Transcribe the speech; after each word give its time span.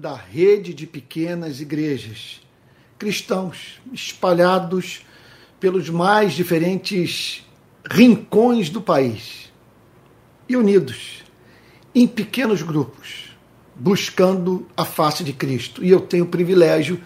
da 0.00 0.14
rede 0.14 0.72
de 0.72 0.86
pequenas 0.86 1.60
igrejas, 1.60 2.40
cristãos 2.98 3.82
espalhados 3.92 5.04
pelos 5.60 5.90
mais 5.90 6.32
diferentes 6.32 7.46
rincões 7.84 8.70
do 8.70 8.80
país 8.80 9.52
e 10.48 10.56
unidos 10.56 11.22
em 11.94 12.06
pequenos 12.06 12.62
grupos, 12.62 13.36
buscando 13.76 14.66
a 14.74 14.86
face 14.86 15.22
de 15.22 15.34
Cristo. 15.34 15.84
E 15.84 15.90
eu 15.90 16.00
tenho 16.00 16.24
o 16.24 16.28
privilégio 16.28 16.98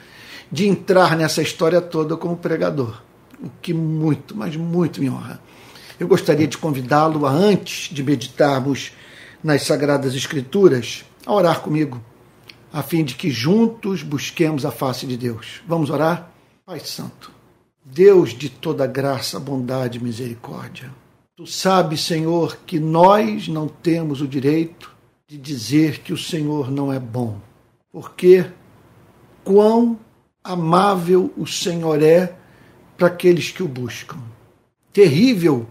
de 0.52 0.68
entrar 0.68 1.16
nessa 1.16 1.42
história 1.42 1.80
toda 1.80 2.16
como 2.16 2.36
pregador, 2.36 3.02
o 3.42 3.50
que 3.60 3.74
muito, 3.74 4.36
mas 4.36 4.54
muito 4.54 5.00
me 5.00 5.10
honra. 5.10 5.40
Eu 5.98 6.06
gostaria 6.06 6.46
de 6.46 6.56
convidá-lo 6.56 7.26
a, 7.26 7.30
antes 7.32 7.92
de 7.92 8.04
meditarmos 8.04 8.92
nas 9.42 9.62
Sagradas 9.62 10.14
Escrituras, 10.14 11.04
a 11.26 11.32
orar 11.32 11.60
comigo, 11.60 12.00
a 12.74 12.82
fim 12.82 13.04
de 13.04 13.14
que 13.14 13.30
juntos 13.30 14.02
busquemos 14.02 14.66
a 14.66 14.72
face 14.72 15.06
de 15.06 15.16
Deus. 15.16 15.62
Vamos 15.64 15.90
orar? 15.90 16.28
Pai 16.66 16.80
Santo, 16.80 17.30
Deus 17.84 18.30
de 18.30 18.48
toda 18.48 18.84
graça, 18.84 19.38
bondade 19.38 19.98
e 19.98 20.02
misericórdia, 20.02 20.90
Tu 21.36 21.46
sabes, 21.46 22.00
Senhor, 22.00 22.58
que 22.66 22.80
nós 22.80 23.46
não 23.46 23.68
temos 23.68 24.20
o 24.20 24.26
direito 24.26 24.92
de 25.26 25.38
dizer 25.38 26.00
que 26.00 26.12
o 26.12 26.18
Senhor 26.18 26.68
não 26.70 26.92
é 26.92 26.98
bom, 26.98 27.40
porque 27.92 28.44
quão 29.44 29.98
amável 30.42 31.32
o 31.36 31.46
Senhor 31.46 32.02
é 32.02 32.36
para 32.96 33.06
aqueles 33.06 33.50
que 33.50 33.62
o 33.62 33.68
buscam. 33.68 34.18
Terrível 34.92 35.66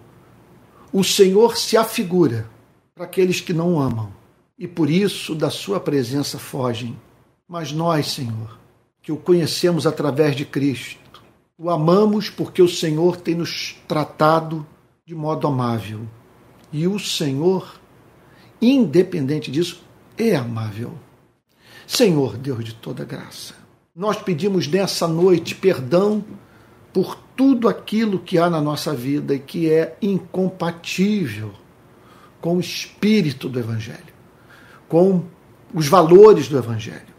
o 0.91 1.03
Senhor 1.03 1.57
se 1.57 1.75
afigura 1.75 2.49
para 2.95 3.05
aqueles 3.05 3.41
que 3.41 3.53
não 3.53 3.75
o 3.75 3.79
amam 3.79 4.22
e 4.57 4.67
por 4.67 4.89
isso 4.89 5.35
da 5.35 5.49
sua 5.49 5.79
presença 5.79 6.37
fogem. 6.37 6.99
Mas 7.47 7.71
nós, 7.71 8.11
Senhor, 8.11 8.59
que 9.01 9.11
o 9.11 9.17
conhecemos 9.17 9.85
através 9.85 10.35
de 10.35 10.45
Cristo, 10.45 11.21
o 11.57 11.69
amamos 11.69 12.29
porque 12.29 12.61
o 12.61 12.67
Senhor 12.67 13.17
tem 13.17 13.35
nos 13.35 13.75
tratado 13.87 14.65
de 15.05 15.13
modo 15.13 15.47
amável. 15.47 16.01
E 16.71 16.87
o 16.87 16.97
Senhor, 16.97 17.79
independente 18.61 19.51
disso, 19.51 19.83
é 20.17 20.35
amável. 20.35 20.93
Senhor, 21.85 22.37
Deus 22.37 22.63
de 22.63 22.73
toda 22.73 23.03
graça, 23.03 23.55
nós 23.95 24.17
pedimos 24.17 24.67
nessa 24.67 25.07
noite 25.07 25.53
perdão 25.53 26.23
por 26.91 27.15
tudo 27.35 27.67
aquilo 27.67 28.19
que 28.19 28.37
há 28.37 28.49
na 28.49 28.61
nossa 28.61 28.93
vida 28.93 29.33
e 29.33 29.39
que 29.39 29.69
é 29.69 29.97
incompatível 30.01 31.51
com 32.39 32.57
o 32.57 32.59
espírito 32.59 33.49
do 33.49 33.59
Evangelho, 33.59 34.12
com 34.93 35.23
os 35.73 35.87
valores 35.87 36.47
do 36.47 36.55
Evangelho, 36.55 37.15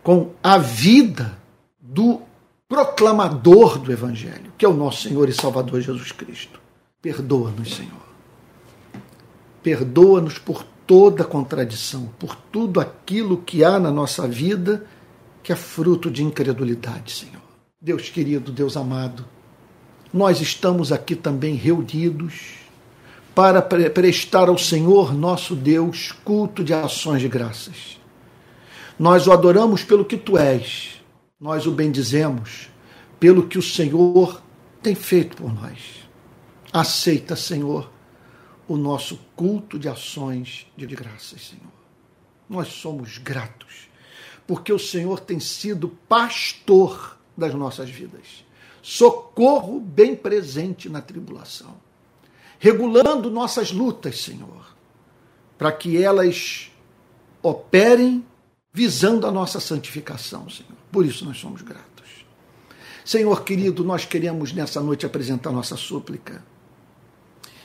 com 0.00 0.30
a 0.40 0.58
vida 0.58 1.36
do 1.80 2.22
proclamador 2.68 3.80
do 3.80 3.90
Evangelho, 3.90 4.52
que 4.56 4.64
é 4.64 4.68
o 4.68 4.72
nosso 4.72 5.08
Senhor 5.08 5.28
e 5.28 5.32
Salvador 5.32 5.80
Jesus 5.80 6.12
Cristo. 6.12 6.60
Perdoa-nos, 7.02 7.74
Senhor. 7.74 8.06
Perdoa-nos 9.60 10.38
por 10.38 10.64
toda 10.86 11.24
contradição, 11.24 12.12
por 12.16 12.36
tudo 12.36 12.78
aquilo 12.78 13.38
que 13.38 13.64
há 13.64 13.80
na 13.80 13.90
nossa 13.90 14.28
vida 14.28 14.86
que 15.42 15.50
é 15.50 15.56
fruto 15.56 16.08
de 16.08 16.22
incredulidade, 16.22 17.10
Senhor. 17.10 17.42
Deus 17.82 18.08
querido, 18.08 18.52
Deus 18.52 18.76
amado, 18.76 19.24
nós 20.12 20.40
estamos 20.40 20.92
aqui 20.92 21.16
também 21.16 21.56
reunidos 21.56 22.63
para 23.34 23.60
prestar 23.60 24.48
ao 24.48 24.56
Senhor 24.56 25.12
nosso 25.12 25.56
Deus 25.56 26.12
culto 26.12 26.62
de 26.62 26.72
ações 26.72 27.20
de 27.20 27.28
graças. 27.28 27.98
Nós 28.98 29.26
o 29.26 29.32
adoramos 29.32 29.82
pelo 29.82 30.04
que 30.04 30.16
tu 30.16 30.38
és, 30.38 31.02
nós 31.40 31.66
o 31.66 31.72
bendizemos 31.72 32.68
pelo 33.18 33.48
que 33.48 33.58
o 33.58 33.62
Senhor 33.62 34.40
tem 34.80 34.94
feito 34.94 35.36
por 35.36 35.52
nós. 35.52 35.78
Aceita, 36.72 37.34
Senhor, 37.34 37.90
o 38.68 38.76
nosso 38.76 39.18
culto 39.34 39.78
de 39.78 39.88
ações 39.88 40.66
de 40.76 40.86
graças, 40.86 41.48
Senhor. 41.48 41.72
Nós 42.48 42.68
somos 42.68 43.18
gratos, 43.18 43.88
porque 44.46 44.72
o 44.72 44.78
Senhor 44.78 45.20
tem 45.20 45.40
sido 45.40 45.88
pastor 46.08 47.18
das 47.36 47.52
nossas 47.54 47.90
vidas. 47.90 48.44
Socorro 48.80 49.80
bem 49.80 50.14
presente 50.14 50.88
na 50.88 51.00
tribulação. 51.00 51.83
Regulando 52.64 53.30
nossas 53.30 53.70
lutas, 53.70 54.22
Senhor, 54.22 54.74
para 55.58 55.70
que 55.70 56.02
elas 56.02 56.70
operem 57.42 58.24
visando 58.72 59.26
a 59.26 59.30
nossa 59.30 59.60
santificação, 59.60 60.48
Senhor. 60.48 60.72
Por 60.90 61.04
isso 61.04 61.26
nós 61.26 61.36
somos 61.36 61.60
gratos. 61.60 62.24
Senhor 63.04 63.44
querido, 63.44 63.84
nós 63.84 64.06
queremos 64.06 64.54
nessa 64.54 64.80
noite 64.80 65.04
apresentar 65.04 65.52
nossa 65.52 65.76
súplica 65.76 66.42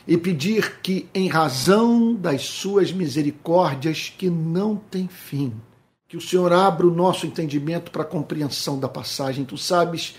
e 0.05 0.17
pedir 0.17 0.81
que, 0.81 1.07
em 1.13 1.29
razão 1.29 2.13
das 2.13 2.41
suas 2.41 2.91
misericórdias 2.91 4.13
que 4.17 4.29
não 4.29 4.75
têm 4.75 5.07
fim, 5.07 5.53
que 6.09 6.17
o 6.17 6.21
Senhor 6.21 6.51
abra 6.51 6.85
o 6.85 6.93
nosso 6.93 7.25
entendimento 7.25 7.89
para 7.89 8.01
a 8.01 8.05
compreensão 8.05 8.77
da 8.77 8.89
passagem. 8.89 9.45
Tu 9.45 9.57
sabes 9.57 10.17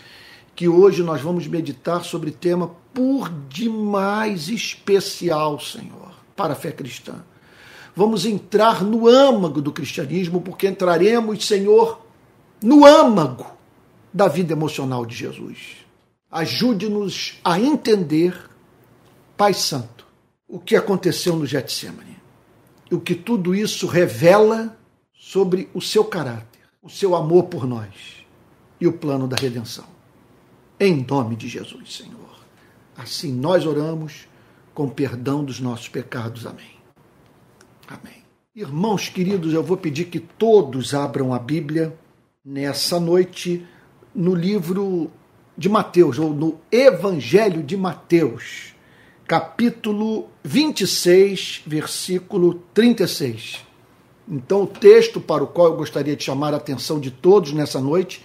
que 0.56 0.66
hoje 0.68 1.02
nós 1.02 1.20
vamos 1.20 1.46
meditar 1.46 2.02
sobre 2.02 2.30
tema 2.30 2.79
por 2.92 3.30
demais 3.48 4.48
especial, 4.48 5.60
Senhor, 5.60 6.12
para 6.34 6.52
a 6.52 6.56
fé 6.56 6.72
cristã. 6.72 7.24
Vamos 7.94 8.24
entrar 8.24 8.82
no 8.82 9.08
âmago 9.08 9.60
do 9.60 9.72
cristianismo, 9.72 10.40
porque 10.40 10.68
entraremos, 10.68 11.46
Senhor, 11.46 12.00
no 12.62 12.86
âmago 12.86 13.46
da 14.12 14.28
vida 14.28 14.52
emocional 14.52 15.04
de 15.04 15.14
Jesus. 15.14 15.76
Ajude-nos 16.30 17.38
a 17.44 17.58
entender, 17.58 18.36
Pai 19.36 19.52
Santo, 19.54 20.06
o 20.46 20.58
que 20.58 20.76
aconteceu 20.76 21.36
no 21.36 21.46
Getsemane. 21.46 22.18
E 22.90 22.94
o 22.94 23.00
que 23.00 23.14
tudo 23.14 23.54
isso 23.54 23.86
revela 23.86 24.76
sobre 25.12 25.68
o 25.72 25.80
seu 25.80 26.04
caráter, 26.04 26.60
o 26.82 26.90
seu 26.90 27.14
amor 27.14 27.44
por 27.44 27.66
nós 27.66 28.24
e 28.80 28.86
o 28.86 28.92
plano 28.92 29.28
da 29.28 29.36
redenção. 29.36 29.84
Em 30.78 31.04
nome 31.08 31.36
de 31.36 31.46
Jesus, 31.46 31.96
Senhor. 31.96 32.19
Assim 33.00 33.32
nós 33.32 33.64
oramos 33.64 34.28
com 34.74 34.86
perdão 34.86 35.42
dos 35.42 35.58
nossos 35.58 35.88
pecados. 35.88 36.46
Amém. 36.46 36.76
Amém. 37.88 38.22
Irmãos 38.54 39.08
queridos, 39.08 39.54
eu 39.54 39.62
vou 39.62 39.78
pedir 39.78 40.04
que 40.04 40.20
todos 40.20 40.92
abram 40.92 41.32
a 41.32 41.38
Bíblia 41.38 41.96
nessa 42.44 43.00
noite 43.00 43.66
no 44.14 44.34
livro 44.34 45.10
de 45.56 45.66
Mateus, 45.66 46.18
ou 46.18 46.34
no 46.34 46.60
Evangelho 46.70 47.62
de 47.62 47.74
Mateus, 47.74 48.74
capítulo 49.26 50.28
26, 50.44 51.62
versículo 51.66 52.62
36. 52.74 53.64
Então, 54.28 54.64
o 54.64 54.66
texto 54.66 55.22
para 55.22 55.42
o 55.42 55.46
qual 55.46 55.68
eu 55.68 55.76
gostaria 55.76 56.14
de 56.14 56.22
chamar 56.22 56.52
a 56.52 56.58
atenção 56.58 57.00
de 57.00 57.10
todos 57.10 57.54
nessa 57.54 57.80
noite 57.80 58.22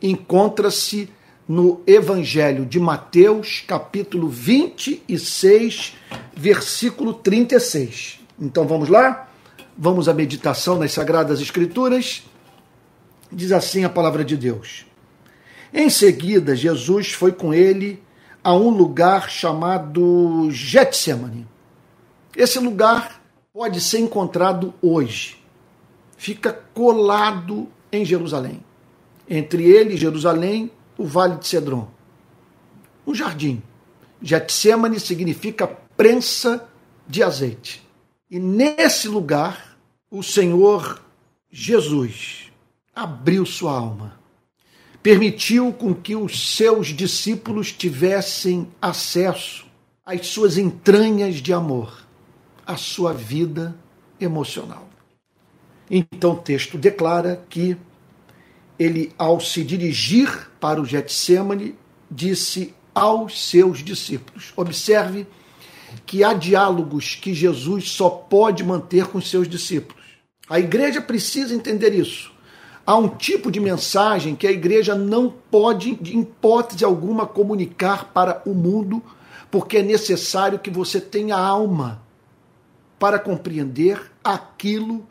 encontra-se 0.00 1.10
no 1.52 1.82
Evangelho 1.86 2.64
de 2.64 2.80
Mateus, 2.80 3.62
capítulo 3.66 4.26
26, 4.26 5.94
versículo 6.34 7.12
36. 7.12 8.20
Então, 8.40 8.66
vamos 8.66 8.88
lá? 8.88 9.28
Vamos 9.76 10.08
à 10.08 10.14
meditação 10.14 10.78
nas 10.78 10.92
Sagradas 10.92 11.42
Escrituras. 11.42 12.22
Diz 13.30 13.52
assim 13.52 13.84
a 13.84 13.90
palavra 13.90 14.24
de 14.24 14.34
Deus. 14.34 14.86
Em 15.74 15.90
seguida, 15.90 16.56
Jesus 16.56 17.12
foi 17.12 17.32
com 17.32 17.52
ele 17.52 18.02
a 18.42 18.54
um 18.54 18.70
lugar 18.70 19.28
chamado 19.28 20.48
Getsemane. 20.50 21.46
Esse 22.34 22.58
lugar 22.58 23.20
pode 23.52 23.78
ser 23.78 23.98
encontrado 23.98 24.72
hoje 24.80 25.42
fica 26.22 26.56
colado 26.72 27.68
em 27.90 28.04
Jerusalém. 28.04 28.64
Entre 29.28 29.64
ele 29.64 29.96
Jerusalém, 29.96 30.70
o 31.02 31.06
Vale 31.06 31.36
de 31.36 31.48
Cedron. 31.48 31.88
Um 33.04 33.12
jardim. 33.12 33.60
Getsemane 34.20 35.00
significa 35.00 35.66
prensa 35.66 36.68
de 37.08 37.24
azeite. 37.24 37.82
E 38.30 38.38
nesse 38.38 39.08
lugar, 39.08 39.76
o 40.08 40.22
Senhor 40.22 41.02
Jesus 41.50 42.52
abriu 42.94 43.44
sua 43.44 43.72
alma. 43.72 44.20
Permitiu 45.02 45.72
com 45.72 45.92
que 45.92 46.14
os 46.14 46.56
seus 46.56 46.88
discípulos 46.88 47.72
tivessem 47.72 48.68
acesso 48.80 49.66
às 50.06 50.28
suas 50.28 50.56
entranhas 50.56 51.36
de 51.36 51.52
amor, 51.52 52.06
à 52.64 52.76
sua 52.76 53.12
vida 53.12 53.76
emocional. 54.20 54.88
Então 55.90 56.34
o 56.34 56.38
texto 56.38 56.78
declara 56.78 57.44
que 57.50 57.76
ele, 58.78 59.12
ao 59.18 59.40
se 59.40 59.62
dirigir 59.62 60.50
para 60.60 60.80
o 60.80 60.84
Getsemane, 60.84 61.74
disse 62.10 62.74
aos 62.94 63.48
seus 63.48 63.78
discípulos. 63.78 64.52
Observe 64.56 65.26
que 66.06 66.24
há 66.24 66.32
diálogos 66.34 67.14
que 67.14 67.34
Jesus 67.34 67.90
só 67.90 68.08
pode 68.08 68.64
manter 68.64 69.06
com 69.06 69.20
seus 69.20 69.48
discípulos. 69.48 70.02
A 70.48 70.58
igreja 70.58 71.00
precisa 71.00 71.54
entender 71.54 71.94
isso. 71.94 72.32
há 72.84 72.96
um 72.96 73.08
tipo 73.08 73.50
de 73.50 73.60
mensagem 73.60 74.34
que 74.34 74.46
a 74.46 74.50
igreja 74.50 74.94
não 74.94 75.30
pode, 75.30 75.90
em 75.90 76.20
hipótese 76.20 76.84
alguma, 76.84 77.26
comunicar 77.26 78.12
para 78.12 78.42
o 78.44 78.52
mundo, 78.52 79.00
porque 79.50 79.78
é 79.78 79.82
necessário 79.82 80.58
que 80.58 80.70
você 80.70 81.00
tenha 81.00 81.36
alma 81.36 82.02
para 82.98 83.18
compreender 83.18 84.10
aquilo 84.24 85.06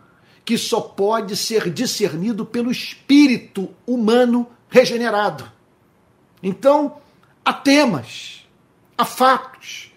que 0.51 0.57
só 0.57 0.81
pode 0.81 1.38
ser 1.38 1.71
discernido 1.71 2.45
pelo 2.45 2.69
espírito 2.69 3.69
humano 3.88 4.45
regenerado. 4.68 5.50
Então, 6.44 6.98
há 7.45 7.53
temas, 7.53 8.45
há 8.98 9.06
fatos, 9.06 9.94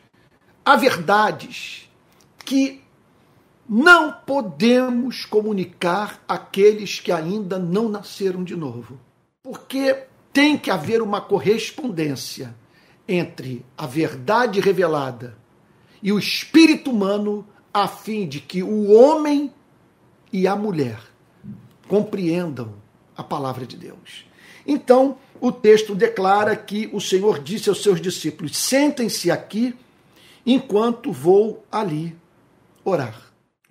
há 0.64 0.76
verdades 0.76 1.90
que 2.38 2.80
não 3.68 4.12
podemos 4.12 5.24
comunicar 5.24 6.22
àqueles 6.28 7.00
que 7.00 7.10
ainda 7.10 7.58
não 7.58 7.88
nasceram 7.88 8.44
de 8.44 8.54
novo. 8.54 9.00
Porque 9.42 10.04
tem 10.32 10.56
que 10.56 10.70
haver 10.70 11.02
uma 11.02 11.20
correspondência 11.20 12.54
entre 13.08 13.66
a 13.76 13.88
verdade 13.88 14.60
revelada 14.60 15.36
e 16.00 16.12
o 16.12 16.18
espírito 16.18 16.92
humano, 16.92 17.44
a 17.72 17.88
fim 17.88 18.28
de 18.28 18.38
que 18.38 18.62
o 18.62 18.92
homem 18.92 19.52
e 20.34 20.46
a 20.46 20.54
mulher 20.54 21.00
compreendam 21.88 22.74
a 23.16 23.22
palavra 23.22 23.64
de 23.64 23.76
Deus. 23.76 24.26
Então, 24.66 25.16
o 25.40 25.50
texto 25.50 25.94
declara 25.94 26.54
que 26.54 26.90
o 26.92 27.00
Senhor 27.00 27.38
disse 27.38 27.70
aos 27.70 27.82
seus 27.82 28.00
discípulos: 28.00 28.54
sentem-se 28.56 29.30
aqui 29.30 29.74
enquanto 30.44 31.10
vou 31.10 31.64
ali 31.72 32.14
orar 32.84 33.24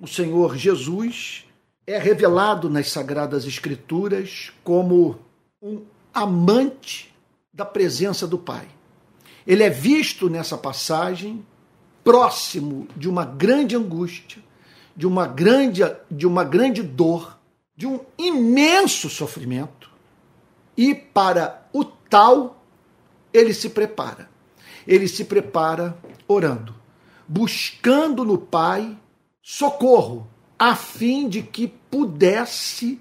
o 0.04 0.07
Senhor 0.07 0.57
Jesus 0.57 1.45
é 1.88 1.98
revelado 1.98 2.69
nas 2.69 2.89
Sagradas 2.89 3.45
Escrituras 3.45 4.51
como 4.62 5.18
um 5.62 5.81
amante 6.13 7.15
da 7.54 7.63
presença 7.63 8.27
do 8.27 8.38
Pai. 8.38 8.68
Ele 9.48 9.63
é 9.63 9.69
visto 9.69 10.30
nessa 10.30 10.57
passagem 10.57 11.45
próximo 12.04 12.86
de 12.98 13.07
uma 13.07 13.24
grande 13.24 13.77
angústia, 13.77 14.43
de 14.95 15.07
uma 15.07 15.28
grande, 15.28 15.81
de 16.10 16.28
uma 16.28 16.44
grande 16.44 16.84
dor, 16.84 17.40
de 17.75 17.88
um 17.88 18.00
imenso 18.18 19.10
sofrimento, 19.10 19.90
e 20.78 20.94
para 20.94 21.68
o 21.74 21.84
tal 21.84 22.63
ele 23.34 23.54
se 23.54 23.69
prepara. 23.69 24.30
Ele 24.88 25.07
se 25.07 25.25
prepara 25.25 25.98
orando, 26.28 26.75
buscando 27.28 28.24
no 28.24 28.38
Pai 28.38 28.98
socorro, 29.42 30.28
a 30.57 30.75
fim 30.75 31.28
de 31.28 31.42
que 31.42 31.68
pudesse, 31.68 33.00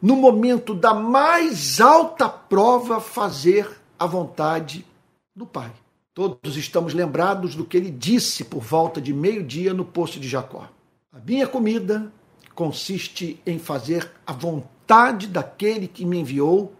no 0.00 0.16
momento 0.16 0.74
da 0.74 0.94
mais 0.94 1.80
alta 1.80 2.28
prova, 2.28 3.00
fazer 3.00 3.68
a 3.98 4.06
vontade 4.06 4.86
do 5.34 5.46
Pai. 5.46 5.72
Todos 6.14 6.56
estamos 6.56 6.92
lembrados 6.92 7.54
do 7.54 7.64
que 7.64 7.76
ele 7.76 7.90
disse 7.90 8.44
por 8.44 8.62
volta 8.62 9.00
de 9.00 9.12
meio-dia 9.12 9.72
no 9.72 9.84
poço 9.84 10.20
de 10.20 10.28
Jacó. 10.28 10.68
A 11.14 11.18
minha 11.18 11.46
comida 11.46 12.10
consiste 12.54 13.38
em 13.44 13.58
fazer 13.58 14.10
a 14.26 14.32
vontade 14.32 15.26
daquele 15.26 15.86
que 15.86 16.06
me 16.06 16.18
enviou 16.18 16.72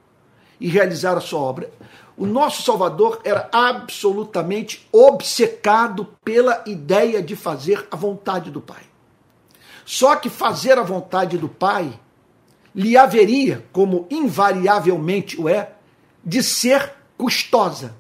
e 0.59 0.69
realizar 0.69 1.19
a 1.19 1.21
sua 1.21 1.39
obra. 1.39 1.71
O 2.17 2.25
nosso 2.25 2.63
Salvador 2.63 3.21
era 3.25 3.51
absolutamente 3.53 4.89
obcecado 4.91 6.17
pela 6.25 6.65
ideia 6.67 7.23
de 7.23 7.37
fazer 7.37 7.87
a 7.91 7.97
vontade 7.97 8.51
do 8.51 8.63
Pai. 8.63 8.85
Só 9.85 10.17
que 10.17 10.31
fazer 10.31 10.79
a 10.79 10.83
vontade 10.83 11.37
do 11.37 11.49
Pai 11.49 11.93
lhe 12.75 12.97
haveria, 12.97 13.67
como 13.71 14.07
invariavelmente 14.11 15.39
o 15.39 15.47
é, 15.47 15.75
de 16.25 16.43
ser 16.43 16.95
custosa. 17.19 17.95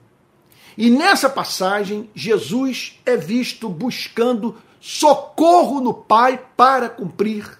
E 0.79 0.89
nessa 0.89 1.29
passagem, 1.29 2.09
Jesus 2.15 2.99
é 3.05 3.19
visto 3.19 3.69
buscando 3.69 4.57
socorro 4.83 5.81
no 5.81 5.95
Pai 5.95 6.45
para 6.57 6.89
cumprir 6.89 7.57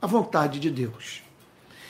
a 0.00 0.06
vontade 0.06 0.60
de 0.60 0.70
Deus. 0.70 1.20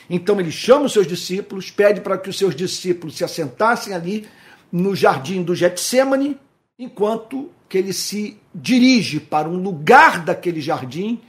Então 0.09 0.39
ele 0.39 0.51
chama 0.51 0.85
os 0.85 0.91
seus 0.91 1.05
discípulos, 1.05 1.69
pede 1.69 2.01
para 2.01 2.17
que 2.17 2.31
os 2.31 2.37
seus 2.37 2.55
discípulos 2.55 3.15
se 3.15 3.23
assentassem 3.23 3.93
ali 3.93 4.27
no 4.71 4.95
jardim 4.95 5.43
do 5.43 5.53
Getsemane, 5.53 6.35
enquanto 6.79 7.51
que 7.69 7.77
ele 7.77 7.93
se 7.93 8.39
dirige 8.53 9.19
para 9.19 9.47
um 9.47 9.61
lugar 9.61 10.25
daquele 10.25 10.61
jardim 10.61 11.21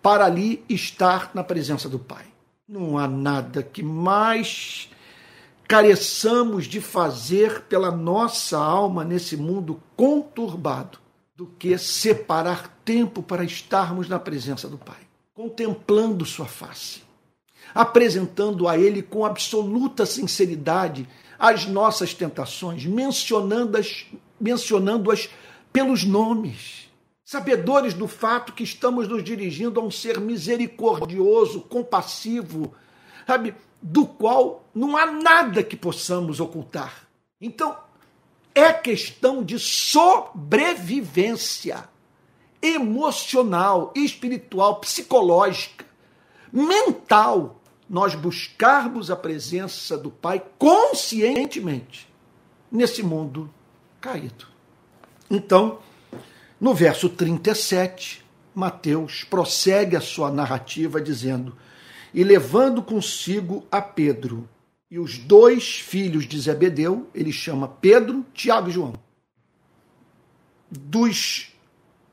para 0.00 0.24
ali 0.24 0.64
estar 0.68 1.32
na 1.34 1.42
presença 1.42 1.88
do 1.88 1.98
Pai. 1.98 2.26
Não 2.68 2.96
há 2.96 3.08
nada 3.08 3.60
que 3.60 3.82
mais 3.82 4.88
careçamos 5.66 6.66
de 6.66 6.80
fazer 6.80 7.62
pela 7.62 7.90
nossa 7.90 8.56
alma 8.56 9.04
nesse 9.04 9.36
mundo 9.36 9.82
conturbado 9.96 11.07
do 11.38 11.46
que 11.46 11.78
separar 11.78 12.68
tempo 12.84 13.22
para 13.22 13.44
estarmos 13.44 14.08
na 14.08 14.18
presença 14.18 14.68
do 14.68 14.76
Pai, 14.76 14.98
contemplando 15.32 16.26
Sua 16.26 16.46
face 16.46 17.08
apresentando 17.74 18.66
a 18.66 18.78
Ele 18.78 19.02
com 19.02 19.24
absoluta 19.24 20.06
sinceridade 20.06 21.08
as 21.38 21.66
nossas 21.66 22.12
tentações, 22.12 22.84
mencionando-as 22.84 24.06
mencionando 24.40 25.10
-as 25.10 25.28
pelos 25.72 26.04
nomes, 26.04 26.90
sabedores 27.24 27.94
do 27.94 28.08
fato 28.08 28.52
que 28.52 28.64
estamos 28.64 29.06
nos 29.06 29.22
dirigindo 29.22 29.78
a 29.78 29.82
um 29.82 29.90
ser 29.90 30.18
misericordioso, 30.18 31.60
compassivo, 31.60 32.74
sabe, 33.26 33.54
do 33.80 34.06
qual 34.06 34.64
não 34.74 34.96
há 34.96 35.06
nada 35.06 35.62
que 35.62 35.76
possamos 35.76 36.40
ocultar. 36.40 37.06
Então, 37.40 37.76
é 38.58 38.72
questão 38.72 39.44
de 39.44 39.58
sobrevivência 39.58 41.86
emocional, 42.60 43.92
espiritual, 43.94 44.80
psicológica, 44.80 45.86
mental 46.52 47.58
nós 47.88 48.14
buscarmos 48.14 49.10
a 49.10 49.16
presença 49.16 49.96
do 49.96 50.10
Pai 50.10 50.44
conscientemente 50.58 52.06
nesse 52.70 53.02
mundo 53.02 53.48
caído. 54.00 54.46
Então, 55.30 55.78
no 56.60 56.74
verso 56.74 57.08
37, 57.08 58.24
Mateus 58.54 59.24
prossegue 59.24 59.96
a 59.96 60.00
sua 60.00 60.30
narrativa 60.30 61.00
dizendo: 61.00 61.56
E 62.12 62.22
levando 62.24 62.82
consigo 62.82 63.64
a 63.70 63.80
Pedro 63.80 64.48
e 64.90 64.98
os 64.98 65.18
dois 65.18 65.78
filhos 65.78 66.26
de 66.26 66.40
Zebedeu, 66.40 67.08
ele 67.14 67.32
chama 67.32 67.68
Pedro, 67.68 68.24
Tiago 68.32 68.68
e 68.68 68.72
João. 68.72 68.94
Dos 70.70 71.52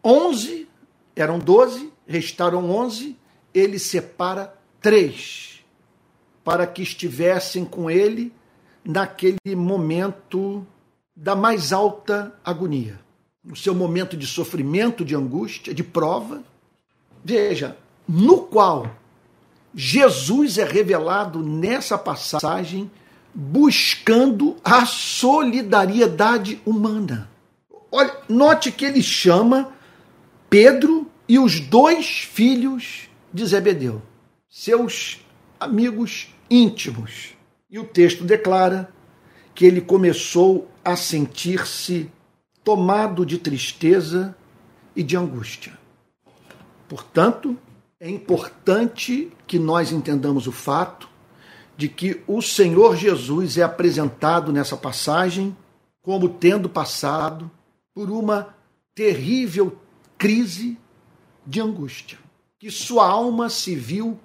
onze, 0.03 0.67
eram 1.15 1.39
doze, 1.39 1.91
restaram 2.05 2.70
onze, 2.70 3.17
ele 3.53 3.79
separa 3.79 4.53
três 4.82 5.63
para 6.44 6.67
que 6.67 6.84
estivessem 6.84 7.65
com 7.65 7.89
ele 7.89 8.32
naquele 8.84 9.55
momento 9.55 10.65
da 11.15 11.36
mais 11.36 11.74
alta 11.74 12.38
agonia, 12.44 13.00
no 13.44 13.55
seu 13.55 13.74
momento 13.74 14.15
de 14.15 14.27
sofrimento, 14.27 15.03
de 15.03 15.15
angústia, 15.15 15.74
de 15.74 15.84
prova. 15.84 16.44
Veja, 17.24 17.77
no 18.08 18.44
qual 18.44 18.96
Jesus 19.75 20.58
é 20.58 20.63
revelado 20.63 21.44
nessa 21.44 21.98
passagem 21.98 22.89
buscando 23.34 24.55
a 24.63 24.86
solidariedade 24.86 26.62
humana. 26.65 27.29
Olha, 27.91 28.15
note 28.29 28.72
que 28.72 28.86
ele 28.86 29.03
chama 29.03 29.74
Pedro 30.50 31.12
e 31.27 31.38
os 31.38 31.60
dois 31.60 32.20
filhos 32.20 33.10
de 33.34 33.46
Zebedeu, 33.46 34.01
seus 34.50 35.20
amigos 35.60 36.34
íntimos. 36.50 37.34
E 37.70 37.77
o 37.77 37.84
texto 37.84 38.24
declara 38.24 38.89
que 39.53 39.65
ele 39.65 39.82
começou 39.82 40.70
a 40.84 40.96
sentir-se 40.96 42.10
tomado 42.63 43.25
de 43.25 43.38
tristeza 43.38 44.36
e 44.96 45.03
de 45.03 45.17
angústia. 45.17 45.74
Portanto, 46.88 47.58
é 48.00 48.10
importante 48.10 49.32
que 49.48 49.58
nós 49.58 49.92
entendamos 49.92 50.48
o 50.48 50.52
fato 50.52 51.10
de 51.78 51.88
que 51.88 52.22
o 52.28 52.42
Senhor 52.42 52.96
Jesus 52.96 53.58
é 53.58 53.64
apresentado 53.64 54.52
nessa 54.52 54.75
passagem 54.75 55.56
como 56.02 56.30
tendo 56.30 56.70
passado 56.70 57.50
por 57.94 58.10
uma 58.10 58.54
terrível 58.94 59.78
crise 60.18 60.78
de 61.46 61.62
angústia, 61.62 62.18
que 62.60 62.70
sua 62.70 63.08
alma 63.08 63.50
se 63.50 63.75
viu 63.75 64.20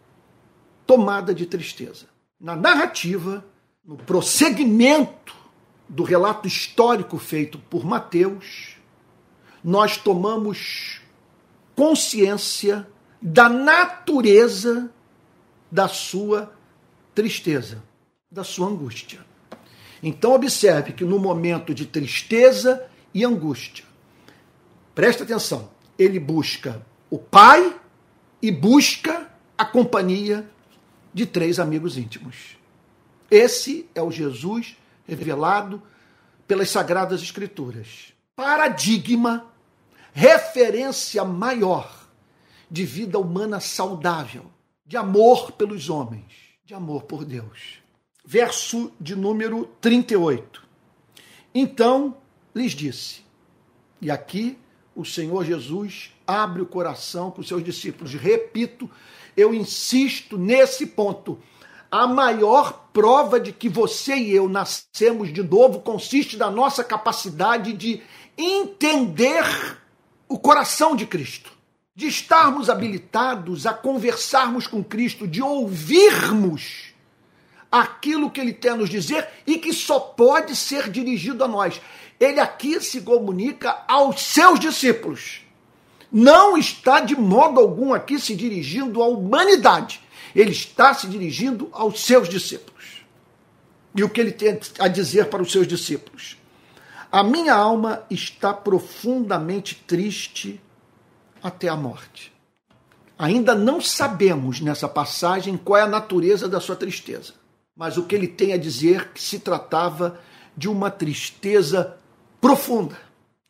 tomada 0.87 1.33
de 1.35 1.47
tristeza. 1.47 2.07
Na 2.41 2.57
narrativa, 2.57 3.45
no 3.85 3.97
prosseguimento 3.97 5.35
do 5.89 6.03
relato 6.03 6.47
histórico 6.47 7.19
feito 7.19 7.59
por 7.59 7.85
Mateus, 7.85 8.77
nós 9.63 9.97
tomamos 9.97 11.01
consciência 11.75 12.87
da 13.21 13.49
natureza 13.49 14.91
da 15.71 15.87
sua 15.89 16.53
tristeza, 17.15 17.83
da 18.31 18.43
sua 18.43 18.69
angústia. 18.69 19.21
Então, 20.03 20.33
observe 20.33 20.93
que 20.93 21.05
no 21.05 21.19
momento 21.19 21.75
de 21.75 21.85
tristeza 21.85 22.87
e 23.13 23.25
angústia, 23.25 23.85
presta 24.95 25.25
atenção, 25.25 25.71
ele 25.99 26.19
busca 26.19 26.85
o 27.11 27.19
pai 27.19 27.79
e 28.41 28.51
busca 28.51 29.29
a 29.59 29.65
companhia 29.65 30.49
de 31.13 31.27
três 31.27 31.59
amigos 31.59 31.99
íntimos. 31.99 32.57
Esse 33.31 33.89
é 33.95 34.03
o 34.03 34.11
Jesus 34.11 34.77
revelado 35.07 35.83
pelas 36.49 36.71
Sagradas 36.71 37.21
Escrituras. 37.21 38.13
Paradigma, 38.35 39.47
referência 40.13 41.25
maior 41.25 42.00
de 42.71 42.85
vida 42.85 43.19
humana 43.19 43.61
saudável, 43.61 44.47
de 44.87 44.97
amor 44.97 45.53
pelos 45.53 45.91
homens, 45.91 46.25
de 46.65 46.75
amor 46.75 47.03
por 47.03 47.25
Deus. 47.25 47.81
Verso 48.25 48.93
de 49.01 49.17
número 49.17 49.69
38. 49.81 50.63
Então 51.55 52.17
lhes 52.55 52.73
disse, 52.73 53.23
e 54.01 54.11
aqui 54.11 54.57
o 54.95 55.05
Senhor 55.05 55.45
Jesus 55.45 56.13
abre 56.27 56.63
o 56.63 56.67
coração 56.67 57.31
com 57.31 57.41
os 57.41 57.49
seus 57.49 57.63
discípulos. 57.63 58.15
Repito, 58.15 58.89
eu 59.37 59.53
insisto 59.55 60.39
nesse 60.39 60.87
ponto. 60.87 61.39
A 61.91 62.07
maior 62.07 62.89
prova 62.93 63.41
de 63.41 63.53
que 63.53 63.69
você 63.69 64.15
e 64.15 64.31
eu 64.31 64.49
nascemos 64.49 65.33
de 65.33 65.43
novo 65.43 65.81
consiste 65.81 66.37
na 66.37 66.49
nossa 66.51 66.85
capacidade 66.85 67.73
de 67.73 68.01
entender 68.39 69.45
o 70.29 70.39
coração 70.39 70.95
de 70.95 71.05
Cristo, 71.05 71.51
de 72.01 72.09
estarmos 72.09 72.69
habilitados 72.69 73.67
a 73.67 73.73
conversarmos 73.73 74.67
com 74.67 74.83
Cristo, 74.83 75.27
de 75.27 75.43
ouvirmos 75.43 76.93
aquilo 77.71 78.31
que 78.31 78.41
ele 78.41 78.53
tem 78.53 78.73
a 78.73 78.77
nos 78.77 78.91
dizer 78.91 79.29
e 79.47 79.59
que 79.59 79.73
só 79.73 80.01
pode 80.01 80.57
ser 80.57 80.91
dirigido 80.91 81.45
a 81.45 81.49
nós. 81.49 81.81
Ele 82.19 82.41
aqui 82.41 82.81
se 82.81 83.01
comunica 83.03 83.85
aos 83.87 84.21
seus 84.21 84.59
discípulos 84.59 85.43
não 86.13 86.57
está 86.57 87.01
de 87.01 87.15
modo 87.15 87.61
algum 87.61 87.95
aqui 87.95 88.19
se 88.19 88.35
dirigindo 88.35 89.03
à 89.03 89.07
humanidade. 89.07 90.01
Ele 90.35 90.51
está 90.51 90.93
se 90.93 91.07
dirigindo 91.07 91.69
aos 91.73 92.01
seus 92.01 92.29
discípulos. 92.29 93.05
E 93.95 94.03
o 94.03 94.09
que 94.09 94.21
ele 94.21 94.33
tem 94.33 94.59
a 94.79 94.89
dizer 94.89 95.27
para 95.27 95.43
os 95.43 95.53
seus 95.53 95.67
discípulos? 95.67 96.37
A 97.11 97.23
minha 97.23 97.55
alma 97.55 98.05
está 98.11 98.53
profundamente 98.53 99.83
triste 99.87 100.61
até 101.43 101.69
a 101.69 101.77
morte. 101.77 102.33
Ainda 103.19 103.55
não 103.55 103.81
sabemos 103.81 104.61
nessa 104.61 104.89
passagem 104.89 105.57
qual 105.57 105.79
é 105.79 105.83
a 105.83 105.87
natureza 105.87 106.49
da 106.49 106.59
sua 106.59 106.75
tristeza, 106.75 107.35
mas 107.77 107.97
o 107.97 108.05
que 108.05 108.15
ele 108.15 108.27
tem 108.27 108.53
a 108.53 108.57
dizer 108.57 109.13
que 109.13 109.23
se 109.23 109.39
tratava 109.39 110.19
de 110.57 110.69
uma 110.69 110.91
tristeza 110.91 111.97
profunda, 112.41 112.99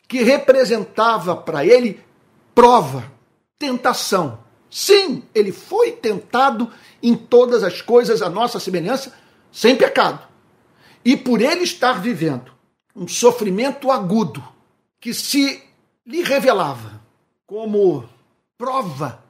que 0.09 0.23
representava 0.23 1.37
para 1.37 1.65
ele 1.65 2.01
prova, 2.55 3.11
tentação. 3.59 4.41
Sim, 4.69 5.23
ele 5.35 5.53
foi 5.53 5.93
tentado 5.93 6.71
em 7.03 7.15
todas 7.15 7.63
as 7.63 7.81
coisas, 7.81 8.23
a 8.23 8.29
nossa 8.29 8.59
semelhança, 8.59 9.15
sem 9.53 9.77
pecado. 9.77 10.27
E 11.05 11.17
por 11.17 11.41
ele 11.41 11.63
estar 11.63 11.95
vivendo 12.01 12.53
um 12.95 13.07
sofrimento 13.07 13.91
agudo 13.91 14.43
que 15.01 15.15
se 15.15 15.63
lhe 16.05 16.23
revelava 16.23 17.00
como 17.51 18.09
prova, 18.57 19.25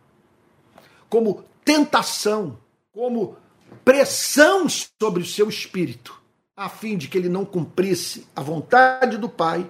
como 1.09 1.43
tentação, 1.65 2.59
como 2.93 3.35
pressão 3.83 4.67
sobre 4.69 5.23
o 5.23 5.27
seu 5.27 5.49
espírito, 5.49 6.21
a 6.55 6.69
fim 6.69 6.99
de 6.99 7.09
que 7.09 7.17
ele 7.17 7.31
não 7.31 7.47
cumprisse 7.47 8.27
a 8.37 8.43
vontade 8.43 9.17
do 9.17 9.27
Pai, 9.27 9.67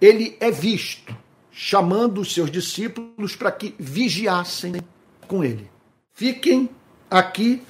ele 0.00 0.38
é 0.40 0.50
visto 0.50 1.14
chamando 1.50 2.22
os 2.22 2.32
seus 2.32 2.50
discípulos 2.50 3.36
para 3.36 3.52
que 3.52 3.74
vigiassem 3.78 4.80
com 5.28 5.44
ele. 5.44 5.70
Fiquem 6.14 6.70
aqui 7.10 7.62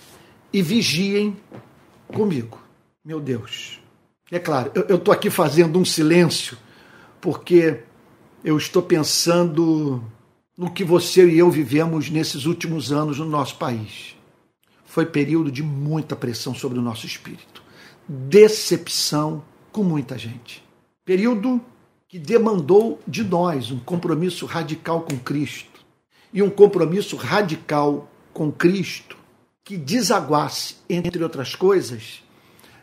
e 0.52 0.62
vigiem 0.62 1.36
comigo. 2.06 2.62
Meu 3.04 3.18
Deus. 3.18 3.80
É 4.30 4.38
claro, 4.38 4.70
eu 4.88 4.98
estou 4.98 5.12
aqui 5.12 5.30
fazendo 5.30 5.80
um 5.80 5.84
silêncio 5.84 6.56
porque 7.20 7.82
eu 8.46 8.56
estou 8.56 8.80
pensando 8.80 10.00
no 10.56 10.70
que 10.70 10.84
você 10.84 11.28
e 11.28 11.36
eu 11.36 11.50
vivemos 11.50 12.08
nesses 12.08 12.46
últimos 12.46 12.92
anos 12.92 13.18
no 13.18 13.24
nosso 13.24 13.56
país. 13.56 14.14
Foi 14.84 15.04
período 15.04 15.50
de 15.50 15.64
muita 15.64 16.14
pressão 16.14 16.54
sobre 16.54 16.78
o 16.78 16.82
nosso 16.82 17.06
espírito, 17.06 17.60
decepção 18.08 19.42
com 19.72 19.82
muita 19.82 20.16
gente. 20.16 20.62
Período 21.04 21.60
que 22.08 22.20
demandou 22.20 23.00
de 23.04 23.24
nós 23.24 23.72
um 23.72 23.80
compromisso 23.80 24.46
radical 24.46 25.00
com 25.00 25.18
Cristo. 25.18 25.80
E 26.32 26.40
um 26.40 26.48
compromisso 26.48 27.16
radical 27.16 28.08
com 28.32 28.52
Cristo 28.52 29.16
que 29.64 29.76
desaguasse, 29.76 30.76
entre 30.88 31.20
outras 31.20 31.56
coisas, 31.56 32.22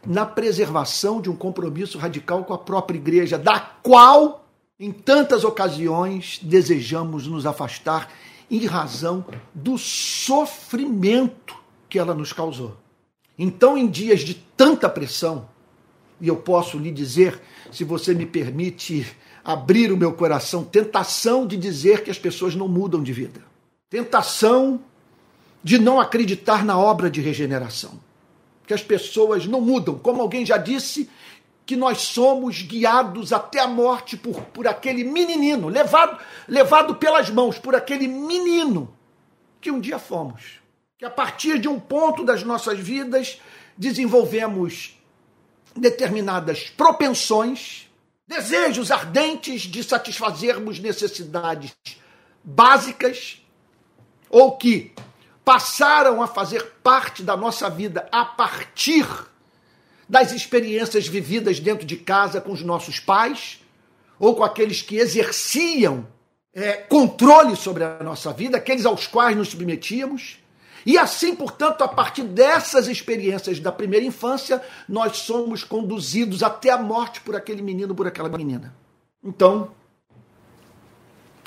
na 0.05 0.25
preservação 0.25 1.21
de 1.21 1.29
um 1.29 1.35
compromisso 1.37 1.97
radical 1.97 2.43
com 2.43 2.53
a 2.53 2.57
própria 2.57 2.97
igreja, 2.97 3.37
da 3.37 3.61
qual, 3.81 4.42
em 4.79 4.91
tantas 4.91 5.43
ocasiões, 5.43 6.39
desejamos 6.41 7.27
nos 7.27 7.45
afastar 7.45 8.11
em 8.49 8.65
razão 8.65 9.25
do 9.53 9.77
sofrimento 9.77 11.55
que 11.87 11.99
ela 11.99 12.13
nos 12.13 12.33
causou. 12.33 12.75
Então, 13.37 13.77
em 13.77 13.87
dias 13.87 14.21
de 14.21 14.33
tanta 14.33 14.89
pressão, 14.89 15.47
e 16.19 16.27
eu 16.27 16.37
posso 16.37 16.77
lhe 16.77 16.91
dizer 16.91 17.39
se 17.71 17.83
você 17.83 18.13
me 18.13 18.25
permite 18.25 19.05
abrir 19.43 19.91
o 19.91 19.97
meu 19.97 20.13
coração, 20.13 20.63
tentação 20.63 21.45
de 21.45 21.57
dizer 21.57 22.03
que 22.03 22.09
as 22.09 22.17
pessoas 22.17 22.55
não 22.55 22.67
mudam 22.67 23.03
de 23.03 23.11
vida. 23.11 23.41
Tentação 23.89 24.81
de 25.63 25.77
não 25.77 25.99
acreditar 25.99 26.63
na 26.63 26.77
obra 26.77 27.09
de 27.09 27.21
regeneração. 27.21 27.99
Que 28.65 28.73
as 28.73 28.81
pessoas 28.81 29.45
não 29.45 29.59
mudam. 29.59 29.97
Como 29.97 30.21
alguém 30.21 30.45
já 30.45 30.57
disse, 30.57 31.09
que 31.65 31.75
nós 31.75 32.01
somos 32.01 32.61
guiados 32.61 33.31
até 33.31 33.59
a 33.59 33.67
morte 33.67 34.17
por, 34.17 34.41
por 34.45 34.67
aquele 34.67 35.03
menino, 35.03 35.69
levado, 35.69 36.17
levado 36.47 36.95
pelas 36.95 37.29
mãos 37.29 37.57
por 37.57 37.75
aquele 37.75 38.07
menino 38.07 38.93
que 39.61 39.71
um 39.71 39.79
dia 39.79 39.97
fomos. 39.97 40.59
Que 40.97 41.05
a 41.05 41.09
partir 41.09 41.59
de 41.59 41.67
um 41.67 41.79
ponto 41.79 42.23
das 42.23 42.43
nossas 42.43 42.77
vidas 42.79 43.39
desenvolvemos 43.77 44.99
determinadas 45.75 46.69
propensões, 46.69 47.89
desejos 48.27 48.91
ardentes 48.91 49.61
de 49.61 49.83
satisfazermos 49.83 50.79
necessidades 50.79 51.73
básicas 52.43 53.41
ou 54.29 54.57
que 54.57 54.93
passaram 55.45 56.21
a 56.21 56.27
fazer 56.27 56.63
parte 56.83 57.23
da 57.23 57.35
nossa 57.35 57.69
vida 57.69 58.07
a 58.11 58.25
partir 58.25 59.05
das 60.13 60.31
experiências 60.31 61.07
vividas 61.07 61.59
dentro 61.59 61.87
de 61.87 61.97
casa 61.97 62.39
com 62.39 62.51
os 62.51 62.61
nossos 62.61 62.99
pais 62.99 63.59
ou 64.19 64.35
com 64.35 64.43
aqueles 64.43 64.79
que 64.79 64.97
exerciam 64.97 66.07
é, 66.53 66.73
controle 66.73 67.55
sobre 67.55 67.83
a 67.83 67.97
nossa 68.03 68.31
vida, 68.31 68.57
aqueles 68.57 68.85
aos 68.85 69.07
quais 69.07 69.35
nos 69.35 69.47
submetíamos. 69.47 70.37
E 70.85 70.99
assim, 70.99 71.35
portanto, 71.35 71.83
a 71.83 71.87
partir 71.87 72.21
dessas 72.21 72.87
experiências 72.87 73.59
da 73.59 73.71
primeira 73.71 74.05
infância, 74.05 74.61
nós 74.87 75.17
somos 75.17 75.63
conduzidos 75.63 76.43
até 76.43 76.69
a 76.69 76.77
morte 76.77 77.19
por 77.21 77.35
aquele 77.35 77.63
menino, 77.63 77.95
por 77.95 78.05
aquela 78.05 78.29
menina. 78.29 78.75
Então, 79.23 79.71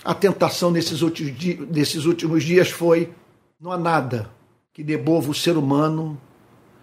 a 0.03 0.13
tentação 0.13 0.73
nesses 0.73 1.03
últimos, 1.03 1.39
dias, 1.39 1.69
nesses 1.69 2.05
últimos 2.05 2.43
dias 2.43 2.69
foi: 2.69 3.13
não 3.61 3.71
há 3.71 3.79
nada 3.79 4.29
que 4.73 4.83
debova 4.83 5.31
o 5.31 5.35
ser 5.35 5.57
humano 5.57 6.21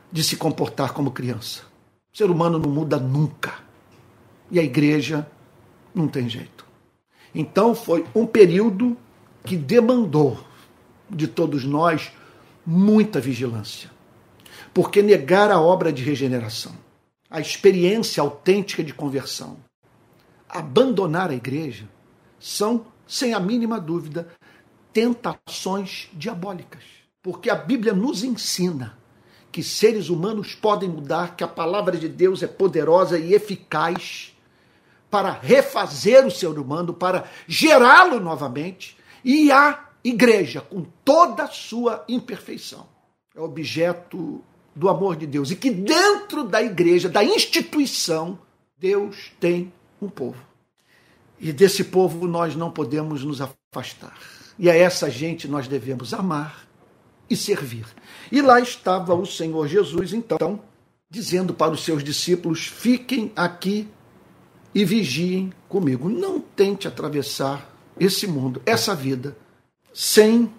de 0.10 0.24
se 0.24 0.38
comportar 0.38 0.94
como 0.94 1.12
criança. 1.12 1.73
O 2.14 2.18
ser 2.18 2.30
humano 2.30 2.60
não 2.60 2.70
muda 2.70 2.98
nunca. 2.98 3.56
E 4.52 4.60
a 4.60 4.64
igreja 4.64 5.28
não 5.96 6.08
tem 6.08 6.30
jeito. 6.30 6.64
Então, 7.34 7.74
foi 7.74 8.06
um 8.14 8.28
período 8.28 8.96
que 9.44 9.58
demandou 9.58 10.38
de 11.10 11.28
todos 11.28 11.64
nós 11.64 12.12
muita 12.64 13.20
vigilância. 13.20 13.90
Porque 14.72 15.02
negar 15.02 15.50
a 15.50 15.60
obra 15.60 15.92
de 15.92 16.04
regeneração, 16.04 16.74
a 17.30 17.40
experiência 17.40 18.22
autêntica 18.22 18.84
de 18.84 18.94
conversão, 18.94 19.58
abandonar 20.48 21.32
a 21.32 21.36
igreja, 21.36 21.90
são, 22.40 22.86
sem 23.08 23.34
a 23.34 23.40
mínima 23.40 23.80
dúvida, 23.80 24.28
tentações 24.92 26.10
diabólicas. 26.14 26.84
Porque 27.24 27.50
a 27.50 27.56
Bíblia 27.56 27.94
nos 27.94 28.24
ensina 28.24 28.98
que 29.54 29.62
seres 29.62 30.10
humanos 30.10 30.56
podem 30.56 30.90
mudar, 30.90 31.36
que 31.36 31.44
a 31.44 31.48
palavra 31.48 31.96
de 31.96 32.10
Deus 32.10 32.42
é 32.42 32.48
poderosa 32.48 33.20
e 33.20 33.36
eficaz 33.36 34.36
para 35.12 35.32
refazer 35.32 36.26
o 36.26 36.32
ser 36.32 36.58
humano, 36.58 36.92
para 36.92 37.26
gerá-lo 37.48 38.20
novamente, 38.20 38.98
e 39.24 39.52
há 39.52 39.90
igreja, 40.04 40.60
com 40.60 40.84
toda 41.06 41.44
a 41.44 41.48
sua 41.48 42.04
imperfeição, 42.10 42.88
é 43.36 43.40
objeto 43.40 44.44
do 44.76 44.90
amor 44.90 45.16
de 45.16 45.28
Deus 45.28 45.52
e 45.52 45.56
que 45.56 45.70
dentro 45.70 46.44
da 46.46 46.60
igreja, 46.64 47.08
da 47.08 47.24
instituição, 47.24 48.40
Deus 48.76 49.32
tem 49.40 49.72
um 50.02 50.10
povo. 50.10 50.44
E 51.40 51.54
desse 51.54 51.84
povo 51.84 52.28
nós 52.28 52.56
não 52.56 52.72
podemos 52.72 53.24
nos 53.24 53.40
afastar. 53.40 54.18
E 54.58 54.68
a 54.68 54.76
essa 54.76 55.12
gente 55.12 55.48
nós 55.48 55.68
devemos 55.68 56.12
amar 56.12 56.68
e 57.30 57.36
servir. 57.36 57.86
E 58.32 58.42
lá 58.42 58.60
estava 58.60 59.14
o 59.14 59.26
Senhor 59.26 59.68
Jesus, 59.68 60.14
então, 60.14 60.62
dizendo 61.10 61.54
para 61.54 61.72
os 61.72 61.84
seus 61.84 62.04
discípulos: 62.04 62.66
fiquem 62.66 63.32
aqui 63.36 63.88
e 64.74 64.84
vigiem 64.84 65.54
comigo. 65.70 66.10
Não 66.10 66.40
tente 66.40 66.88
atravessar 66.88 67.70
esse 68.00 68.28
mundo, 68.28 68.62
essa 68.66 68.96
vida, 68.96 69.38
sem 69.94 70.52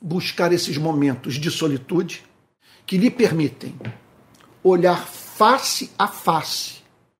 buscar 0.00 0.52
esses 0.52 0.76
momentos 0.76 1.34
de 1.34 1.50
solitude 1.50 2.24
que 2.86 2.96
lhe 2.96 3.10
permitem 3.10 3.74
olhar 4.62 5.06
face 5.06 5.90
a 5.98 6.06
face 6.06 6.76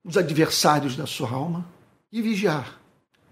os 0.07 0.17
adversários 0.17 0.97
da 0.97 1.05
sua 1.05 1.31
alma 1.31 1.67
e 2.13 2.23
vigiar 2.23 2.81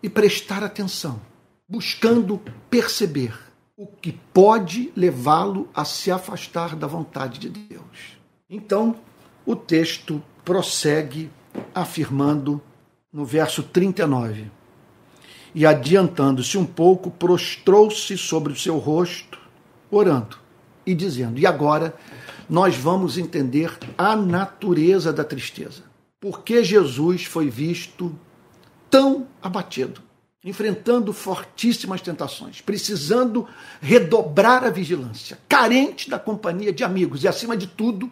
e 0.02 0.10
prestar 0.10 0.64
atenção, 0.64 1.22
buscando 1.68 2.42
perceber 2.68 3.32
o 3.76 3.86
que 3.86 4.12
pode 4.12 4.92
levá-lo 4.94 5.68
a 5.74 5.84
se 5.84 6.10
afastar 6.10 6.76
da 6.76 6.86
vontade 6.86 7.40
de 7.40 7.48
Deus. 7.48 8.16
Então, 8.48 8.96
o 9.44 9.56
texto 9.56 10.22
prossegue 10.44 11.30
afirmando 11.74 12.62
no 13.12 13.24
verso 13.24 13.62
39. 13.62 14.50
E 15.54 15.66
adiantando-se 15.66 16.56
um 16.58 16.66
pouco, 16.66 17.10
prostrou-se 17.10 18.16
sobre 18.18 18.52
o 18.52 18.56
seu 18.56 18.78
rosto, 18.78 19.38
orando 19.90 20.38
e 20.86 20.94
dizendo: 20.94 21.38
E 21.38 21.46
agora 21.46 21.94
nós 22.48 22.76
vamos 22.76 23.18
entender 23.18 23.76
a 23.96 24.16
natureza 24.16 25.12
da 25.12 25.24
tristeza. 25.24 25.82
Por 26.20 26.42
que 26.42 26.62
Jesus 26.64 27.24
foi 27.24 27.50
visto 27.50 28.16
tão 28.90 29.26
abatido, 29.42 30.00
enfrentando 30.44 31.10
fortíssimas 31.12 32.02
tentações, 32.02 32.60
precisando 32.60 33.48
redobrar 33.80 34.62
a 34.62 34.68
vigilância, 34.68 35.38
carente 35.48 36.10
da 36.10 36.18
companhia 36.18 36.70
de 36.70 36.84
amigos 36.84 37.24
e, 37.24 37.28
acima 37.28 37.56
de 37.56 37.66
tudo, 37.66 38.10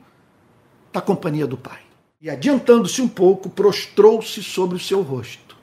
da 0.90 1.02
companhia 1.02 1.46
do 1.46 1.58
Pai. 1.58 1.80
E 2.20 2.30
adiantando-se 2.30 3.02
um 3.02 3.08
pouco, 3.08 3.50
prostrou-se 3.50 4.42
sobre 4.42 4.76
o 4.76 4.80
seu 4.80 5.02
rosto. 5.02 5.56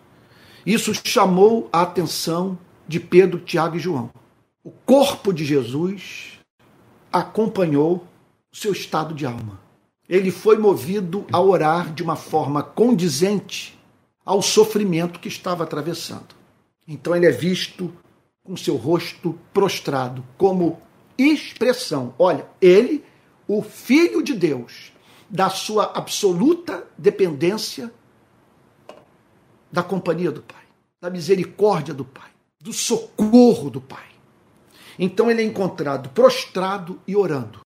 Isso 0.63 0.93
chamou 1.03 1.67
a 1.73 1.81
atenção 1.81 2.57
de 2.87 2.99
Pedro, 2.99 3.39
Tiago 3.39 3.77
e 3.77 3.79
João. 3.79 4.11
O 4.63 4.69
corpo 4.69 5.33
de 5.33 5.43
Jesus 5.43 6.37
acompanhou 7.11 8.05
o 8.51 8.55
seu 8.55 8.73
estado 8.73 9.15
de 9.15 9.25
alma. 9.25 9.59
Ele 10.07 10.29
foi 10.29 10.57
movido 10.57 11.25
a 11.31 11.39
orar 11.39 11.93
de 11.93 12.03
uma 12.03 12.15
forma 12.15 12.61
condizente 12.61 13.79
ao 14.23 14.41
sofrimento 14.41 15.19
que 15.19 15.27
estava 15.27 15.63
atravessando. 15.63 16.38
Então 16.89 17.15
ele 17.15 17.27
é 17.27 17.31
visto 17.31 17.93
com 18.43 18.57
seu 18.57 18.75
rosto 18.75 19.37
prostrado, 19.53 20.25
como 20.35 20.81
expressão. 21.15 22.15
Olha, 22.17 22.47
ele, 22.59 23.05
o 23.47 23.61
Filho 23.61 24.23
de 24.23 24.33
Deus, 24.33 24.91
da 25.29 25.51
sua 25.51 25.91
absoluta 25.95 26.87
dependência 26.97 27.93
da 29.71 29.83
companhia 29.83 30.31
do 30.31 30.41
Pai, 30.41 30.63
da 30.99 31.11
misericórdia 31.11 31.93
do 31.93 32.03
Pai, 32.03 32.31
do 32.59 32.73
socorro 32.73 33.69
do 33.69 33.79
Pai. 33.79 34.07
Então 34.97 35.29
ele 35.29 35.43
é 35.43 35.45
encontrado 35.45 36.09
prostrado 36.09 36.99
e 37.07 37.15
orando 37.15 37.59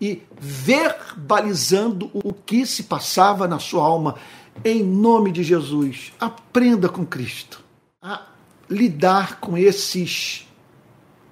e 0.00 0.20
verbalizando 0.32 2.10
o 2.12 2.32
que 2.32 2.66
se 2.66 2.82
passava 2.82 3.46
na 3.46 3.60
sua 3.60 3.84
alma. 3.84 4.16
Em 4.64 4.82
nome 4.82 5.30
de 5.30 5.44
Jesus, 5.44 6.12
aprenda 6.18 6.88
com 6.88 7.06
Cristo 7.06 7.62
a 8.02 8.31
lidar 8.72 9.38
com 9.38 9.56
esses 9.56 10.48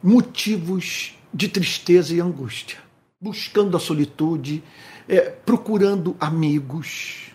motivos 0.02 1.14
de 1.32 1.48
tristeza 1.48 2.14
e 2.14 2.20
angústia, 2.20 2.78
buscando 3.20 3.76
a 3.76 3.80
solitude, 3.80 4.62
é, 5.08 5.20
procurando 5.20 6.16
amigos, 6.20 7.32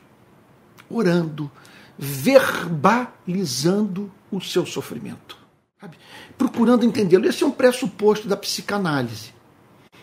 orando, 0.90 1.52
verbalizando 1.98 4.12
o 4.32 4.42
seu 4.42 4.66
sofrimento, 4.66 5.38
sabe? 5.80 5.98
procurando 6.38 6.86
entendê-lo. 6.86 7.28
Esse 7.28 7.44
é 7.44 7.48
um 7.48 7.52
pressuposto 7.52 8.28
da 8.28 8.38
psicanálise. 8.38 9.34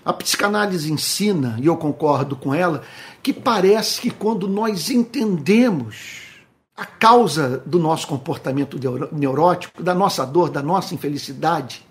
A 0.05 0.13
psicanálise 0.13 0.91
ensina, 0.91 1.57
e 1.61 1.67
eu 1.67 1.77
concordo 1.77 2.35
com 2.35 2.53
ela, 2.53 2.83
que 3.23 3.33
parece 3.33 4.01
que 4.01 4.11
quando 4.11 4.49
nós 4.49 4.91
entendemos 4.91 6.32
a 6.77 6.87
causa 6.87 7.59
do 7.67 7.79
nosso 7.79 8.07
comportamento 8.07 8.79
neurótico, 9.13 9.83
da 9.83 9.95
nossa 9.95 10.25
dor, 10.25 10.51
da 10.51 10.63
nossa 10.63 10.95
infelicidade, 10.95 11.87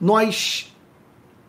nós 0.00 0.74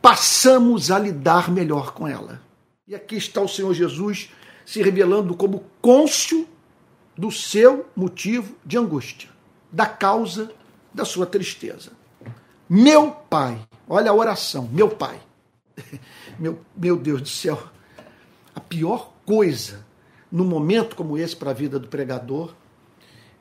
passamos 0.01 0.91
a 0.91 0.99
lidar 0.99 1.51
melhor 1.51 1.93
com 1.93 2.07
ela. 2.07 2.41
E 2.87 2.95
aqui 2.95 3.15
está 3.15 3.41
o 3.41 3.47
Senhor 3.47 3.73
Jesus 3.73 4.29
se 4.65 4.81
revelando 4.81 5.35
como 5.35 5.65
côncio 5.81 6.47
do 7.17 7.31
seu 7.31 7.87
motivo 7.95 8.55
de 8.65 8.77
angústia, 8.77 9.29
da 9.71 9.85
causa 9.85 10.51
da 10.93 11.03
sua 11.03 11.25
tristeza. 11.25 11.91
Meu 12.69 13.11
Pai, 13.11 13.59
olha 13.87 14.11
a 14.11 14.13
oração, 14.13 14.69
meu 14.71 14.89
Pai. 14.89 15.19
Meu, 16.39 16.59
meu 16.75 16.95
Deus 16.95 17.21
do 17.21 17.27
céu, 17.27 17.59
a 18.53 18.59
pior 18.59 19.11
coisa 19.25 19.86
num 20.31 20.45
momento 20.45 20.95
como 20.95 21.17
esse 21.17 21.35
para 21.35 21.51
a 21.51 21.53
vida 21.53 21.79
do 21.79 21.87
pregador 21.87 22.53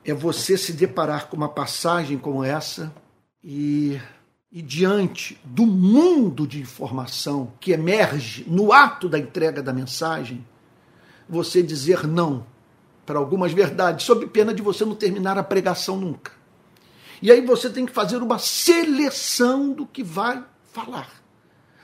é 0.05 0.13
você 0.13 0.57
se 0.57 0.73
deparar 0.73 1.27
com 1.27 1.35
uma 1.35 1.49
passagem 1.49 2.17
como 2.17 2.43
essa 2.43 2.93
e 3.43 3.99
e 4.51 4.61
diante 4.61 5.39
do 5.43 5.65
mundo 5.65 6.47
de 6.47 6.61
informação 6.61 7.53
que 7.59 7.71
emerge 7.71 8.45
no 8.47 8.71
ato 8.71 9.09
da 9.09 9.19
entrega 9.19 9.61
da 9.61 9.73
mensagem, 9.73 10.45
você 11.27 11.61
dizer 11.61 12.07
não 12.07 12.45
para 13.05 13.19
algumas 13.19 13.51
verdades, 13.53 14.05
sob 14.05 14.27
pena 14.27 14.53
de 14.53 14.61
você 14.61 14.83
não 14.83 14.95
terminar 14.95 15.37
a 15.37 15.43
pregação 15.43 15.97
nunca. 15.97 16.31
E 17.21 17.31
aí 17.31 17.41
você 17.41 17.69
tem 17.69 17.85
que 17.85 17.91
fazer 17.91 18.17
uma 18.17 18.39
seleção 18.39 19.71
do 19.73 19.85
que 19.85 20.03
vai 20.03 20.43
falar, 20.71 21.09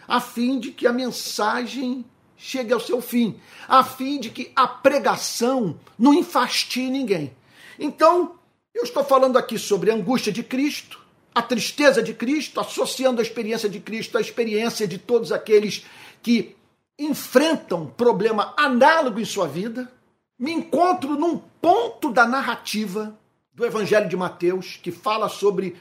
a 0.08 0.20
fim 0.20 0.60
de 0.60 0.72
que 0.72 0.86
a 0.86 0.94
mensagem 0.94 2.06
chegue 2.38 2.74
ao 2.74 2.80
seu 2.80 3.02
fim, 3.02 3.40
a 3.68 3.84
fim 3.84 4.20
de 4.20 4.30
que 4.30 4.52
a 4.56 4.68
pregação 4.68 5.80
não 5.98 6.14
enfastie 6.14 6.90
ninguém. 6.90 7.34
Então, 7.80 8.36
eu 8.74 8.84
estou 8.84 9.04
falando 9.04 9.38
aqui 9.38 9.58
sobre 9.58 9.92
a 9.92 9.96
angústia 9.96 10.32
de 10.32 10.44
Cristo, 10.44 11.00
a 11.34 11.42
tristeza 11.42 12.02
de 12.02 12.14
Cristo, 12.14 12.60
associando 12.60 13.20
a 13.20 13.24
experiência 13.24 13.70
de 13.70 13.80
Cristo 13.80 14.18
à 14.18 14.22
experiência 14.22 14.88
de 14.88 14.98
todos 14.98 15.32
aqueles 15.32 15.86
que 16.22 16.56
enfrentam 16.98 17.88
problema 17.88 18.54
análogo 18.58 19.20
em 19.20 19.26
sua 19.26 19.48
vida, 19.48 19.92
me 20.38 20.52
encontro 20.52 21.16
num 21.16 21.38
ponto 21.38 22.12
da 22.12 22.28
narrativa 22.28 23.18
do 23.54 23.66
Evangelho 23.66 24.10
de 24.10 24.18
Mateus 24.18 24.80
que 24.82 24.92
fala 24.92 25.30
sobre 25.30 25.76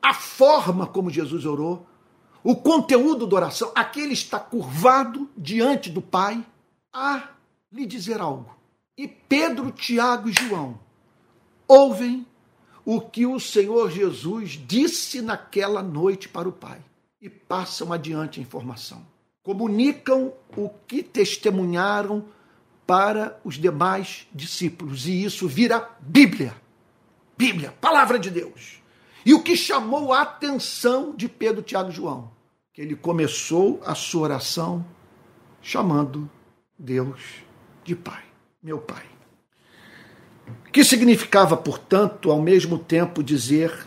a 0.00 0.12
forma 0.12 0.86
como 0.86 1.10
Jesus 1.10 1.46
orou, 1.46 1.86
o 2.42 2.56
conteúdo 2.56 3.26
da 3.26 3.36
oração. 3.36 3.72
Aqui 3.74 4.00
ele 4.00 4.14
está 4.14 4.38
curvado 4.38 5.30
diante 5.36 5.90
do 5.90 6.02
Pai 6.02 6.44
a 6.92 7.28
lhe 7.72 7.86
dizer 7.86 8.20
algo. 8.20 8.54
E 8.96 9.08
Pedro, 9.08 9.70
Tiago 9.70 10.28
e 10.28 10.32
João 10.32 10.78
ouvem 11.66 12.26
o 12.84 13.00
que 13.00 13.24
o 13.24 13.38
Senhor 13.38 13.90
Jesus 13.90 14.60
disse 14.66 15.22
naquela 15.22 15.82
noite 15.82 16.28
para 16.28 16.48
o 16.48 16.52
Pai 16.52 16.80
e 17.20 17.30
passam 17.30 17.92
adiante 17.92 18.40
a 18.40 18.42
informação. 18.42 19.06
Comunicam 19.42 20.32
o 20.56 20.68
que 20.86 21.02
testemunharam 21.02 22.24
para 22.86 23.40
os 23.44 23.54
demais 23.54 24.26
discípulos 24.34 25.06
e 25.06 25.24
isso 25.24 25.48
vira 25.48 25.88
Bíblia. 26.00 26.54
Bíblia, 27.36 27.72
palavra 27.80 28.18
de 28.18 28.30
Deus. 28.30 28.81
E 29.24 29.34
o 29.34 29.42
que 29.42 29.56
chamou 29.56 30.12
a 30.12 30.22
atenção 30.22 31.14
de 31.14 31.28
Pedro, 31.28 31.62
Tiago 31.62 31.90
e 31.90 31.92
João, 31.92 32.30
que 32.72 32.80
ele 32.80 32.96
começou 32.96 33.80
a 33.84 33.94
sua 33.94 34.22
oração 34.22 34.84
chamando 35.60 36.28
Deus 36.78 37.20
de 37.84 37.94
Pai, 37.94 38.24
meu 38.62 38.78
Pai 38.78 39.12
que 40.72 40.82
significava, 40.82 41.56
portanto, 41.56 42.30
ao 42.30 42.40
mesmo 42.40 42.78
tempo 42.78 43.22
dizer 43.22 43.86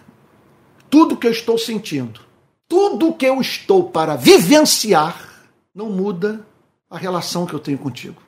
tudo 0.89 1.17
que 1.17 1.25
eu 1.25 1.31
estou 1.31 1.57
sentindo, 1.57 2.21
tudo 2.69 3.13
que 3.13 3.25
eu 3.25 3.41
estou 3.41 3.89
para 3.89 4.15
vivenciar, 4.15 5.47
não 5.73 5.89
muda 5.89 6.45
a 6.89 6.97
relação 6.97 7.45
que 7.45 7.53
eu 7.53 7.59
tenho 7.59 7.77
contigo. 7.77 8.21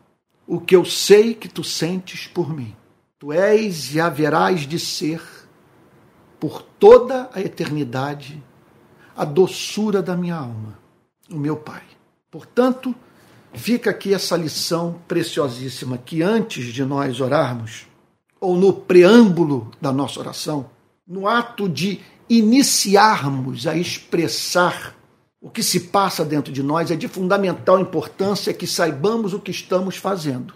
O 0.47 0.59
que 0.59 0.75
eu 0.75 0.83
sei 0.83 1.33
que 1.33 1.47
tu 1.47 1.63
sentes 1.63 2.27
por 2.27 2.53
mim. 2.53 2.75
Tu 3.19 3.31
és 3.31 3.93
e 3.93 3.99
haverás 3.99 4.61
de 4.61 4.79
ser, 4.79 5.21
por 6.39 6.61
toda 6.61 7.29
a 7.33 7.41
eternidade, 7.41 8.43
a 9.15 9.25
doçura 9.25 10.01
da 10.01 10.15
minha 10.15 10.35
alma, 10.35 10.77
o 11.29 11.35
meu 11.35 11.55
Pai. 11.55 11.83
Portanto, 12.29 12.93
fica 13.53 13.89
aqui 13.89 14.13
essa 14.13 14.37
lição 14.37 14.99
preciosíssima 15.07 15.97
que 15.97 16.21
antes 16.21 16.65
de 16.73 16.85
nós 16.85 17.19
orarmos, 17.19 17.87
ou 18.39 18.55
no 18.55 18.71
preâmbulo 18.71 19.71
da 19.81 19.91
nossa 19.91 20.19
oração, 20.19 20.69
no 21.07 21.27
ato 21.27 21.67
de 21.67 21.99
iniciarmos 22.29 23.65
a 23.65 23.75
expressar 23.75 24.95
o 25.41 25.49
que 25.49 25.63
se 25.63 25.81
passa 25.81 26.25
dentro 26.25 26.51
de 26.51 26.61
nós, 26.61 26.91
é 26.91 26.95
de 26.95 27.07
fundamental 27.07 27.79
importância 27.79 28.53
que 28.53 28.67
saibamos 28.67 29.33
o 29.33 29.39
que 29.39 29.51
estamos 29.51 29.95
fazendo. 29.95 30.53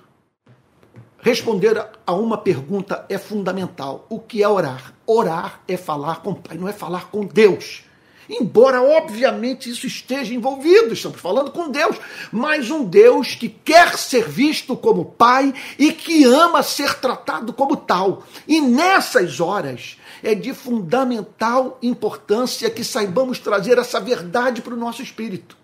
Responder 1.22 1.78
a 2.06 2.14
uma 2.14 2.38
pergunta 2.38 3.06
é 3.08 3.18
fundamental. 3.18 4.08
O 4.10 4.20
que 4.20 4.42
é 4.42 4.48
orar? 4.48 4.94
Orar 5.06 5.62
é 5.68 5.78
falar 5.78 6.22
com 6.22 6.32
o 6.32 6.36
Pai, 6.36 6.58
não 6.58 6.68
é 6.68 6.74
falar 6.74 7.12
com 7.12 7.26
Deus. 7.26 7.84
Embora, 8.28 8.82
obviamente, 8.82 9.70
isso 9.70 9.86
esteja 9.86 10.34
envolvido, 10.34 10.94
estamos 10.94 11.20
falando 11.20 11.52
com 11.52 11.70
Deus, 11.70 11.98
mas 12.32 12.72
um 12.72 12.86
Deus 12.86 13.36
que 13.36 13.50
quer 13.50 13.98
ser 13.98 14.28
visto 14.28 14.76
como 14.78 15.04
Pai 15.04 15.54
e 15.78 15.92
que 15.92 16.24
ama 16.24 16.64
ser 16.64 16.96
tratado 16.96 17.52
como 17.52 17.76
tal. 17.76 18.24
E 18.48 18.62
nessas 18.62 19.40
horas 19.40 19.98
é 20.24 20.34
de 20.34 20.54
fundamental 20.54 21.78
importância 21.82 22.70
que 22.70 22.84
saibamos 22.84 23.38
trazer 23.38 23.78
essa 23.78 24.00
verdade 24.00 24.62
para 24.62 24.74
o 24.74 24.78
nosso 24.78 25.04
espírito. 25.04 25.58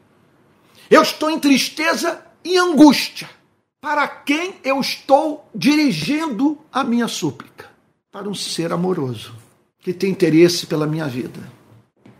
Eu 0.89 1.01
estou 1.01 1.29
em 1.29 1.39
tristeza 1.39 2.21
e 2.43 2.57
angústia. 2.57 3.36
Para 3.79 4.07
quem 4.07 4.55
eu 4.63 4.79
estou 4.81 5.47
dirigindo 5.53 6.57
a 6.71 6.83
minha 6.83 7.07
súplica? 7.07 7.69
Para 8.11 8.27
um 8.27 8.33
ser 8.33 8.73
amoroso, 8.73 9.35
que 9.79 9.93
tem 9.93 10.11
interesse 10.11 10.65
pela 10.65 10.87
minha 10.87 11.07
vida, 11.07 11.39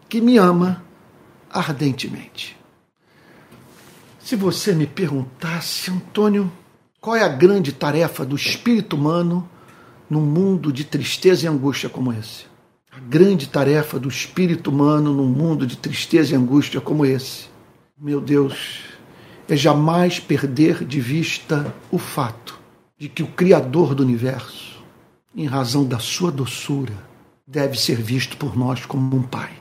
que 0.07 0.21
me 0.21 0.37
ama 0.37 0.83
ardentemente. 1.49 2.55
Se 4.19 4.35
você 4.35 4.73
me 4.73 4.85
perguntasse, 4.85 5.89
Antônio, 5.89 6.51
qual 7.01 7.15
é 7.15 7.23
a 7.23 7.29
grande 7.29 7.71
tarefa 7.71 8.23
do 8.23 8.35
espírito 8.35 8.95
humano 8.95 9.49
num 10.09 10.21
mundo 10.21 10.71
de 10.71 10.83
tristeza 10.83 11.45
e 11.45 11.47
angústia 11.47 11.89
como 11.89 12.13
esse? 12.13 12.45
A 12.91 12.99
grande 12.99 13.47
tarefa 13.47 13.99
do 13.99 14.09
espírito 14.09 14.69
humano 14.69 15.13
num 15.13 15.27
mundo 15.27 15.65
de 15.65 15.77
tristeza 15.77 16.33
e 16.33 16.37
angústia 16.37 16.79
como 16.79 17.05
esse. 17.05 17.45
Meu 17.97 18.19
Deus, 18.21 18.83
é 19.49 19.55
jamais 19.55 20.19
perder 20.19 20.83
de 20.83 20.99
vista 20.99 21.73
o 21.89 21.97
fato 21.97 22.59
de 22.97 23.07
que 23.07 23.23
o 23.23 23.27
Criador 23.27 23.95
do 23.95 24.03
universo, 24.03 24.83
em 25.35 25.45
razão 25.45 25.85
da 25.85 25.99
sua 25.99 26.31
doçura, 26.31 26.93
deve 27.45 27.79
ser 27.79 28.01
visto 28.01 28.35
por 28.35 28.57
nós 28.57 28.85
como 28.85 29.15
um 29.15 29.23
Pai. 29.23 29.51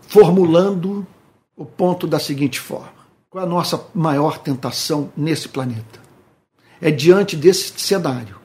Formulando 0.00 1.06
o 1.56 1.64
ponto 1.64 2.06
da 2.06 2.18
seguinte 2.18 2.58
forma: 2.58 2.92
qual 3.28 3.44
é 3.44 3.46
a 3.46 3.50
nossa 3.50 3.84
maior 3.94 4.38
tentação 4.38 5.12
nesse 5.16 5.48
planeta? 5.48 6.00
É 6.80 6.90
diante 6.90 7.36
desse 7.36 7.78
cenário 7.78 8.40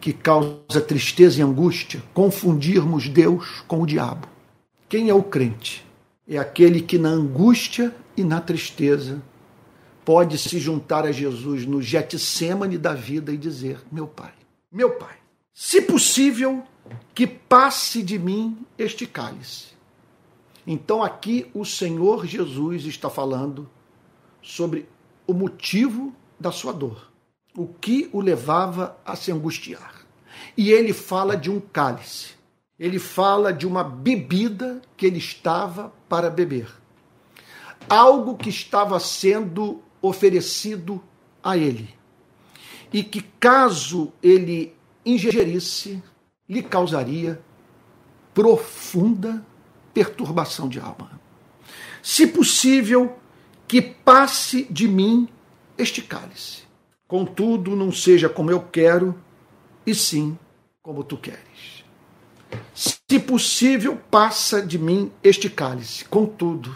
que 0.00 0.12
causa 0.12 0.80
tristeza 0.84 1.38
e 1.38 1.42
angústia 1.42 2.02
confundirmos 2.12 3.08
Deus 3.08 3.62
com 3.68 3.82
o 3.82 3.86
diabo. 3.86 4.26
Quem 4.88 5.08
é 5.08 5.14
o 5.14 5.22
crente? 5.22 5.86
É 6.28 6.38
aquele 6.38 6.80
que 6.80 6.98
na 6.98 7.10
angústia 7.10 7.94
e 8.16 8.24
na 8.24 8.40
tristeza 8.40 9.22
pode 10.04 10.38
se 10.38 10.58
juntar 10.58 11.04
a 11.04 11.12
Jesus 11.12 11.66
no 11.66 11.80
Getsemane 11.80 12.78
da 12.78 12.94
vida 12.94 13.32
e 13.32 13.36
dizer: 13.36 13.80
Meu 13.90 14.06
Pai, 14.06 14.32
meu 14.70 14.90
Pai, 14.90 15.16
se 15.52 15.82
possível, 15.82 16.62
que 17.14 17.26
passe 17.26 18.02
de 18.02 18.18
mim 18.18 18.66
este 18.78 19.06
cálice. 19.06 19.72
Então 20.66 21.02
aqui 21.02 21.50
o 21.54 21.64
Senhor 21.64 22.26
Jesus 22.26 22.84
está 22.84 23.10
falando 23.10 23.68
sobre 24.40 24.88
o 25.26 25.32
motivo 25.32 26.14
da 26.38 26.50
sua 26.50 26.72
dor, 26.72 27.10
o 27.56 27.66
que 27.66 28.08
o 28.12 28.20
levava 28.20 28.96
a 29.04 29.14
se 29.16 29.30
angustiar. 29.30 30.04
E 30.56 30.70
ele 30.70 30.92
fala 30.92 31.36
de 31.36 31.50
um 31.50 31.60
cálice, 31.60 32.30
ele 32.78 32.98
fala 32.98 33.52
de 33.52 33.66
uma 33.66 33.84
bebida 33.84 34.80
que 34.96 35.06
ele 35.06 35.18
estava 35.18 35.92
para 36.08 36.30
beber. 36.30 36.68
Algo 37.88 38.36
que 38.36 38.48
estava 38.48 38.98
sendo 39.00 39.82
oferecido 40.02 41.02
a 41.42 41.56
ele. 41.56 41.94
E 42.92 43.02
que, 43.02 43.22
caso 43.22 44.12
ele 44.22 44.74
ingerisse, 45.06 46.02
lhe 46.48 46.62
causaria 46.62 47.40
profunda 48.34 49.44
perturbação 49.94 50.68
de 50.68 50.78
alma. 50.78 51.20
Se 52.02 52.26
possível, 52.26 53.16
que 53.66 53.80
passe 53.80 54.64
de 54.64 54.86
mim 54.86 55.28
este 55.78 56.02
cálice. 56.02 56.62
Contudo, 57.08 57.74
não 57.76 57.90
seja 57.92 58.28
como 58.28 58.50
eu 58.50 58.60
quero, 58.60 59.18
e 59.86 59.94
sim 59.94 60.38
como 60.82 61.04
tu 61.04 61.16
queres. 61.16 61.84
Se 62.74 63.18
possível, 63.20 63.96
passa 64.10 64.60
de 64.60 64.78
mim 64.78 65.10
este 65.22 65.48
cálice. 65.48 66.04
Contudo, 66.04 66.74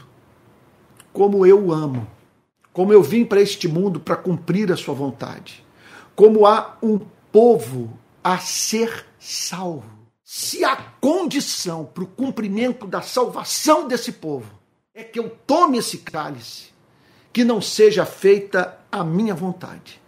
como 1.12 1.45
eu 1.45 1.73
amo, 1.73 2.07
como 2.77 2.93
eu 2.93 3.03
vim 3.03 3.25
para 3.25 3.41
este 3.41 3.67
mundo 3.67 3.99
para 3.99 4.17
cumprir 4.17 4.71
a 4.71 4.77
sua 4.77 4.93
vontade, 4.93 5.65
como 6.15 6.45
há 6.45 6.77
um 6.83 6.99
povo 7.33 7.99
a 8.23 8.37
ser 8.37 9.07
salvo. 9.19 9.89
Se 10.23 10.62
a 10.62 10.77
condição 10.77 11.87
para 11.87 12.05
o 12.05 12.07
cumprimento 12.07 12.87
da 12.87 13.01
salvação 13.01 13.89
desse 13.89 14.12
povo 14.12 14.61
é 14.93 15.03
que 15.03 15.19
eu 15.19 15.31
tome 15.47 15.79
esse 15.79 15.97
cálice, 15.97 16.67
que 17.33 17.45
não 17.45 17.62
seja 17.62 18.05
feita 18.05 18.79
a 18.93 19.03
minha 19.03 19.35
vontade, 19.35 19.99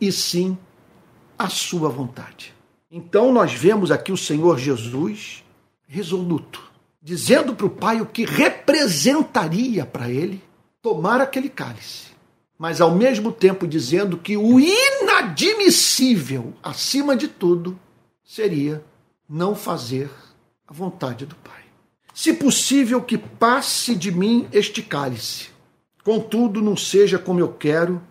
e 0.00 0.10
sim 0.10 0.58
a 1.38 1.48
sua 1.48 1.88
vontade. 1.88 2.52
Então 2.90 3.32
nós 3.32 3.52
vemos 3.52 3.92
aqui 3.92 4.10
o 4.10 4.16
Senhor 4.16 4.58
Jesus 4.58 5.44
resoluto, 5.86 6.68
dizendo 7.00 7.54
para 7.54 7.66
o 7.66 7.70
Pai 7.70 8.00
o 8.00 8.06
que 8.06 8.24
representaria 8.24 9.86
para 9.86 10.10
ele 10.10 10.42
tomar 10.82 11.20
aquele 11.20 11.48
cálice, 11.48 12.08
mas 12.58 12.80
ao 12.80 12.90
mesmo 12.94 13.30
tempo 13.30 13.66
dizendo 13.66 14.18
que 14.18 14.36
o 14.36 14.58
inadmissível, 14.58 16.52
acima 16.60 17.16
de 17.16 17.28
tudo, 17.28 17.78
seria 18.24 18.84
não 19.28 19.54
fazer 19.54 20.10
a 20.66 20.72
vontade 20.72 21.24
do 21.24 21.36
Pai. 21.36 21.62
Se 22.12 22.34
possível 22.34 23.00
que 23.00 23.16
passe 23.16 23.94
de 23.94 24.10
mim 24.10 24.48
este 24.52 24.82
cálice, 24.82 25.50
contudo 26.04 26.60
não 26.60 26.76
seja 26.76 27.18
como 27.18 27.38
eu 27.40 27.52
quero, 27.52 28.02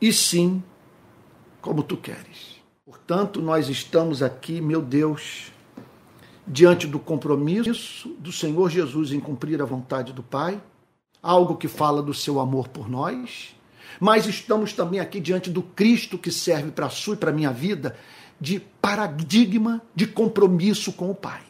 e 0.00 0.12
sim 0.12 0.62
como 1.60 1.82
tu 1.82 1.96
queres. 1.96 2.58
Portanto, 2.84 3.42
nós 3.42 3.68
estamos 3.68 4.22
aqui, 4.22 4.60
meu 4.60 4.80
Deus, 4.80 5.52
diante 6.46 6.86
do 6.86 6.98
compromisso 6.98 8.08
do 8.18 8.30
Senhor 8.30 8.70
Jesus 8.70 9.12
em 9.12 9.18
cumprir 9.18 9.60
a 9.60 9.64
vontade 9.64 10.12
do 10.12 10.22
Pai 10.22 10.60
algo 11.22 11.56
que 11.56 11.68
fala 11.68 12.02
do 12.02 12.14
seu 12.14 12.40
amor 12.40 12.68
por 12.68 12.88
nós, 12.88 13.54
mas 14.00 14.26
estamos 14.26 14.72
também 14.72 15.00
aqui 15.00 15.20
diante 15.20 15.50
do 15.50 15.62
Cristo 15.62 16.18
que 16.18 16.30
serve 16.30 16.70
para 16.70 16.86
a 16.86 16.90
sua 16.90 17.14
e 17.14 17.16
para 17.18 17.30
a 17.30 17.34
minha 17.34 17.52
vida 17.52 17.96
de 18.40 18.60
paradigma 18.80 19.82
de 19.94 20.06
compromisso 20.06 20.92
com 20.92 21.10
o 21.10 21.14
Pai. 21.14 21.42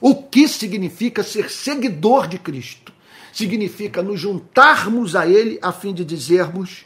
O 0.00 0.22
que 0.22 0.48
significa 0.48 1.22
ser 1.22 1.50
seguidor 1.50 2.26
de 2.26 2.38
Cristo? 2.38 2.92
Significa 3.32 4.02
nos 4.02 4.18
juntarmos 4.18 5.14
a 5.14 5.26
Ele 5.26 5.58
a 5.62 5.70
fim 5.72 5.94
de 5.94 6.04
dizermos: 6.04 6.84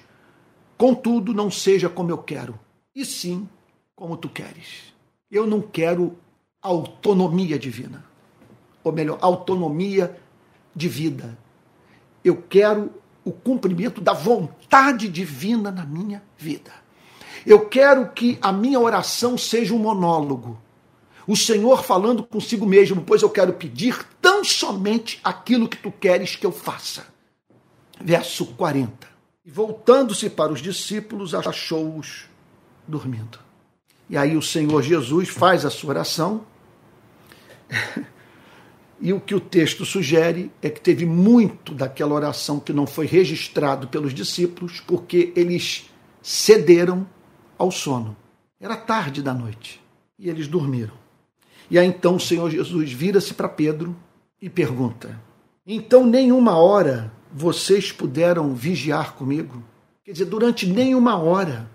contudo, 0.76 1.32
não 1.32 1.50
seja 1.50 1.88
como 1.88 2.10
eu 2.10 2.18
quero, 2.18 2.58
e 2.94 3.04
sim 3.04 3.48
como 3.94 4.16
tu 4.16 4.28
queres. 4.28 4.92
Eu 5.30 5.46
não 5.46 5.60
quero 5.60 6.16
autonomia 6.60 7.58
divina, 7.58 8.04
ou 8.84 8.92
melhor, 8.92 9.18
autonomia 9.22 10.20
de 10.74 10.88
vida. 10.88 11.38
Eu 12.26 12.42
quero 12.48 12.92
o 13.24 13.30
cumprimento 13.30 14.00
da 14.00 14.12
vontade 14.12 15.08
divina 15.08 15.70
na 15.70 15.86
minha 15.86 16.20
vida. 16.36 16.72
Eu 17.46 17.68
quero 17.68 18.10
que 18.10 18.36
a 18.42 18.50
minha 18.50 18.80
oração 18.80 19.38
seja 19.38 19.72
um 19.72 19.78
monólogo. 19.78 20.60
O 21.24 21.36
Senhor 21.36 21.84
falando 21.84 22.24
consigo 22.24 22.66
mesmo, 22.66 23.00
pois 23.02 23.22
eu 23.22 23.30
quero 23.30 23.52
pedir 23.52 24.04
tão 24.20 24.42
somente 24.42 25.20
aquilo 25.22 25.68
que 25.68 25.76
tu 25.76 25.92
queres 25.92 26.34
que 26.34 26.44
eu 26.44 26.50
faça. 26.50 27.06
Verso 28.00 28.44
40. 28.44 29.06
E 29.44 29.50
voltando-se 29.52 30.28
para 30.28 30.52
os 30.52 30.60
discípulos, 30.60 31.32
achou-os 31.32 32.24
dormindo. 32.88 33.38
E 34.10 34.16
aí 34.16 34.36
o 34.36 34.42
Senhor 34.42 34.82
Jesus 34.82 35.28
faz 35.28 35.64
a 35.64 35.70
sua 35.70 35.90
oração. 35.90 36.44
E 39.00 39.12
o 39.12 39.20
que 39.20 39.34
o 39.34 39.40
texto 39.40 39.84
sugere 39.84 40.50
é 40.62 40.70
que 40.70 40.80
teve 40.80 41.04
muito 41.04 41.74
daquela 41.74 42.14
oração 42.14 42.58
que 42.58 42.72
não 42.72 42.86
foi 42.86 43.06
registrado 43.06 43.88
pelos 43.88 44.14
discípulos, 44.14 44.80
porque 44.80 45.32
eles 45.36 45.90
cederam 46.22 47.06
ao 47.58 47.70
sono. 47.70 48.16
Era 48.58 48.76
tarde 48.76 49.22
da 49.22 49.34
noite 49.34 49.82
e 50.18 50.30
eles 50.30 50.48
dormiram. 50.48 50.94
E 51.70 51.78
aí 51.78 51.86
então 51.86 52.16
o 52.16 52.20
Senhor 52.20 52.50
Jesus 52.50 52.90
vira-se 52.90 53.34
para 53.34 53.48
Pedro 53.48 53.94
e 54.40 54.48
pergunta: 54.48 55.20
Então 55.66 56.06
nenhuma 56.06 56.56
hora 56.56 57.12
vocês 57.30 57.92
puderam 57.92 58.54
vigiar 58.54 59.14
comigo? 59.14 59.62
Quer 60.04 60.12
dizer, 60.12 60.24
durante 60.24 60.66
nenhuma 60.66 61.18
hora 61.18 61.68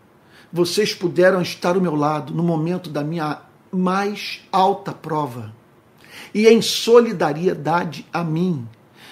vocês 0.51 0.93
puderam 0.93 1.41
estar 1.41 1.75
ao 1.75 1.81
meu 1.81 1.95
lado 1.95 2.34
no 2.34 2.41
momento 2.41 2.89
da 2.89 3.03
minha 3.03 3.41
mais 3.71 4.41
alta 4.51 4.91
prova 4.91 5.53
e 6.34 6.48
em 6.48 6.62
solidariedade 6.62 8.06
a 8.12 8.24
mim, 8.24 8.67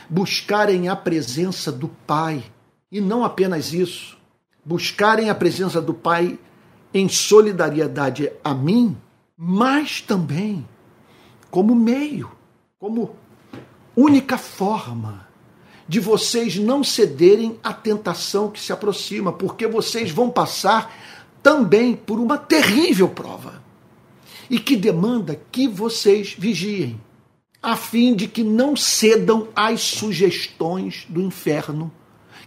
buscarem 0.09 0.87
a 0.89 0.95
presença 0.95 1.71
do 1.71 1.87
Pai. 1.87 2.43
E 2.91 2.99
não 2.99 3.23
apenas 3.23 3.73
isso, 3.73 4.17
buscarem 4.65 5.29
a 5.29 5.35
presença 5.35 5.81
do 5.81 5.93
Pai 5.93 6.39
em 6.93 7.07
solidariedade 7.07 8.31
a 8.43 8.53
mim, 8.53 8.97
mas 9.37 10.01
também 10.01 10.67
como 11.51 11.75
meio, 11.75 12.31
como 12.79 13.15
única 13.95 14.37
forma 14.37 15.27
de 15.87 15.99
vocês 15.99 16.55
não 16.55 16.83
cederem 16.83 17.59
à 17.63 17.73
tentação 17.73 18.49
que 18.51 18.59
se 18.59 18.71
aproxima, 18.71 19.33
porque 19.33 19.65
vocês 19.67 20.11
vão 20.11 20.29
passar 20.29 20.93
também 21.41 21.95
por 21.95 22.19
uma 22.19 22.37
terrível 22.37 23.09
prova 23.09 23.63
e 24.49 24.59
que 24.59 24.75
demanda 24.75 25.39
que 25.51 25.67
vocês 25.67 26.35
vigiem, 26.37 26.99
a 27.61 27.75
fim 27.75 28.15
de 28.15 28.27
que 28.27 28.43
não 28.43 28.75
cedam 28.75 29.49
às 29.55 29.81
sugestões 29.81 31.05
do 31.09 31.21
inferno, 31.21 31.91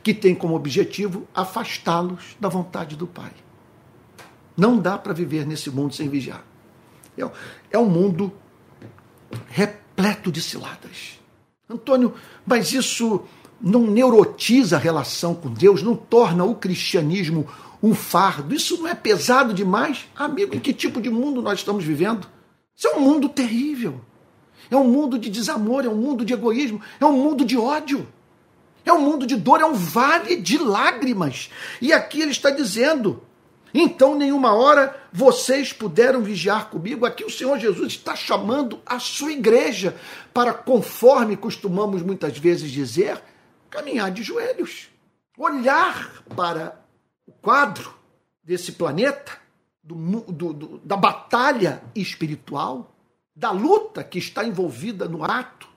que 0.02 0.14
tem 0.14 0.34
como 0.34 0.54
objetivo 0.54 1.28
afastá-los 1.34 2.36
da 2.40 2.48
vontade 2.48 2.96
do 2.96 3.06
Pai. 3.06 3.32
Não 4.56 4.78
dá 4.78 4.98
para 4.98 5.12
viver 5.12 5.46
nesse 5.46 5.70
mundo 5.70 5.94
sem 5.94 6.08
vigiar. 6.08 6.44
É, 7.16 7.30
é 7.70 7.78
um 7.78 7.88
mundo 7.88 8.32
repleto 9.48 10.32
de 10.32 10.40
ciladas. 10.40 11.20
Antônio, 11.68 12.14
mas 12.44 12.72
isso 12.72 13.22
não 13.60 13.86
neurotiza 13.86 14.76
a 14.76 14.80
relação 14.80 15.34
com 15.34 15.50
Deus, 15.50 15.82
não 15.82 15.94
torna 15.94 16.44
o 16.44 16.54
cristianismo 16.54 17.46
um 17.82 17.94
fardo. 17.94 18.54
Isso 18.54 18.76
não 18.78 18.88
é 18.88 18.94
pesado 18.94 19.52
demais? 19.52 20.08
Amigo, 20.14 20.54
em 20.54 20.60
que 20.60 20.72
tipo 20.72 21.00
de 21.00 21.10
mundo 21.10 21.42
nós 21.42 21.60
estamos 21.60 21.84
vivendo? 21.84 22.26
Isso 22.76 22.88
é 22.88 22.96
um 22.96 23.00
mundo 23.00 23.28
terrível. 23.28 24.00
É 24.72 24.76
um 24.76 24.84
mundo 24.84 25.18
de 25.18 25.28
desamor, 25.28 25.84
é 25.84 25.88
um 25.88 25.96
mundo 25.96 26.24
de 26.24 26.32
egoísmo, 26.32 26.80
é 26.98 27.04
um 27.04 27.12
mundo 27.12 27.44
de 27.44 27.58
ódio. 27.58 28.08
É 28.84 28.92
um 28.92 29.00
mundo 29.00 29.26
de 29.26 29.36
dor, 29.36 29.60
é 29.60 29.66
um 29.66 29.74
vale 29.74 30.36
de 30.36 30.58
lágrimas. 30.58 31.50
E 31.80 31.92
aqui 31.92 32.20
ele 32.20 32.32
está 32.32 32.50
dizendo: 32.50 33.22
então, 33.74 34.14
nenhuma 34.14 34.54
hora 34.54 34.96
vocês 35.12 35.72
puderam 35.72 36.22
vigiar 36.22 36.68
comigo. 36.68 37.06
Aqui 37.06 37.24
o 37.24 37.30
Senhor 37.30 37.58
Jesus 37.58 37.92
está 37.94 38.14
chamando 38.16 38.80
a 38.84 38.98
sua 38.98 39.32
igreja 39.32 39.96
para, 40.32 40.52
conforme 40.52 41.36
costumamos 41.36 42.02
muitas 42.02 42.36
vezes 42.38 42.70
dizer, 42.70 43.22
caminhar 43.70 44.10
de 44.10 44.22
joelhos. 44.22 44.88
Olhar 45.38 46.22
para 46.36 46.80
o 47.26 47.32
quadro 47.32 47.94
desse 48.44 48.72
planeta, 48.72 49.32
do, 49.82 50.20
do, 50.20 50.52
do, 50.52 50.78
da 50.84 50.96
batalha 50.96 51.82
espiritual, 51.94 52.91
da 53.34 53.50
luta 53.50 54.04
que 54.04 54.18
está 54.18 54.44
envolvida 54.44 55.08
no 55.08 55.24
ato 55.24 55.68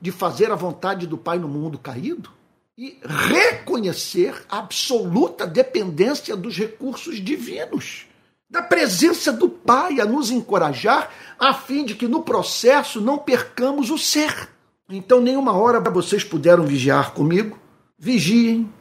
de 0.00 0.12
fazer 0.12 0.50
a 0.50 0.56
vontade 0.56 1.06
do 1.06 1.18
Pai 1.18 1.38
no 1.38 1.48
mundo 1.48 1.78
caído 1.78 2.30
e 2.76 2.98
reconhecer 3.02 4.44
a 4.48 4.58
absoluta 4.58 5.46
dependência 5.46 6.36
dos 6.36 6.56
recursos 6.56 7.16
divinos, 7.16 8.06
da 8.48 8.62
presença 8.62 9.32
do 9.32 9.48
Pai 9.48 10.00
a 10.00 10.04
nos 10.04 10.30
encorajar, 10.30 11.10
a 11.38 11.52
fim 11.52 11.84
de 11.84 11.96
que 11.96 12.06
no 12.06 12.22
processo 12.22 13.00
não 13.00 13.18
percamos 13.18 13.90
o 13.90 13.98
ser. 13.98 14.48
Então, 14.88 15.20
nenhuma 15.20 15.52
hora 15.52 15.80
vocês 15.90 16.22
puderam 16.22 16.64
vigiar 16.64 17.12
comigo, 17.12 17.58
vigiem 17.98 18.72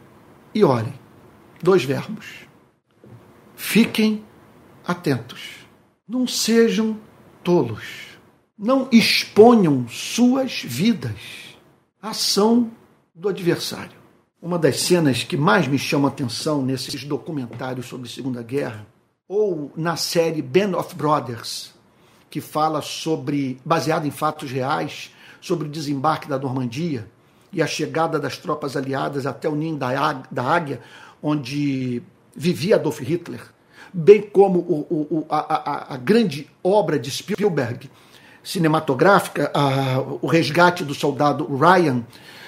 e 0.53 0.63
orem. 0.63 0.93
Dois 1.61 1.83
verbos. 1.83 2.47
Fiquem 3.55 4.23
atentos. 4.85 5.65
Não 6.07 6.27
sejam 6.27 6.99
tolos. 7.43 8.06
Não 8.57 8.87
exponham 8.91 9.87
suas 9.87 10.63
vidas. 10.63 11.55
Ação 12.01 12.71
do 13.13 13.29
adversário. 13.29 13.97
Uma 14.41 14.57
das 14.57 14.79
cenas 14.79 15.23
que 15.23 15.37
mais 15.37 15.67
me 15.67 15.77
chama 15.77 16.07
a 16.07 16.11
atenção 16.11 16.61
nesses 16.63 17.03
documentários 17.03 17.85
sobre 17.85 18.07
a 18.07 18.11
Segunda 18.11 18.41
Guerra, 18.41 18.85
ou 19.27 19.71
na 19.75 19.95
série 19.95 20.41
Band 20.41 20.77
of 20.77 20.95
Brothers, 20.95 21.73
que 22.29 22.41
fala 22.41 22.81
sobre, 22.81 23.59
baseado 23.63 24.07
em 24.07 24.11
fatos 24.11 24.51
reais, 24.51 25.11
sobre 25.41 25.67
o 25.67 25.71
desembarque 25.71 26.27
da 26.27 26.39
Normandia 26.39 27.07
e 27.51 27.61
a 27.61 27.67
chegada 27.67 28.19
das 28.19 28.37
tropas 28.37 28.75
aliadas 28.75 29.25
até 29.25 29.47
o 29.47 29.55
ninho 29.55 29.77
da 29.77 30.55
Águia, 30.55 30.81
onde 31.21 32.01
vivia 32.35 32.75
Adolf 32.75 32.99
Hitler, 33.01 33.41
bem 33.93 34.21
como 34.21 34.59
o, 34.59 35.07
o, 35.09 35.25
a, 35.29 35.37
a, 35.37 35.93
a, 35.93 35.97
grande 35.97 36.47
obra 36.63 36.99
de 36.99 37.09
Spielberg, 37.09 37.89
cinematográfica, 38.47 39.51
a, 39.53 39.99
o 40.21 40.25
resgate 40.25 40.85
do 40.85 40.93
soldado 40.93 41.45
Ryan, 41.53 42.05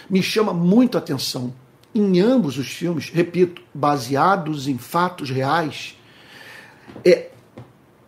me 0.09 0.23
chama 0.23 0.53
muito 0.53 0.97
a 0.97 0.99
atenção. 0.99 1.53
Em 1.93 2.21
ambos 2.21 2.57
os 2.57 2.69
filmes, 2.69 3.09
repito, 3.09 3.61
baseados 3.73 4.69
em 4.69 4.77
fatos 4.77 5.29
reais, 5.29 5.97
é, 7.03 7.31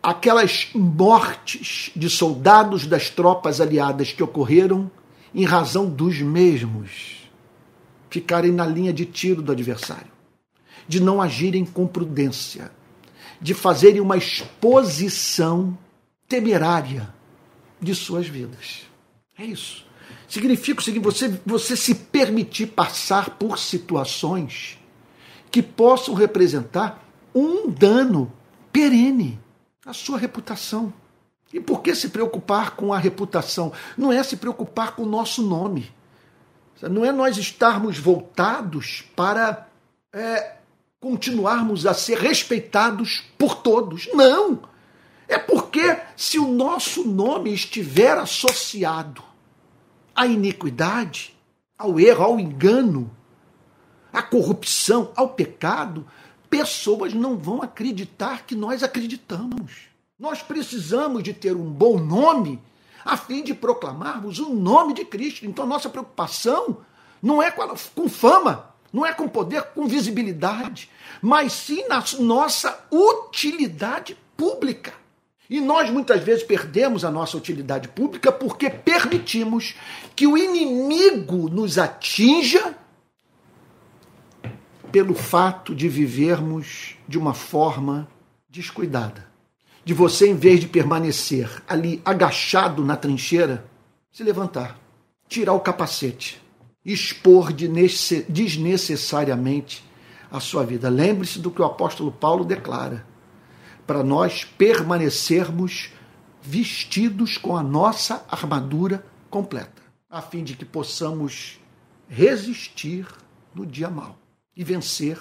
aquelas 0.01 0.69
mortes 0.73 1.91
de 1.93 2.09
soldados 2.09 2.87
das 2.87 3.09
tropas 3.09 3.59
aliadas 3.59 4.13
que 4.13 4.23
ocorreram 4.23 4.89
em 5.35 5.43
razão 5.43 5.89
dos 5.89 6.21
mesmos 6.21 7.29
ficarem 8.09 8.53
na 8.53 8.65
linha 8.65 8.93
de 8.93 9.05
tiro 9.05 9.41
do 9.41 9.51
adversário, 9.51 10.11
de 10.87 11.01
não 11.01 11.21
agirem 11.21 11.65
com 11.65 11.85
prudência, 11.85 12.71
de 13.41 13.53
fazerem 13.53 13.99
uma 13.99 14.15
exposição 14.15 15.77
temerária 16.27 17.20
de 17.81 17.95
suas 17.95 18.27
vidas. 18.27 18.83
É 19.37 19.43
isso. 19.43 19.85
Significa 20.27 20.79
o 20.79 20.83
seguinte: 20.83 21.03
você, 21.03 21.41
você 21.45 21.75
se 21.75 21.95
permitir 21.95 22.67
passar 22.67 23.31
por 23.31 23.57
situações 23.57 24.77
que 25.49 25.61
possam 25.61 26.13
representar 26.13 27.03
um 27.33 27.69
dano 27.69 28.31
perene 28.71 29.39
à 29.85 29.93
sua 29.93 30.17
reputação. 30.17 30.93
E 31.53 31.59
por 31.59 31.81
que 31.81 31.93
se 31.93 32.09
preocupar 32.09 32.75
com 32.77 32.93
a 32.93 32.97
reputação? 32.97 33.73
Não 33.97 34.11
é 34.11 34.23
se 34.23 34.37
preocupar 34.37 34.95
com 34.95 35.03
o 35.03 35.09
nosso 35.09 35.41
nome. 35.41 35.91
Não 36.81 37.03
é 37.03 37.11
nós 37.11 37.37
estarmos 37.37 37.99
voltados 37.99 39.03
para 39.15 39.67
é, 40.13 40.55
continuarmos 40.99 41.85
a 41.85 41.93
ser 41.93 42.17
respeitados 42.17 43.23
por 43.37 43.55
todos. 43.55 44.07
Não! 44.13 44.61
É 45.31 45.37
porque 45.39 45.97
se 46.17 46.37
o 46.37 46.45
nosso 46.45 47.07
nome 47.07 47.53
estiver 47.53 48.17
associado 48.17 49.23
à 50.13 50.27
iniquidade, 50.27 51.33
ao 51.77 51.97
erro, 51.97 52.25
ao 52.25 52.37
engano, 52.37 53.09
à 54.11 54.21
corrupção, 54.21 55.13
ao 55.15 55.29
pecado, 55.29 56.05
pessoas 56.49 57.13
não 57.13 57.37
vão 57.37 57.61
acreditar 57.61 58.45
que 58.45 58.53
nós 58.53 58.83
acreditamos. 58.83 59.83
Nós 60.19 60.41
precisamos 60.41 61.23
de 61.23 61.33
ter 61.33 61.55
um 61.55 61.71
bom 61.71 61.97
nome 61.97 62.61
a 63.05 63.15
fim 63.15 63.41
de 63.41 63.53
proclamarmos 63.53 64.37
o 64.37 64.49
nome 64.49 64.93
de 64.93 65.05
Cristo. 65.05 65.45
Então, 65.45 65.65
nossa 65.65 65.89
preocupação 65.89 66.79
não 67.23 67.41
é 67.41 67.49
com, 67.49 68.09
fama, 68.09 68.75
não 68.91 69.05
é 69.05 69.13
com 69.13 69.29
poder, 69.29 69.63
com 69.63 69.87
visibilidade, 69.87 70.89
mas 71.21 71.53
sim 71.53 71.87
na 71.87 72.03
nossa 72.19 72.85
utilidade 72.91 74.17
pública. 74.35 74.99
E 75.51 75.59
nós 75.59 75.89
muitas 75.89 76.23
vezes 76.23 76.43
perdemos 76.43 77.03
a 77.03 77.11
nossa 77.11 77.35
utilidade 77.35 77.89
pública 77.89 78.31
porque 78.31 78.69
permitimos 78.69 79.75
que 80.15 80.25
o 80.25 80.37
inimigo 80.37 81.49
nos 81.49 81.77
atinja 81.77 82.73
pelo 84.93 85.13
fato 85.13 85.75
de 85.75 85.89
vivermos 85.89 86.95
de 87.05 87.17
uma 87.17 87.33
forma 87.33 88.07
descuidada. 88.49 89.29
De 89.83 89.93
você, 89.93 90.29
em 90.29 90.35
vez 90.35 90.61
de 90.61 90.67
permanecer 90.67 91.49
ali 91.67 92.01
agachado 92.05 92.85
na 92.85 92.95
trincheira, 92.95 93.65
se 94.09 94.23
levantar, 94.23 94.79
tirar 95.27 95.51
o 95.51 95.59
capacete, 95.59 96.41
expor 96.85 97.51
desnecessariamente 97.51 99.83
a 100.31 100.39
sua 100.39 100.63
vida. 100.63 100.87
Lembre-se 100.87 101.39
do 101.39 101.51
que 101.51 101.61
o 101.61 101.65
apóstolo 101.65 102.09
Paulo 102.09 102.45
declara 102.45 103.10
para 103.91 104.05
nós 104.05 104.45
permanecermos 104.45 105.91
vestidos 106.41 107.37
com 107.37 107.57
a 107.57 107.61
nossa 107.61 108.25
armadura 108.29 109.05
completa, 109.29 109.81
a 110.09 110.21
fim 110.21 110.45
de 110.45 110.55
que 110.55 110.63
possamos 110.63 111.59
resistir 112.07 113.05
no 113.53 113.65
dia 113.65 113.89
mau 113.89 114.17
e 114.55 114.63
vencer 114.63 115.19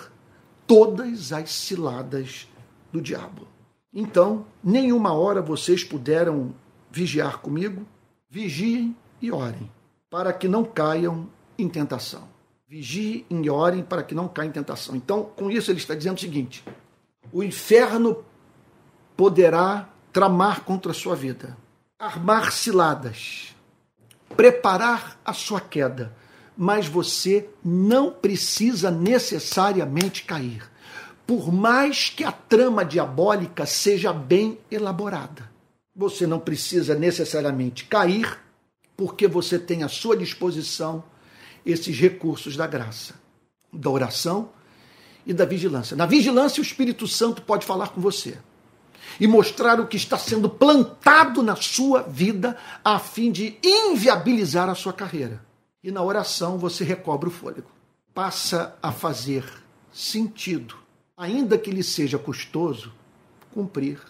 todas 0.68 1.32
as 1.32 1.50
ciladas 1.50 2.46
do 2.92 3.00
diabo. 3.00 3.48
Então, 3.92 4.46
nenhuma 4.62 5.14
hora 5.14 5.42
vocês 5.42 5.82
puderam 5.82 6.54
vigiar 6.92 7.38
comigo, 7.38 7.84
vigiem 8.28 8.94
e 9.20 9.32
orem, 9.32 9.68
para 10.08 10.32
que 10.32 10.46
não 10.46 10.64
caiam 10.64 11.28
em 11.58 11.68
tentação. 11.68 12.28
Vigiem 12.68 13.26
e 13.28 13.50
orem 13.50 13.82
para 13.82 14.04
que 14.04 14.14
não 14.14 14.28
caia 14.28 14.46
em 14.46 14.52
tentação. 14.52 14.94
Então, 14.94 15.24
com 15.24 15.50
isso, 15.50 15.72
ele 15.72 15.80
está 15.80 15.92
dizendo 15.92 16.18
o 16.18 16.20
seguinte: 16.20 16.62
o 17.32 17.42
inferno 17.42 18.24
poderá 19.20 19.86
tramar 20.14 20.62
contra 20.62 20.92
a 20.92 20.94
sua 20.94 21.14
vida, 21.14 21.54
armar 21.98 22.50
ciladas, 22.50 23.54
preparar 24.34 25.20
a 25.22 25.34
sua 25.34 25.60
queda, 25.60 26.16
mas 26.56 26.86
você 26.86 27.46
não 27.62 28.10
precisa 28.10 28.90
necessariamente 28.90 30.24
cair, 30.24 30.62
por 31.26 31.52
mais 31.52 32.08
que 32.08 32.24
a 32.24 32.32
trama 32.32 32.82
diabólica 32.82 33.66
seja 33.66 34.10
bem 34.10 34.58
elaborada. 34.70 35.50
Você 35.94 36.26
não 36.26 36.40
precisa 36.40 36.94
necessariamente 36.94 37.84
cair, 37.84 38.38
porque 38.96 39.28
você 39.28 39.58
tem 39.58 39.82
à 39.82 39.88
sua 39.88 40.16
disposição 40.16 41.04
esses 41.66 41.94
recursos 42.00 42.56
da 42.56 42.66
graça, 42.66 43.12
da 43.70 43.90
oração 43.90 44.48
e 45.26 45.34
da 45.34 45.44
vigilância. 45.44 45.94
Na 45.94 46.06
vigilância, 46.06 46.62
o 46.62 46.64
Espírito 46.64 47.06
Santo 47.06 47.42
pode 47.42 47.66
falar 47.66 47.88
com 47.88 48.00
você 48.00 48.38
e 49.20 49.28
mostrar 49.28 49.78
o 49.78 49.86
que 49.86 49.98
está 49.98 50.16
sendo 50.16 50.48
plantado 50.48 51.42
na 51.42 51.54
sua 51.54 52.02
vida 52.02 52.56
a 52.82 52.98
fim 52.98 53.30
de 53.30 53.58
inviabilizar 53.62 54.70
a 54.70 54.74
sua 54.74 54.94
carreira. 54.94 55.44
E 55.84 55.90
na 55.90 56.02
oração 56.02 56.56
você 56.56 56.82
recobre 56.82 57.28
o 57.28 57.32
fôlego. 57.32 57.70
Passa 58.14 58.74
a 58.82 58.90
fazer 58.90 59.44
sentido, 59.92 60.74
ainda 61.16 61.58
que 61.58 61.70
lhe 61.70 61.82
seja 61.82 62.18
custoso, 62.18 62.92
cumprir 63.52 64.00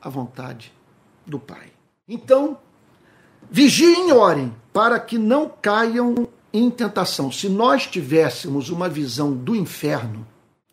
a 0.00 0.08
vontade 0.08 0.72
do 1.24 1.38
Pai. 1.38 1.72
Então, 2.08 2.58
vigiem 3.50 4.08
e 4.08 4.12
orem 4.12 4.54
para 4.72 4.98
que 4.98 5.18
não 5.18 5.48
caiam 5.48 6.28
em 6.52 6.70
tentação, 6.70 7.30
se 7.30 7.48
nós 7.48 7.86
tivéssemos 7.86 8.70
uma 8.70 8.88
visão 8.88 9.34
do 9.34 9.54
inferno, 9.54 10.26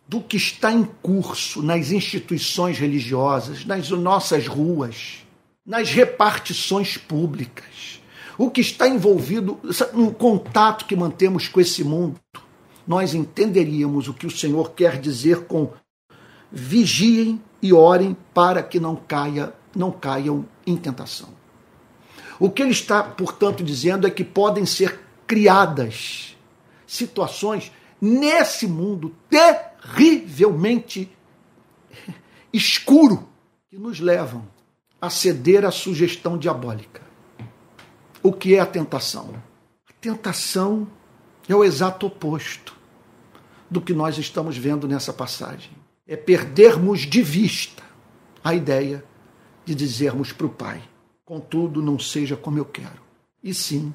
do 0.08 0.22
que 0.22 0.38
está 0.38 0.72
em 0.72 0.84
curso 0.84 1.62
nas 1.62 1.92
instituições 1.92 2.78
religiosas, 2.78 3.66
nas 3.66 3.90
nossas 3.90 4.48
ruas, 4.48 5.26
nas 5.66 5.90
repartições 5.90 6.98
públicas, 6.98 8.02
o 8.38 8.52
que 8.52 8.62
está 8.62 8.88
envolvido 8.88 9.60
no 9.94 10.14
contato 10.14 10.86
que 10.86 10.96
mantemos 10.96 11.48
com 11.48 11.60
esse 11.60 11.84
mundo, 11.84 12.20
nós 12.88 13.16
entenderíamos 13.16 14.08
o 14.08 14.14
que 14.14 14.28
o 14.28 14.32
Senhor 14.32 14.72
quer 14.72 15.00
dizer 15.00 15.46
com 15.46 15.72
vigiem 16.52 17.42
e 17.62 17.74
orem 17.74 18.16
para 18.34 18.62
que 18.62 18.80
não 18.80 18.96
caia, 18.96 19.54
não 19.76 19.92
caiam 19.92 20.46
em 20.68 20.78
tentação. 20.78 21.30
O 22.40 22.50
que 22.50 22.62
ele 22.62 22.72
está, 22.72 23.02
portanto, 23.02 23.64
dizendo 23.64 24.06
é 24.06 24.12
que 24.12 24.24
podem 24.24 24.66
ser 24.66 25.00
criadas 25.26 26.36
situações 26.86 27.72
nesse 28.00 28.68
mundo 28.68 29.16
terrivelmente 29.94 31.10
escuro 32.52 33.28
que 33.70 33.78
nos 33.78 34.00
levam 34.00 34.48
a 35.00 35.10
ceder 35.10 35.66
à 35.66 35.72
sugestão 35.72 36.38
diabólica. 36.38 37.02
O 38.24 38.34
que 38.34 38.56
é 38.56 38.60
a 38.60 38.66
tentação? 38.66 39.36
A 39.88 39.94
tentação 40.02 40.88
é 41.48 41.56
o 41.56 41.64
exato 41.64 42.08
oposto 42.08 42.76
do 43.70 43.80
que 43.80 43.94
nós 43.94 44.18
estamos 44.18 44.58
vendo 44.58 44.88
nessa 44.88 45.14
passagem. 45.14 45.72
É 46.08 46.16
perdermos 46.16 47.02
de 47.02 47.22
vista 47.22 47.84
a 48.44 48.54
ideia 48.54 49.04
de 49.64 49.76
dizermos 49.76 50.32
para 50.32 50.46
o 50.46 50.50
Pai: 50.50 50.82
contudo, 51.24 51.82
não 51.82 52.00
seja 52.00 52.36
como 52.36 52.58
eu 52.58 52.66
quero, 52.66 53.02
e 53.44 53.54
sim 53.54 53.94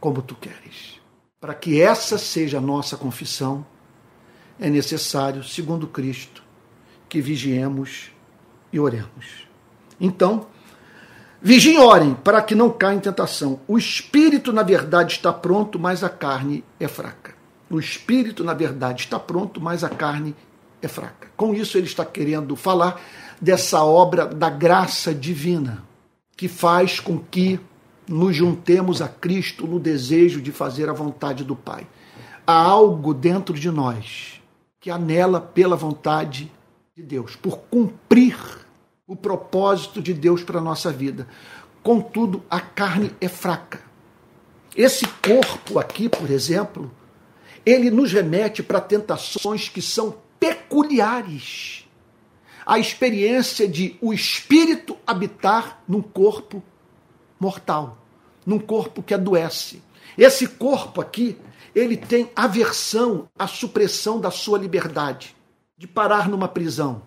como 0.00 0.22
tu 0.22 0.34
queres. 0.34 1.00
Para 1.40 1.54
que 1.54 1.80
essa 1.80 2.18
seja 2.18 2.58
a 2.58 2.60
nossa 2.60 2.96
confissão, 2.96 3.66
é 4.58 4.70
necessário, 4.70 5.44
segundo 5.44 5.86
Cristo, 5.86 6.42
que 7.08 7.20
vigiemos 7.20 8.10
e 8.72 8.80
oremos. 8.80 9.46
Então, 10.00 10.46
vigiem 11.40 11.76
e 11.76 11.78
orem 11.78 12.14
para 12.14 12.42
que 12.42 12.54
não 12.54 12.70
caia 12.70 12.96
em 12.96 13.00
tentação. 13.00 13.60
O 13.68 13.78
espírito, 13.78 14.52
na 14.52 14.62
verdade, 14.62 15.12
está 15.12 15.32
pronto, 15.32 15.78
mas 15.78 16.02
a 16.02 16.08
carne 16.08 16.64
é 16.80 16.88
fraca. 16.88 17.34
O 17.70 17.78
espírito, 17.78 18.44
na 18.44 18.54
verdade, 18.54 19.02
está 19.02 19.18
pronto, 19.18 19.60
mas 19.60 19.82
a 19.82 19.88
carne 19.88 20.34
é 20.80 20.88
fraca. 20.88 21.28
Com 21.36 21.54
isso, 21.54 21.76
ele 21.76 21.86
está 21.86 22.04
querendo 22.04 22.54
falar 22.56 23.00
dessa 23.40 23.84
obra 23.84 24.26
da 24.26 24.48
graça 24.48 25.14
divina, 25.14 25.84
que 26.36 26.48
faz 26.48 27.00
com 27.00 27.18
que 27.18 27.60
nos 28.08 28.36
juntemos 28.36 29.02
a 29.02 29.08
Cristo 29.08 29.66
no 29.66 29.80
desejo 29.80 30.40
de 30.40 30.52
fazer 30.52 30.88
a 30.88 30.92
vontade 30.92 31.44
do 31.44 31.56
Pai. 31.56 31.86
Há 32.46 32.54
algo 32.54 33.12
dentro 33.12 33.58
de 33.58 33.70
nós 33.70 34.35
que 34.86 34.90
anela 34.92 35.40
pela 35.40 35.74
vontade 35.74 36.48
de 36.94 37.02
Deus, 37.02 37.34
por 37.34 37.58
cumprir 37.58 38.38
o 39.04 39.16
propósito 39.16 40.00
de 40.00 40.14
Deus 40.14 40.44
para 40.44 40.60
a 40.60 40.62
nossa 40.62 40.92
vida. 40.92 41.26
Contudo, 41.82 42.44
a 42.48 42.60
carne 42.60 43.10
é 43.20 43.26
fraca. 43.26 43.80
Esse 44.76 45.04
corpo 45.04 45.80
aqui, 45.80 46.08
por 46.08 46.30
exemplo, 46.30 46.88
ele 47.66 47.90
nos 47.90 48.12
remete 48.12 48.62
para 48.62 48.80
tentações 48.80 49.68
que 49.68 49.82
são 49.82 50.18
peculiares. 50.38 51.84
A 52.64 52.78
experiência 52.78 53.66
de 53.66 53.96
o 54.00 54.14
espírito 54.14 54.96
habitar 55.04 55.82
num 55.88 56.00
corpo 56.00 56.62
mortal, 57.40 57.98
num 58.46 58.60
corpo 58.60 59.02
que 59.02 59.14
adoece. 59.14 59.82
Esse 60.16 60.46
corpo 60.46 61.00
aqui, 61.00 61.36
ele 61.76 61.94
tem 61.94 62.30
aversão 62.34 63.28
à 63.38 63.46
supressão 63.46 64.18
da 64.18 64.30
sua 64.30 64.56
liberdade, 64.56 65.36
de 65.76 65.86
parar 65.86 66.26
numa 66.26 66.48
prisão. 66.48 67.02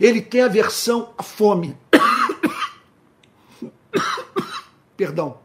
Ele 0.00 0.22
tem 0.22 0.40
aversão 0.40 1.12
à 1.18 1.22
fome. 1.22 1.76
Perdão. 4.96 5.40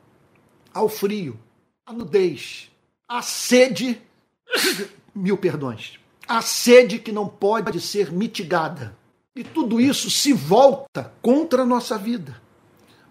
Ao 0.73 0.87
frio, 0.87 1.37
à 1.85 1.91
nudez, 1.91 2.71
à 3.05 3.21
sede, 3.21 4.01
mil 5.13 5.37
perdões, 5.37 5.99
à 6.25 6.41
sede 6.41 6.99
que 6.99 7.11
não 7.11 7.27
pode 7.27 7.81
ser 7.81 8.13
mitigada. 8.13 8.97
E 9.35 9.43
tudo 9.43 9.81
isso 9.81 10.09
se 10.09 10.31
volta 10.31 11.13
contra 11.21 11.63
a 11.63 11.65
nossa 11.65 11.97
vida 11.97 12.41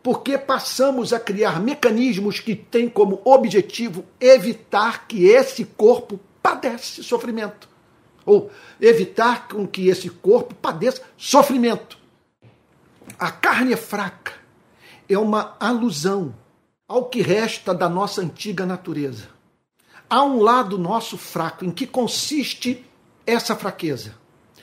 porque 0.02 0.36
passamos 0.36 1.12
a 1.12 1.20
criar 1.20 1.60
mecanismos 1.60 2.40
que 2.40 2.56
têm 2.56 2.88
como 2.88 3.20
objetivo 3.24 4.04
evitar 4.20 5.06
que 5.06 5.26
esse 5.26 5.64
corpo 5.64 6.18
padeça 6.42 7.02
sofrimento. 7.02 7.68
Ou 8.26 8.50
evitar 8.80 9.48
com 9.48 9.66
que 9.66 9.88
esse 9.88 10.08
corpo 10.08 10.54
padeça 10.54 11.02
sofrimento. 11.16 11.98
A 13.18 13.30
carne 13.30 13.74
é 13.74 13.76
fraca. 13.76 14.32
É 15.08 15.18
uma 15.18 15.56
alusão 15.60 16.34
ao 16.88 17.06
que 17.06 17.22
resta 17.22 17.72
da 17.72 17.88
nossa 17.88 18.20
antiga 18.20 18.66
natureza. 18.66 19.28
Há 20.10 20.22
um 20.22 20.40
lado 20.40 20.78
nosso 20.78 21.16
fraco. 21.16 21.64
Em 21.64 21.70
que 21.70 21.86
consiste 21.86 22.84
essa 23.26 23.54
fraqueza? 23.54 24.14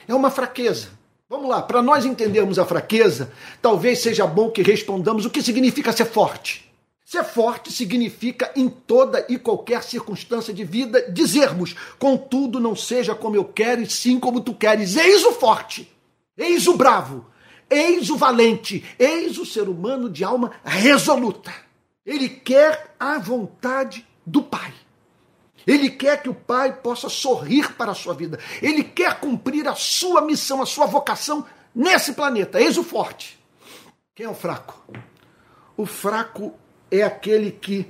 É 0.06 0.14
uma 0.14 0.30
fraqueza 0.30 0.99
Vamos 1.30 1.48
lá, 1.48 1.62
para 1.62 1.80
nós 1.80 2.04
entendermos 2.04 2.58
a 2.58 2.66
fraqueza, 2.66 3.32
talvez 3.62 4.00
seja 4.00 4.26
bom 4.26 4.50
que 4.50 4.62
respondamos 4.62 5.24
o 5.24 5.30
que 5.30 5.40
significa 5.40 5.92
ser 5.92 6.06
forte. 6.06 6.68
Ser 7.04 7.22
forte 7.22 7.72
significa, 7.72 8.50
em 8.56 8.68
toda 8.68 9.24
e 9.28 9.38
qualquer 9.38 9.84
circunstância 9.84 10.52
de 10.52 10.64
vida, 10.64 11.08
dizermos: 11.08 11.76
contudo, 12.00 12.58
não 12.58 12.74
seja 12.74 13.14
como 13.14 13.36
eu 13.36 13.44
quero, 13.44 13.80
e 13.80 13.88
sim 13.88 14.18
como 14.18 14.40
tu 14.40 14.52
queres. 14.52 14.96
Eis 14.96 15.24
o 15.24 15.30
forte, 15.30 15.88
eis 16.36 16.66
o 16.66 16.76
bravo, 16.76 17.24
eis 17.70 18.10
o 18.10 18.16
valente, 18.16 18.84
eis 18.98 19.38
o 19.38 19.46
ser 19.46 19.68
humano 19.68 20.10
de 20.10 20.24
alma 20.24 20.50
resoluta. 20.64 21.54
Ele 22.04 22.28
quer 22.28 22.96
a 22.98 23.20
vontade 23.20 24.04
do 24.26 24.42
Pai. 24.42 24.72
Ele 25.66 25.90
quer 25.90 26.22
que 26.22 26.28
o 26.28 26.34
pai 26.34 26.72
possa 26.72 27.08
sorrir 27.08 27.72
para 27.74 27.92
a 27.92 27.94
sua 27.94 28.14
vida. 28.14 28.38
Ele 28.62 28.82
quer 28.82 29.20
cumprir 29.20 29.68
a 29.68 29.74
sua 29.74 30.20
missão, 30.22 30.62
a 30.62 30.66
sua 30.66 30.86
vocação 30.86 31.44
nesse 31.74 32.12
planeta. 32.12 32.60
Eis 32.60 32.78
o 32.78 32.82
forte. 32.82 33.38
Quem 34.14 34.26
é 34.26 34.28
o 34.28 34.34
fraco? 34.34 34.82
O 35.76 35.86
fraco 35.86 36.54
é 36.90 37.02
aquele 37.02 37.50
que 37.50 37.86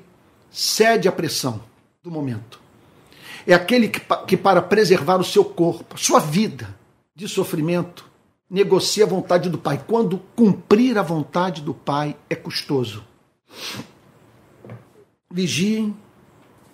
cede 0.50 1.08
à 1.08 1.12
pressão 1.12 1.62
do 2.02 2.10
momento. 2.10 2.60
É 3.46 3.54
aquele 3.54 3.88
que, 3.88 4.00
que 4.26 4.36
para 4.36 4.60
preservar 4.60 5.16
o 5.16 5.24
seu 5.24 5.44
corpo, 5.44 5.98
sua 5.98 6.20
vida 6.20 6.76
de 7.14 7.26
sofrimento, 7.28 8.04
negocia 8.48 9.04
a 9.04 9.08
vontade 9.08 9.48
do 9.48 9.58
Pai. 9.58 9.82
Quando 9.86 10.18
cumprir 10.36 10.98
a 10.98 11.02
vontade 11.02 11.62
do 11.62 11.72
Pai 11.72 12.16
é 12.28 12.34
custoso. 12.34 13.04
Vigiem 15.32 15.96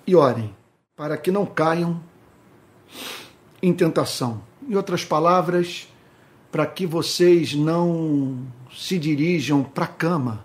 e 0.07 0.17
orem 0.17 0.55
para 0.97 1.19
que 1.19 1.31
não 1.31 1.45
caiam 1.45 2.03
em 3.63 3.73
tentação. 3.73 4.43
Em 4.67 4.75
outras 4.75 5.05
palavras, 5.05 5.89
para 6.51 6.67
que 6.67 6.87
vocês 6.87 7.55
não 7.55 8.47
se 8.75 8.99
dirijam 8.99 9.63
para 9.63 9.85
a 9.85 9.89
cama 9.89 10.45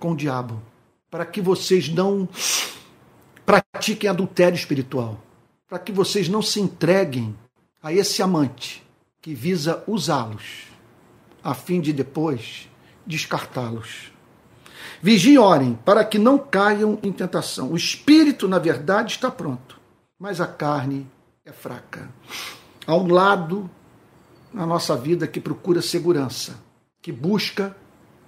com 0.00 0.12
o 0.12 0.16
diabo, 0.16 0.62
para 1.10 1.26
que 1.26 1.42
vocês 1.42 1.88
não 1.90 2.26
pratiquem 3.44 4.08
adultério 4.08 4.56
espiritual, 4.56 5.22
para 5.68 5.78
que 5.78 5.92
vocês 5.92 6.28
não 6.28 6.40
se 6.40 6.58
entreguem 6.58 7.36
a 7.82 7.92
esse 7.92 8.22
amante 8.22 8.82
que 9.20 9.34
visa 9.34 9.84
usá-los, 9.86 10.68
a 11.44 11.54
fim 11.54 11.80
de 11.80 11.92
depois 11.92 12.68
descartá-los. 13.06 14.10
Vigiem 15.02 15.38
orem 15.38 15.78
para 15.84 16.04
que 16.04 16.18
não 16.18 16.38
caiam 16.38 16.98
em 17.02 17.12
tentação. 17.12 17.72
O 17.72 17.76
espírito, 17.76 18.48
na 18.48 18.58
verdade, 18.58 19.12
está 19.12 19.30
pronto, 19.30 19.81
mas 20.22 20.40
a 20.40 20.46
carne 20.46 21.04
é 21.44 21.50
fraca. 21.50 22.08
Há 22.86 22.94
um 22.94 23.08
lado 23.08 23.68
na 24.54 24.64
nossa 24.64 24.96
vida 24.96 25.26
que 25.26 25.40
procura 25.40 25.82
segurança, 25.82 26.60
que 27.02 27.10
busca 27.10 27.76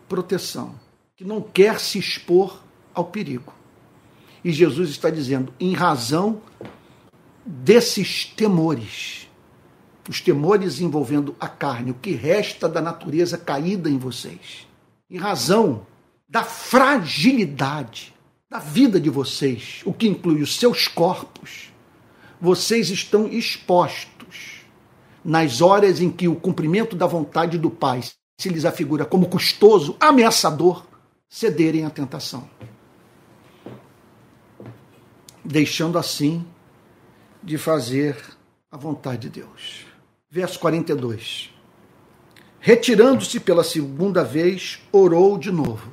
proteção, 0.09 0.75
que 1.15 1.25
não 1.25 1.41
quer 1.41 1.79
se 1.79 1.97
expor 1.97 2.61
ao 2.93 3.05
perigo. 3.05 3.55
E 4.43 4.51
Jesus 4.51 4.91
está 4.91 5.09
dizendo, 5.09 5.55
em 5.61 5.73
razão 5.73 6.43
desses 7.47 8.25
temores, 8.25 9.29
os 10.09 10.21
temores 10.21 10.81
envolvendo 10.81 11.37
a 11.39 11.47
carne, 11.47 11.93
o 11.93 11.95
que 11.95 12.11
resta 12.11 12.69
da 12.69 12.83
natureza 12.83 13.39
caída 13.39 13.89
em 13.89 13.99
vocês, 13.99 14.67
em 15.09 15.17
razão 15.17 15.87
da 16.29 16.43
fragilidade 16.43 18.13
da 18.51 18.59
vida 18.59 18.99
de 18.99 19.11
vocês, 19.11 19.81
o 19.85 19.93
que 19.93 20.09
inclui 20.09 20.43
os 20.43 20.57
seus 20.57 20.89
corpos, 20.89 21.73
vocês 22.45 22.91
estão 22.91 23.27
expostos 23.27 24.61
nas 25.25 25.63
horas 25.63 25.99
em 25.99 26.11
que 26.11 26.29
o 26.29 26.37
cumprimento 26.37 26.95
da 26.95 27.07
vontade 27.07 27.57
do 27.57 27.71
Pai 27.71 28.03
se 28.39 28.51
lhes 28.51 28.67
afigura 28.67 29.07
como 29.07 29.31
custoso, 29.31 29.97
ameaçador, 29.99 30.85
cederem 31.27 31.87
à 31.87 31.91
tentação. 31.91 32.47
Deixando 35.43 35.97
assim 35.97 36.45
de 37.43 37.57
fazer 37.57 38.23
a 38.71 38.77
vontade 38.77 39.31
de 39.31 39.41
Deus. 39.41 39.87
Verso 40.29 40.59
42. 40.59 41.51
Retirando-se 42.61 43.41
pela 43.41 43.65
segunda 43.65 44.23
vez, 44.23 44.83
orou 44.93 45.39
de 45.39 45.51
novo. 45.51 45.91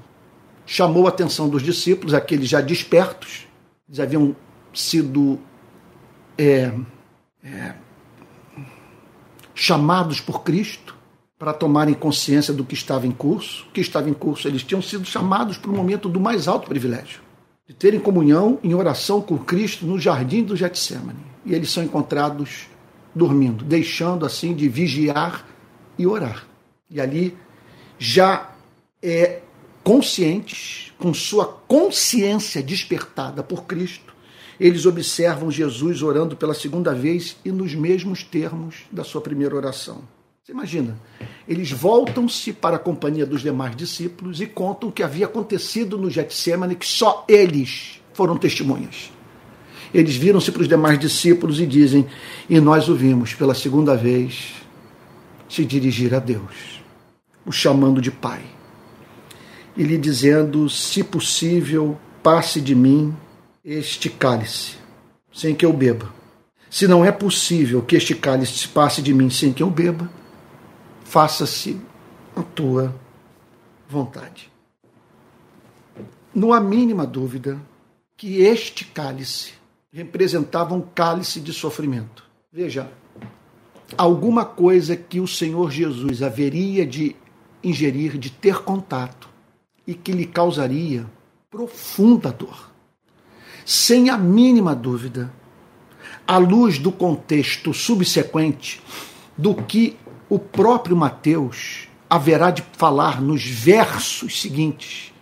Chamou 0.65 1.05
a 1.05 1.09
atenção 1.09 1.47
dos 1.47 1.63
discípulos, 1.63 2.13
aqueles 2.13 2.49
já 2.49 2.59
despertos, 2.59 3.47
eles 3.87 4.01
haviam 4.01 4.35
sido 4.73 5.39
é, 6.41 6.73
é, 7.43 7.73
chamados 9.53 10.19
por 10.19 10.41
Cristo 10.41 10.95
para 11.37 11.53
tomarem 11.53 11.93
consciência 11.93 12.51
do 12.51 12.65
que 12.65 12.73
estava 12.73 13.05
em 13.05 13.11
curso. 13.11 13.67
O 13.69 13.71
que 13.71 13.81
estava 13.81 14.09
em 14.09 14.13
curso, 14.13 14.47
eles 14.47 14.63
tinham 14.63 14.81
sido 14.81 15.05
chamados 15.05 15.57
para 15.57 15.69
o 15.69 15.75
momento 15.75 16.09
do 16.09 16.19
mais 16.19 16.47
alto 16.47 16.67
privilégio, 16.67 17.21
de 17.67 17.75
terem 17.75 17.99
comunhão 17.99 18.59
em 18.63 18.73
oração 18.73 19.21
com 19.21 19.37
Cristo 19.37 19.85
no 19.85 19.99
jardim 19.99 20.43
do 20.43 20.55
Getsemane. 20.55 21.19
E 21.45 21.53
eles 21.53 21.69
são 21.69 21.83
encontrados 21.83 22.67
dormindo, 23.13 23.63
deixando 23.63 24.25
assim 24.25 24.55
de 24.55 24.67
vigiar 24.67 25.45
e 25.97 26.07
orar. 26.07 26.45
E 26.89 26.99
ali 26.99 27.37
já 27.99 28.51
é 29.01 29.41
conscientes, 29.83 30.91
com 30.97 31.13
sua 31.13 31.45
consciência 31.45 32.63
despertada 32.63 33.43
por 33.43 33.65
Cristo, 33.65 34.10
eles 34.61 34.85
observam 34.85 35.49
Jesus 35.49 36.03
orando 36.03 36.35
pela 36.35 36.53
segunda 36.53 36.93
vez 36.93 37.35
e 37.43 37.51
nos 37.51 37.73
mesmos 37.73 38.21
termos 38.21 38.83
da 38.91 39.03
sua 39.03 39.19
primeira 39.19 39.55
oração. 39.55 40.03
Você 40.43 40.51
imagina? 40.51 40.95
Eles 41.47 41.71
voltam-se 41.71 42.53
para 42.53 42.75
a 42.75 42.79
companhia 42.79 43.25
dos 43.25 43.41
demais 43.41 43.75
discípulos 43.75 44.39
e 44.39 44.45
contam 44.45 44.89
o 44.89 44.91
que 44.91 45.01
havia 45.01 45.25
acontecido 45.25 45.97
no 45.97 46.11
Getsemane, 46.11 46.75
que 46.75 46.85
só 46.85 47.25
eles 47.27 47.99
foram 48.13 48.37
testemunhas. 48.37 49.11
Eles 49.91 50.15
viram-se 50.15 50.51
para 50.51 50.61
os 50.61 50.67
demais 50.67 50.99
discípulos 50.99 51.59
e 51.59 51.65
dizem: 51.65 52.05
E 52.47 52.59
nós 52.59 52.87
o 52.87 52.93
vimos 52.93 53.33
pela 53.33 53.55
segunda 53.55 53.97
vez 53.97 54.53
se 55.49 55.65
dirigir 55.65 56.13
a 56.13 56.19
Deus, 56.19 56.83
o 57.43 57.51
chamando 57.51 57.99
de 57.99 58.11
Pai, 58.11 58.43
e 59.75 59.81
lhe 59.81 59.97
dizendo: 59.97 60.69
Se 60.69 61.03
possível, 61.03 61.97
passe 62.21 62.61
de 62.61 62.75
mim 62.75 63.11
este 63.63 64.09
cálice, 64.09 64.77
sem 65.31 65.53
que 65.53 65.65
eu 65.65 65.71
beba. 65.71 66.11
Se 66.69 66.87
não 66.87 67.05
é 67.05 67.11
possível 67.11 67.81
que 67.83 67.95
este 67.95 68.15
cálice 68.15 68.67
passe 68.67 69.01
de 69.01 69.13
mim 69.13 69.29
sem 69.29 69.53
que 69.53 69.61
eu 69.61 69.69
beba, 69.69 70.09
faça-se 71.03 71.79
a 72.35 72.41
tua 72.41 72.95
vontade. 73.87 74.51
Não 76.33 76.53
há 76.53 76.59
mínima 76.59 77.05
dúvida 77.05 77.61
que 78.17 78.41
este 78.41 78.85
cálice 78.85 79.53
representava 79.91 80.73
um 80.73 80.81
cálice 80.81 81.39
de 81.39 81.53
sofrimento. 81.53 82.23
Veja, 82.51 82.89
alguma 83.97 84.45
coisa 84.45 84.95
que 84.95 85.19
o 85.19 85.27
Senhor 85.27 85.69
Jesus 85.69 86.23
haveria 86.23 86.85
de 86.85 87.15
ingerir, 87.63 88.17
de 88.17 88.31
ter 88.31 88.59
contato, 88.59 89.29
e 89.85 89.93
que 89.93 90.11
lhe 90.11 90.25
causaria 90.25 91.05
profunda 91.49 92.31
dor 92.31 92.70
sem 93.65 94.09
a 94.09 94.17
mínima 94.17 94.75
dúvida, 94.75 95.31
à 96.27 96.37
luz 96.37 96.77
do 96.77 96.91
contexto 96.91 97.73
subsequente 97.73 98.81
do 99.37 99.55
que 99.55 99.97
o 100.29 100.39
próprio 100.39 100.95
Mateus 100.95 101.87
haverá 102.09 102.51
de 102.51 102.63
falar 102.73 103.21
nos 103.21 103.45
versos 103.45 104.41
seguintes, 104.41 105.13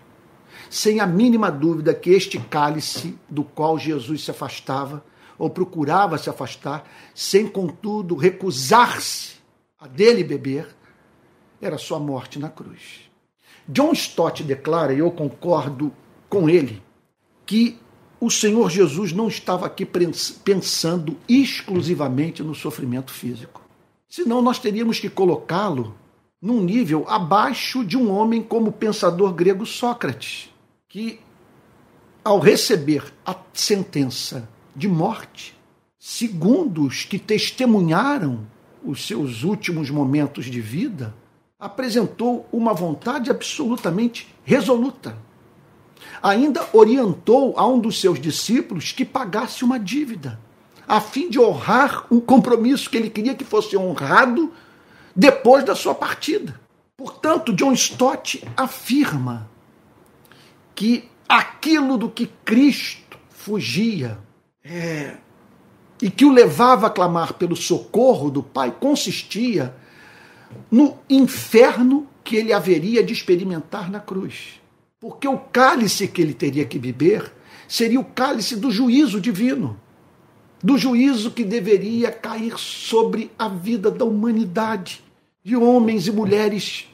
sem 0.69 0.99
a 0.99 1.07
mínima 1.07 1.51
dúvida 1.51 1.93
que 1.93 2.11
este 2.11 2.37
cálice 2.37 3.17
do 3.27 3.43
qual 3.43 3.77
Jesus 3.77 4.23
se 4.23 4.31
afastava, 4.31 5.03
ou 5.37 5.49
procurava 5.49 6.17
se 6.17 6.29
afastar, 6.29 6.87
sem 7.15 7.47
contudo 7.47 8.15
recusar-se 8.15 9.35
a 9.79 9.87
dele 9.87 10.23
beber, 10.23 10.67
era 11.61 11.77
sua 11.77 11.97
morte 11.97 12.37
na 12.37 12.49
cruz. 12.49 13.09
John 13.67 13.93
Stott 13.93 14.43
declara, 14.43 14.93
e 14.93 14.99
eu 14.99 15.09
concordo 15.11 15.93
com 16.27 16.49
ele, 16.49 16.83
que 17.45 17.79
o 18.19 18.29
Senhor 18.29 18.69
Jesus 18.69 19.13
não 19.13 19.27
estava 19.27 19.65
aqui 19.65 19.85
pensando 19.85 21.15
exclusivamente 21.27 22.43
no 22.43 22.53
sofrimento 22.53 23.13
físico. 23.13 23.61
Senão 24.09 24.41
nós 24.41 24.59
teríamos 24.59 24.99
que 24.99 25.09
colocá-lo 25.09 25.95
num 26.41 26.61
nível 26.61 27.05
abaixo 27.07 27.85
de 27.85 27.97
um 27.97 28.11
homem 28.11 28.41
como 28.41 28.69
o 28.69 28.73
pensador 28.73 29.33
grego 29.33 29.65
Sócrates, 29.65 30.49
que, 30.87 31.19
ao 32.23 32.39
receber 32.39 33.13
a 33.25 33.35
sentença 33.53 34.49
de 34.75 34.87
morte, 34.87 35.57
segundo 35.97 36.85
os 36.85 37.03
que 37.03 37.19
testemunharam 37.19 38.47
os 38.83 39.05
seus 39.05 39.43
últimos 39.43 39.89
momentos 39.89 40.45
de 40.45 40.59
vida, 40.59 41.13
apresentou 41.59 42.47
uma 42.51 42.73
vontade 42.73 43.29
absolutamente 43.29 44.27
resoluta 44.43 45.17
ainda 46.21 46.67
orientou 46.73 47.53
a 47.57 47.65
um 47.67 47.79
dos 47.79 47.99
seus 47.99 48.19
discípulos 48.19 48.91
que 48.91 49.05
pagasse 49.05 49.63
uma 49.63 49.79
dívida, 49.79 50.39
a 50.87 50.99
fim 50.99 51.29
de 51.29 51.39
honrar 51.39 52.05
um 52.11 52.19
compromisso 52.19 52.89
que 52.89 52.97
ele 52.97 53.09
queria 53.09 53.35
que 53.35 53.43
fosse 53.43 53.77
honrado 53.77 54.51
depois 55.15 55.63
da 55.63 55.75
sua 55.75 55.93
partida. 55.93 56.59
Portanto, 56.97 57.53
John 57.53 57.73
Stott 57.73 58.43
afirma 58.57 59.49
que 60.75 61.09
aquilo 61.27 61.97
do 61.97 62.09
que 62.09 62.27
Cristo 62.43 63.17
fugia 63.29 64.17
é, 64.63 65.17
e 66.01 66.09
que 66.09 66.25
o 66.25 66.31
levava 66.31 66.87
a 66.87 66.89
clamar 66.89 67.33
pelo 67.33 67.55
socorro 67.55 68.29
do 68.29 68.41
Pai 68.41 68.71
consistia 68.71 69.75
no 70.71 70.97
inferno 71.09 72.07
que 72.23 72.35
ele 72.35 72.53
haveria 72.53 73.03
de 73.03 73.13
experimentar 73.13 73.89
na 73.89 73.99
cruz. 73.99 74.59
Porque 74.99 75.29
o 75.29 75.37
cálice 75.37 76.09
que 76.09 76.21
ele 76.21 76.33
teria 76.33 76.65
que 76.65 76.77
beber 76.77 77.31
seria 77.69 77.99
o 78.01 78.03
cálice 78.03 78.57
do 78.57 78.69
juízo 78.69 79.21
divino, 79.21 79.79
do 80.61 80.77
juízo 80.77 81.31
que 81.31 81.45
deveria 81.45 82.11
cair 82.11 82.59
sobre 82.59 83.31
a 83.39 83.47
vida 83.47 83.89
da 83.89 84.03
humanidade, 84.03 85.01
de 85.41 85.55
homens 85.55 86.05
e 86.07 86.11
mulheres 86.11 86.89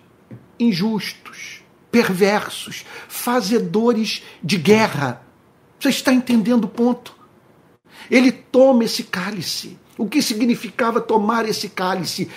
injustos, 0.59 1.63
perversos, 1.91 2.85
fazedores 3.07 4.21
de 4.43 4.57
guerra. 4.57 5.23
Você 5.79 5.89
está 5.89 6.13
entendendo 6.13 6.65
o 6.65 6.69
ponto? 6.69 7.15
Ele 8.11 8.31
toma 8.31 8.83
esse 8.83 9.03
cálice. 9.05 9.79
O 9.97 10.07
que 10.07 10.21
significava 10.21 11.01
tomar 11.01 11.49
esse 11.49 11.69
cálice? 11.69 12.29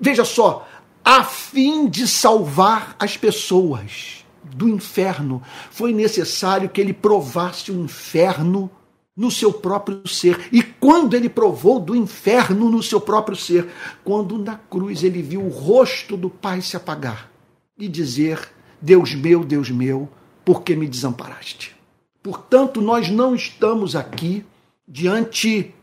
Veja 0.00 0.24
só, 0.24 0.66
a 1.04 1.22
fim 1.24 1.88
de 1.90 2.08
salvar 2.08 2.96
as 2.98 3.18
pessoas 3.18 4.23
do 4.54 4.68
inferno. 4.68 5.42
Foi 5.70 5.92
necessário 5.92 6.68
que 6.68 6.80
ele 6.80 6.92
provasse 6.92 7.70
o 7.70 7.80
inferno 7.80 8.70
no 9.16 9.30
seu 9.30 9.52
próprio 9.52 10.06
ser. 10.08 10.48
E 10.52 10.62
quando 10.62 11.14
ele 11.14 11.28
provou 11.28 11.78
do 11.78 11.94
inferno 11.94 12.70
no 12.70 12.82
seu 12.82 13.00
próprio 13.00 13.36
ser, 13.36 13.68
quando 14.02 14.38
na 14.38 14.56
cruz 14.56 15.02
ele 15.02 15.22
viu 15.22 15.42
o 15.42 15.48
rosto 15.48 16.16
do 16.16 16.30
Pai 16.30 16.60
se 16.60 16.76
apagar 16.76 17.30
e 17.78 17.88
dizer: 17.88 18.48
Deus 18.80 19.14
meu, 19.14 19.44
Deus 19.44 19.70
meu, 19.70 20.08
por 20.44 20.62
que 20.62 20.74
me 20.74 20.88
desamparaste? 20.88 21.74
Portanto, 22.22 22.80
nós 22.80 23.10
não 23.10 23.34
estamos 23.34 23.94
aqui 23.94 24.44
diante 24.86 25.74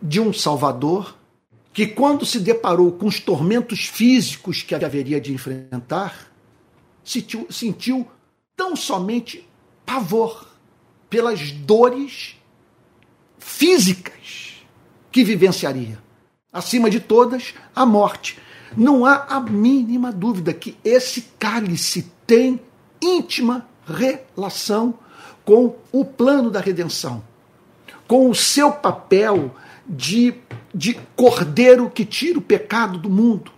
de 0.00 0.20
um 0.20 0.32
Salvador 0.32 1.16
que, 1.72 1.86
quando 1.86 2.26
se 2.26 2.40
deparou 2.40 2.92
com 2.92 3.06
os 3.06 3.20
tormentos 3.20 3.86
físicos 3.86 4.62
que 4.62 4.74
haveria 4.74 5.20
de 5.20 5.32
enfrentar, 5.32 6.31
sentiu, 7.04 7.46
sentiu 7.50 8.06
tão 8.56 8.76
somente 8.76 9.48
pavor 9.84 10.48
pelas 11.08 11.52
dores 11.52 12.36
físicas 13.38 14.64
que 15.10 15.24
vivenciaria. 15.24 15.98
Acima 16.52 16.88
de 16.88 17.00
todas, 17.00 17.54
a 17.74 17.84
morte. 17.84 18.38
Não 18.76 19.04
há 19.04 19.26
a 19.28 19.40
mínima 19.40 20.10
dúvida 20.10 20.54
que 20.54 20.76
esse 20.84 21.22
cálice 21.38 22.10
tem 22.26 22.60
íntima 23.00 23.68
relação 23.86 24.94
com 25.44 25.76
o 25.90 26.04
plano 26.04 26.50
da 26.50 26.60
redenção, 26.60 27.22
com 28.06 28.30
o 28.30 28.34
seu 28.34 28.72
papel 28.72 29.54
de, 29.86 30.34
de 30.74 30.94
cordeiro 31.16 31.90
que 31.90 32.04
tira 32.04 32.38
o 32.38 32.42
pecado 32.42 32.98
do 32.98 33.10
mundo, 33.10 33.52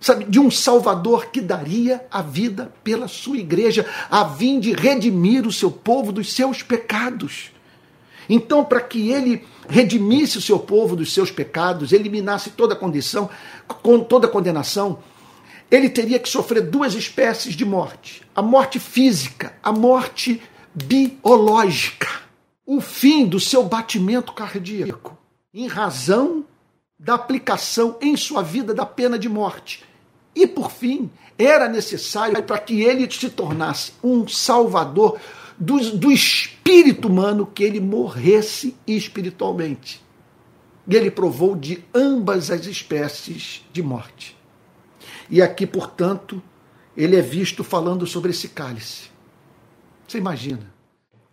sabe, 0.00 0.24
de 0.24 0.38
um 0.38 0.50
Salvador 0.50 1.26
que 1.26 1.40
daria 1.40 2.06
a 2.10 2.22
vida 2.22 2.72
pela 2.82 3.08
sua 3.08 3.38
igreja, 3.38 3.86
a 4.10 4.28
fim 4.28 4.60
de 4.60 4.72
redimir 4.72 5.46
o 5.46 5.52
seu 5.52 5.70
povo 5.70 6.12
dos 6.12 6.32
seus 6.32 6.62
pecados. 6.62 7.50
Então, 8.28 8.64
para 8.64 8.80
que 8.80 9.10
ele 9.10 9.46
redimisse 9.68 10.38
o 10.38 10.42
seu 10.42 10.58
povo 10.58 10.94
dos 10.94 11.12
seus 11.12 11.30
pecados, 11.30 11.92
eliminasse 11.92 12.50
toda 12.50 12.74
a 12.74 12.76
condição, 12.76 13.28
com 13.82 14.00
toda 14.00 14.26
a 14.26 14.30
condenação, 14.30 14.98
ele 15.70 15.88
teria 15.88 16.18
que 16.18 16.28
sofrer 16.28 16.62
duas 16.62 16.94
espécies 16.94 17.54
de 17.54 17.64
morte: 17.64 18.22
a 18.34 18.42
morte 18.42 18.78
física, 18.78 19.54
a 19.62 19.72
morte 19.72 20.42
biológica, 20.74 22.08
o 22.66 22.80
fim 22.80 23.26
do 23.26 23.40
seu 23.40 23.64
batimento 23.64 24.32
cardíaco, 24.32 25.16
em 25.52 25.66
razão 25.66 26.44
da 26.98 27.14
aplicação 27.14 27.96
em 28.00 28.16
sua 28.16 28.42
vida 28.42 28.74
da 28.74 28.84
pena 28.84 29.18
de 29.18 29.28
morte. 29.28 29.87
E 30.38 30.46
por 30.46 30.70
fim, 30.70 31.10
era 31.36 31.68
necessário 31.68 32.40
para 32.44 32.60
que 32.60 32.80
ele 32.82 33.10
se 33.10 33.28
tornasse 33.28 33.92
um 34.00 34.28
salvador 34.28 35.18
do, 35.58 35.96
do 35.96 36.12
espírito 36.12 37.08
humano 37.08 37.44
que 37.44 37.64
ele 37.64 37.80
morresse 37.80 38.76
espiritualmente. 38.86 40.00
E 40.86 40.94
ele 40.94 41.10
provou 41.10 41.56
de 41.56 41.84
ambas 41.92 42.52
as 42.52 42.66
espécies 42.66 43.64
de 43.72 43.82
morte. 43.82 44.38
E 45.28 45.42
aqui, 45.42 45.66
portanto, 45.66 46.40
ele 46.96 47.16
é 47.16 47.20
visto 47.20 47.64
falando 47.64 48.06
sobre 48.06 48.30
esse 48.30 48.46
cálice. 48.46 49.10
Você 50.06 50.18
imagina? 50.18 50.72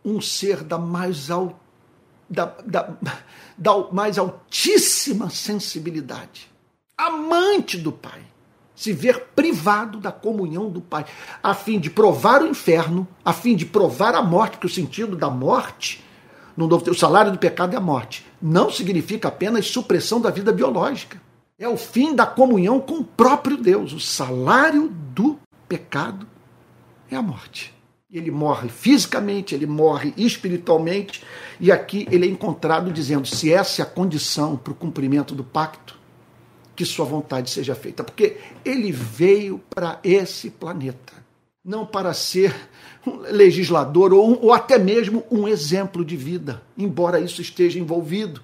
Um 0.04 0.20
ser 0.20 0.64
da 0.64 0.80
mais, 0.80 1.30
al, 1.30 1.60
da, 2.28 2.46
da, 2.66 2.98
da 3.56 3.92
mais 3.92 4.18
altíssima 4.18 5.30
sensibilidade, 5.30 6.50
amante 6.98 7.78
do 7.78 7.92
Pai, 7.92 8.34
se 8.76 8.92
ver 8.92 9.28
privado 9.36 10.00
da 10.00 10.12
comunhão 10.12 10.70
do 10.70 10.82
Pai, 10.82 11.06
a 11.42 11.54
fim 11.54 11.80
de 11.80 11.90
provar 11.90 12.42
o 12.42 12.48
inferno, 12.48 13.08
a 13.24 13.32
fim 13.32 13.56
de 13.56 13.66
provar 13.66 14.14
a 14.14 14.22
morte, 14.22 14.58
que 14.58 14.66
o 14.66 14.70
sentido 14.70 15.16
da 15.16 15.30
morte, 15.30 16.04
no 16.58 16.68
novo, 16.68 16.92
o 16.92 16.96
salário 16.96 17.32
do 17.32 17.38
pecado 17.38 17.74
é 17.74 17.78
a 17.78 17.82
morte, 17.82 18.26
não 18.42 18.70
significa 18.70 19.30
apenas 19.30 19.68
supressão 19.68 20.20
da 20.20 20.30
vida 20.30 20.52
biológica. 20.52 21.22
É 21.58 21.70
o 21.70 21.78
fim 21.78 22.14
da 22.14 22.26
comunhão 22.26 22.82
com 22.82 22.96
o 22.96 23.04
próprio 23.04 23.56
Deus. 23.56 23.94
O 23.94 24.00
salário 24.00 24.90
do 24.90 25.40
pecado 25.70 26.28
é 27.10 27.16
a 27.16 27.22
morte. 27.22 27.74
Ele 28.12 28.30
morre 28.30 28.70
fisicamente, 28.70 29.56
ele 29.56 29.66
morre 29.66 30.14
espiritualmente, 30.18 31.24
e 31.60 31.72
aqui 31.72 32.08
ele 32.12 32.26
é 32.26 32.30
encontrado 32.30 32.92
dizendo: 32.92 33.26
se 33.26 33.52
essa 33.52 33.82
é 33.82 33.84
a 33.84 33.88
condição 33.88 34.56
para 34.58 34.72
o 34.72 34.76
cumprimento 34.76 35.34
do 35.34 35.44
pacto, 35.44 35.98
que 36.76 36.86
sua 36.86 37.06
vontade 37.06 37.50
seja 37.50 37.76
feita. 37.76 38.04
Porque 38.04 38.38
ele 38.64 38.92
veio 38.92 39.62
para 39.70 40.00
esse 40.04 40.50
planeta, 40.50 41.14
não 41.64 41.86
para 41.86 42.14
ser 42.14 42.54
um 43.06 43.18
legislador 43.18 44.14
ou, 44.14 44.44
ou 44.44 44.54
até 44.54 44.78
mesmo 44.78 45.24
um 45.32 45.48
exemplo 45.48 46.04
de 46.04 46.18
vida, 46.18 46.62
embora 46.78 47.20
isso 47.20 47.42
esteja 47.42 47.80
envolvido, 47.80 48.42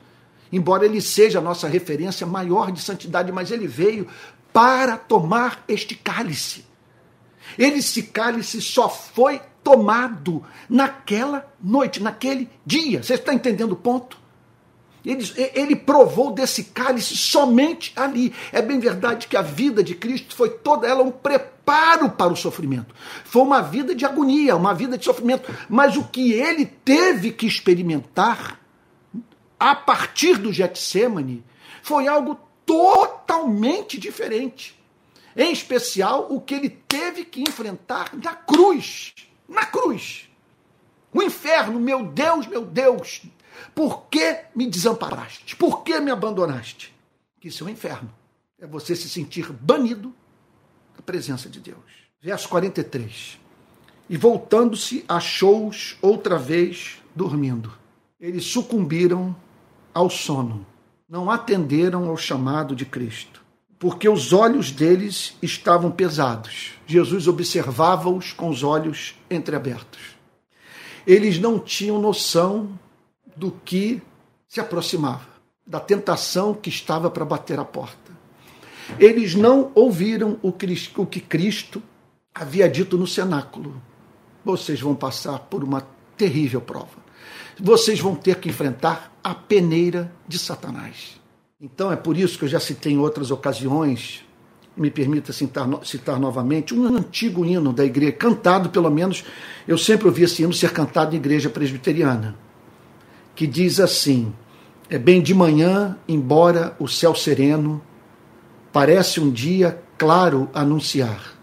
embora 0.51 0.85
ele 0.85 1.01
seja 1.01 1.39
a 1.39 1.41
nossa 1.41 1.67
referência 1.67 2.25
maior 2.25 2.71
de 2.71 2.81
santidade, 2.81 3.31
mas 3.31 3.51
ele 3.51 3.67
veio 3.67 4.07
para 4.53 4.97
tomar 4.97 5.63
este 5.67 5.95
cálice. 5.95 6.65
Esse 7.57 8.03
cálice 8.03 8.61
só 8.61 8.87
foi 8.87 9.41
tomado 9.63 10.43
naquela 10.69 11.51
noite, 11.61 12.01
naquele 12.01 12.49
dia. 12.65 13.03
Você 13.03 13.15
está 13.15 13.33
entendendo 13.33 13.73
o 13.73 13.75
ponto? 13.75 14.20
Ele, 15.03 15.25
ele 15.55 15.75
provou 15.75 16.31
desse 16.31 16.65
cálice 16.65 17.17
somente 17.17 17.91
ali. 17.95 18.33
É 18.51 18.61
bem 18.61 18.79
verdade 18.79 19.27
que 19.27 19.35
a 19.35 19.41
vida 19.41 19.83
de 19.83 19.95
Cristo 19.95 20.35
foi 20.35 20.49
toda 20.49 20.87
ela 20.87 21.03
um 21.03 21.11
preparo 21.11 22.09
para 22.09 22.31
o 22.31 22.35
sofrimento. 22.35 22.93
Foi 23.23 23.41
uma 23.41 23.61
vida 23.61 23.95
de 23.95 24.05
agonia, 24.05 24.55
uma 24.55 24.73
vida 24.73 24.97
de 24.97 25.05
sofrimento. 25.05 25.51
Mas 25.67 25.97
o 25.97 26.03
que 26.03 26.33
ele 26.33 26.65
teve 26.65 27.31
que 27.31 27.47
experimentar 27.47 28.59
a 29.59 29.75
partir 29.75 30.37
do 30.37 30.53
Getsemane 30.53 31.43
foi 31.81 32.07
algo 32.07 32.39
totalmente 32.65 33.99
diferente. 33.99 34.79
Em 35.35 35.51
especial, 35.51 36.27
o 36.29 36.41
que 36.41 36.53
ele 36.53 36.69
teve 36.69 37.25
que 37.25 37.41
enfrentar 37.41 38.11
na 38.13 38.33
cruz. 38.33 39.13
Na 39.47 39.65
cruz. 39.65 40.29
O 41.13 41.21
inferno, 41.21 41.79
meu 41.79 42.03
Deus, 42.03 42.47
meu 42.47 42.65
Deus, 42.65 43.23
por 43.73 44.03
que 44.09 44.45
me 44.55 44.67
desamparaste? 44.67 45.55
Por 45.55 45.83
que 45.83 45.99
me 45.99 46.11
abandonaste? 46.11 46.93
Isso 47.43 47.63
é 47.63 47.67
um 47.67 47.69
inferno. 47.69 48.13
É 48.59 48.67
você 48.67 48.95
se 48.95 49.09
sentir 49.09 49.51
banido 49.51 50.13
da 50.95 51.01
presença 51.01 51.49
de 51.49 51.59
Deus. 51.59 51.79
Verso 52.21 52.47
43. 52.49 53.39
E 54.09 54.17
voltando-se, 54.17 55.03
achou-os 55.07 55.97
outra 56.01 56.37
vez 56.37 57.01
dormindo. 57.15 57.73
Eles 58.19 58.45
sucumbiram 58.45 59.35
ao 59.93 60.09
sono. 60.09 60.65
Não 61.09 61.31
atenderam 61.31 62.07
ao 62.07 62.15
chamado 62.15 62.75
de 62.75 62.85
Cristo, 62.85 63.41
porque 63.79 64.07
os 64.07 64.31
olhos 64.31 64.71
deles 64.71 65.35
estavam 65.41 65.91
pesados. 65.91 66.73
Jesus 66.85 67.27
observava-os 67.27 68.31
com 68.31 68.49
os 68.49 68.63
olhos 68.63 69.15
entreabertos. 69.29 69.99
Eles 71.05 71.39
não 71.39 71.57
tinham 71.57 71.99
noção 71.99 72.77
do 73.35 73.51
que 73.63 74.01
se 74.47 74.59
aproximava, 74.59 75.27
da 75.65 75.79
tentação 75.79 76.53
que 76.53 76.69
estava 76.69 77.09
para 77.09 77.23
bater 77.23 77.59
a 77.59 77.65
porta. 77.65 78.11
Eles 78.99 79.35
não 79.35 79.71
ouviram 79.73 80.37
o 80.41 80.51
que 80.51 81.21
Cristo 81.21 81.81
havia 82.33 82.67
dito 82.67 82.97
no 82.97 83.07
cenáculo. 83.07 83.81
Vocês 84.43 84.81
vão 84.81 84.95
passar 84.95 85.39
por 85.39 85.63
uma 85.63 85.87
terrível 86.17 86.59
prova. 86.59 86.99
Vocês 87.59 87.99
vão 87.99 88.15
ter 88.15 88.39
que 88.39 88.49
enfrentar 88.49 89.13
a 89.23 89.33
peneira 89.33 90.11
de 90.27 90.37
Satanás. 90.37 91.19
Então 91.59 91.91
é 91.91 91.95
por 91.95 92.17
isso 92.17 92.37
que 92.37 92.45
eu 92.45 92.49
já 92.49 92.59
citei 92.59 92.93
em 92.93 92.97
outras 92.97 93.29
ocasiões, 93.29 94.25
me 94.75 94.89
permita 94.89 95.31
citar, 95.31 95.67
citar 95.85 96.19
novamente, 96.19 96.73
um 96.73 96.87
antigo 96.87 97.45
hino 97.45 97.71
da 97.71 97.85
igreja, 97.85 98.13
cantado 98.13 98.69
pelo 98.69 98.89
menos, 98.89 99.23
eu 99.67 99.77
sempre 99.77 100.07
ouvi 100.07 100.23
esse 100.23 100.41
hino 100.41 100.51
ser 100.51 100.73
cantado 100.73 101.15
em 101.15 101.19
igreja 101.19 101.49
presbiteriana 101.49 102.35
que 103.41 103.47
diz 103.47 103.79
assim: 103.79 104.31
É 104.87 104.99
bem 104.99 105.19
de 105.19 105.33
manhã, 105.33 105.97
embora 106.07 106.75
o 106.77 106.87
céu 106.87 107.15
sereno 107.15 107.81
parece 108.71 109.19
um 109.19 109.31
dia 109.31 109.81
claro 109.97 110.47
anunciar. 110.53 111.33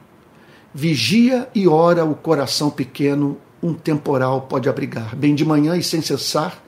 Vigia 0.73 1.51
e 1.53 1.67
ora 1.67 2.05
o 2.05 2.15
coração 2.15 2.71
pequeno, 2.71 3.37
um 3.61 3.75
temporal 3.75 4.43
pode 4.43 4.69
abrigar. 4.69 5.17
Bem 5.17 5.35
de 5.35 5.45
manhã 5.45 5.77
e 5.77 5.83
sem 5.83 6.01
cessar, 6.01 6.63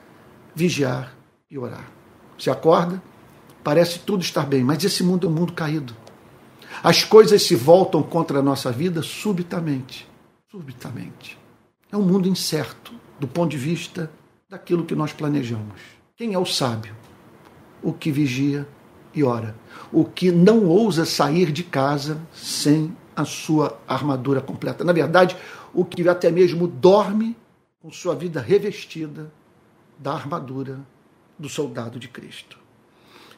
vigiar 0.52 1.14
e 1.48 1.56
orar. 1.56 1.88
Se 2.36 2.50
acorda, 2.50 3.00
parece 3.62 4.00
tudo 4.00 4.22
estar 4.22 4.44
bem, 4.44 4.64
mas 4.64 4.82
esse 4.82 5.04
mundo 5.04 5.28
é 5.28 5.30
um 5.30 5.32
mundo 5.32 5.52
caído. 5.52 5.94
As 6.82 7.04
coisas 7.04 7.40
se 7.42 7.54
voltam 7.54 8.02
contra 8.02 8.40
a 8.40 8.42
nossa 8.42 8.72
vida 8.72 9.00
subitamente. 9.00 10.08
Subitamente. 10.50 11.38
É 11.92 11.96
um 11.96 12.02
mundo 12.02 12.26
incerto 12.26 12.92
do 13.20 13.28
ponto 13.28 13.52
de 13.52 13.58
vista 13.58 14.10
daquilo 14.50 14.84
que 14.84 14.96
nós 14.96 15.12
planejamos. 15.12 15.80
Quem 16.16 16.34
é 16.34 16.38
o 16.38 16.44
sábio? 16.44 16.92
O 17.80 17.92
que 17.92 18.10
vigia 18.10 18.66
e 19.14 19.22
ora. 19.22 19.54
O 19.92 20.04
que 20.04 20.32
não 20.32 20.66
ousa 20.66 21.04
sair 21.04 21.52
de 21.52 21.62
casa 21.62 22.20
sem 22.34 22.94
a 23.14 23.24
sua 23.24 23.78
armadura 23.86 24.40
completa. 24.40 24.82
Na 24.82 24.92
verdade, 24.92 25.36
o 25.72 25.84
que 25.84 26.06
até 26.08 26.32
mesmo 26.32 26.66
dorme 26.66 27.36
com 27.80 27.92
sua 27.92 28.12
vida 28.16 28.40
revestida 28.40 29.32
da 29.96 30.14
armadura 30.14 30.80
do 31.38 31.48
soldado 31.48 32.00
de 32.00 32.08
Cristo. 32.08 32.58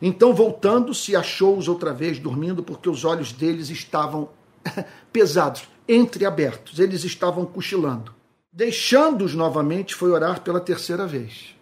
Então, 0.00 0.32
voltando-se, 0.34 1.14
achou-os 1.14 1.68
outra 1.68 1.92
vez 1.92 2.18
dormindo, 2.18 2.62
porque 2.62 2.88
os 2.88 3.04
olhos 3.04 3.32
deles 3.32 3.68
estavam 3.68 4.30
pesados, 5.12 5.68
entreabertos, 5.86 6.78
eles 6.78 7.04
estavam 7.04 7.44
cochilando. 7.44 8.21
Deixando-os 8.52 9.34
novamente, 9.34 9.94
foi 9.94 10.10
orar 10.10 10.42
pela 10.42 10.60
terceira 10.60 11.06
vez, 11.06 11.56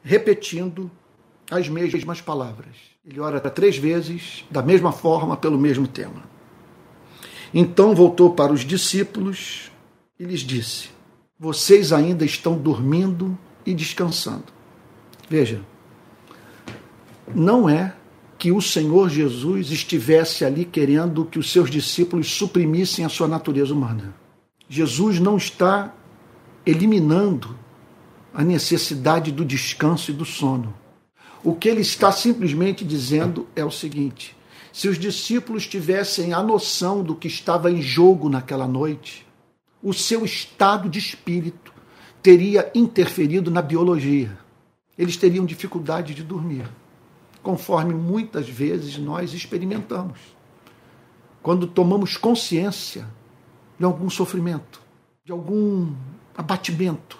repetindo 0.00 0.88
as 1.50 1.68
mesmas 1.68 2.20
palavras. 2.20 2.76
Ele 3.04 3.18
ora 3.18 3.40
três 3.50 3.76
vezes, 3.76 4.44
da 4.48 4.62
mesma 4.62 4.92
forma, 4.92 5.36
pelo 5.36 5.58
mesmo 5.58 5.88
tema. 5.88 6.22
Então 7.52 7.96
voltou 7.96 8.32
para 8.32 8.52
os 8.52 8.60
discípulos 8.60 9.72
e 10.20 10.24
lhes 10.24 10.40
disse: 10.40 10.90
Vocês 11.38 11.92
ainda 11.92 12.24
estão 12.24 12.56
dormindo 12.56 13.36
e 13.64 13.74
descansando. 13.74 14.44
Veja, 15.28 15.60
não 17.34 17.68
é 17.68 17.92
que 18.38 18.52
o 18.52 18.60
Senhor 18.60 19.08
Jesus 19.08 19.72
estivesse 19.72 20.44
ali 20.44 20.64
querendo 20.64 21.24
que 21.24 21.40
os 21.40 21.50
seus 21.50 21.68
discípulos 21.68 22.30
suprimissem 22.30 23.04
a 23.04 23.08
sua 23.08 23.26
natureza 23.26 23.74
humana. 23.74 24.14
Jesus 24.68 25.20
não 25.20 25.36
está 25.36 25.94
eliminando 26.64 27.56
a 28.34 28.42
necessidade 28.42 29.30
do 29.30 29.44
descanso 29.44 30.10
e 30.10 30.14
do 30.14 30.24
sono. 30.24 30.74
O 31.42 31.54
que 31.54 31.68
ele 31.68 31.80
está 31.80 32.10
simplesmente 32.10 32.84
dizendo 32.84 33.46
é 33.54 33.64
o 33.64 33.70
seguinte: 33.70 34.36
se 34.72 34.88
os 34.88 34.98
discípulos 34.98 35.66
tivessem 35.66 36.32
a 36.32 36.42
noção 36.42 37.02
do 37.02 37.14
que 37.14 37.28
estava 37.28 37.70
em 37.70 37.80
jogo 37.80 38.28
naquela 38.28 38.66
noite, 38.66 39.26
o 39.82 39.94
seu 39.94 40.24
estado 40.24 40.88
de 40.88 40.98
espírito 40.98 41.72
teria 42.20 42.70
interferido 42.74 43.50
na 43.50 43.62
biologia. 43.62 44.36
Eles 44.98 45.16
teriam 45.16 45.46
dificuldade 45.46 46.12
de 46.12 46.24
dormir, 46.24 46.68
conforme 47.42 47.94
muitas 47.94 48.48
vezes 48.48 48.98
nós 48.98 49.32
experimentamos. 49.32 50.18
Quando 51.40 51.68
tomamos 51.68 52.16
consciência 52.16 53.06
de 53.78 53.84
algum 53.84 54.08
sofrimento, 54.08 54.80
de 55.24 55.32
algum 55.32 55.92
abatimento, 56.36 57.18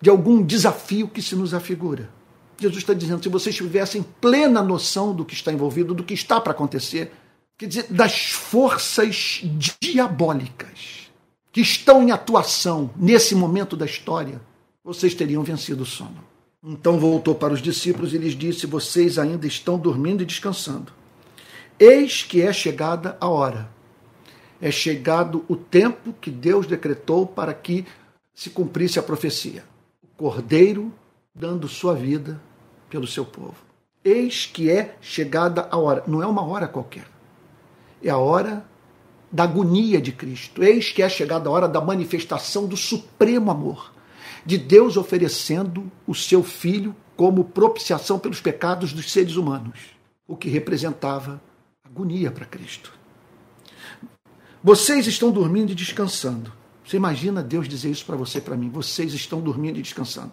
de 0.00 0.10
algum 0.10 0.42
desafio 0.42 1.08
que 1.08 1.22
se 1.22 1.34
nos 1.34 1.54
afigura. 1.54 2.10
Jesus 2.58 2.82
está 2.82 2.94
dizendo: 2.94 3.22
se 3.22 3.28
vocês 3.28 3.54
tivessem 3.54 4.04
plena 4.20 4.62
noção 4.62 5.14
do 5.14 5.24
que 5.24 5.34
está 5.34 5.52
envolvido, 5.52 5.94
do 5.94 6.04
que 6.04 6.14
está 6.14 6.40
para 6.40 6.52
acontecer, 6.52 7.12
quer 7.58 7.66
dizer, 7.66 7.86
das 7.90 8.30
forças 8.30 9.42
diabólicas 9.80 11.10
que 11.52 11.60
estão 11.60 12.02
em 12.02 12.10
atuação 12.10 12.90
nesse 12.96 13.34
momento 13.34 13.76
da 13.76 13.86
história, 13.86 14.40
vocês 14.82 15.14
teriam 15.14 15.42
vencido 15.42 15.82
o 15.82 15.86
sono. 15.86 16.24
Então 16.62 16.98
voltou 16.98 17.34
para 17.34 17.52
os 17.52 17.60
discípulos 17.60 18.14
e 18.14 18.18
lhes 18.18 18.34
disse: 18.34 18.66
Vocês 18.66 19.18
ainda 19.18 19.46
estão 19.46 19.78
dormindo 19.78 20.22
e 20.22 20.26
descansando. 20.26 20.92
Eis 21.78 22.22
que 22.22 22.40
é 22.40 22.52
chegada 22.52 23.16
a 23.20 23.28
hora. 23.28 23.73
É 24.60 24.70
chegado 24.70 25.44
o 25.48 25.56
tempo 25.56 26.12
que 26.20 26.30
Deus 26.30 26.66
decretou 26.66 27.26
para 27.26 27.52
que 27.52 27.84
se 28.34 28.50
cumprisse 28.50 28.98
a 28.98 29.02
profecia 29.02 29.64
cordeiro 30.16 30.92
dando 31.34 31.68
sua 31.68 31.94
vida 31.94 32.40
pelo 32.88 33.06
seu 33.06 33.24
povo. 33.24 33.56
Eis 34.04 34.46
que 34.46 34.70
é 34.70 34.96
chegada 35.00 35.68
a 35.70 35.76
hora. 35.76 36.04
Não 36.06 36.22
é 36.22 36.26
uma 36.26 36.44
hora 36.44 36.68
qualquer. 36.68 37.06
É 38.02 38.10
a 38.10 38.18
hora 38.18 38.64
da 39.32 39.44
agonia 39.44 40.00
de 40.00 40.12
Cristo. 40.12 40.62
Eis 40.62 40.90
que 40.90 41.02
é 41.02 41.08
chegada 41.08 41.48
a 41.48 41.52
hora 41.52 41.68
da 41.68 41.80
manifestação 41.80 42.66
do 42.66 42.76
supremo 42.76 43.50
amor. 43.50 43.92
De 44.44 44.58
Deus 44.58 44.96
oferecendo 44.96 45.90
o 46.06 46.14
seu 46.14 46.42
Filho 46.42 46.94
como 47.16 47.44
propiciação 47.44 48.18
pelos 48.18 48.40
pecados 48.40 48.92
dos 48.92 49.10
seres 49.10 49.36
humanos. 49.36 49.78
O 50.28 50.36
que 50.36 50.48
representava 50.48 51.40
agonia 51.84 52.30
para 52.30 52.44
Cristo. 52.44 52.92
Vocês 54.64 55.06
estão 55.06 55.30
dormindo 55.30 55.70
e 55.70 55.74
descansando 55.76 56.50
você 56.84 56.98
imagina 56.98 57.42
Deus 57.42 57.66
dizer 57.66 57.90
isso 57.90 58.04
para 58.04 58.16
você 58.16 58.38
e 58.38 58.42
para 58.42 58.56
mim? 58.56 58.68
Vocês 58.68 59.14
estão 59.14 59.40
dormindo 59.40 59.78
e 59.78 59.82
descansando. 59.82 60.32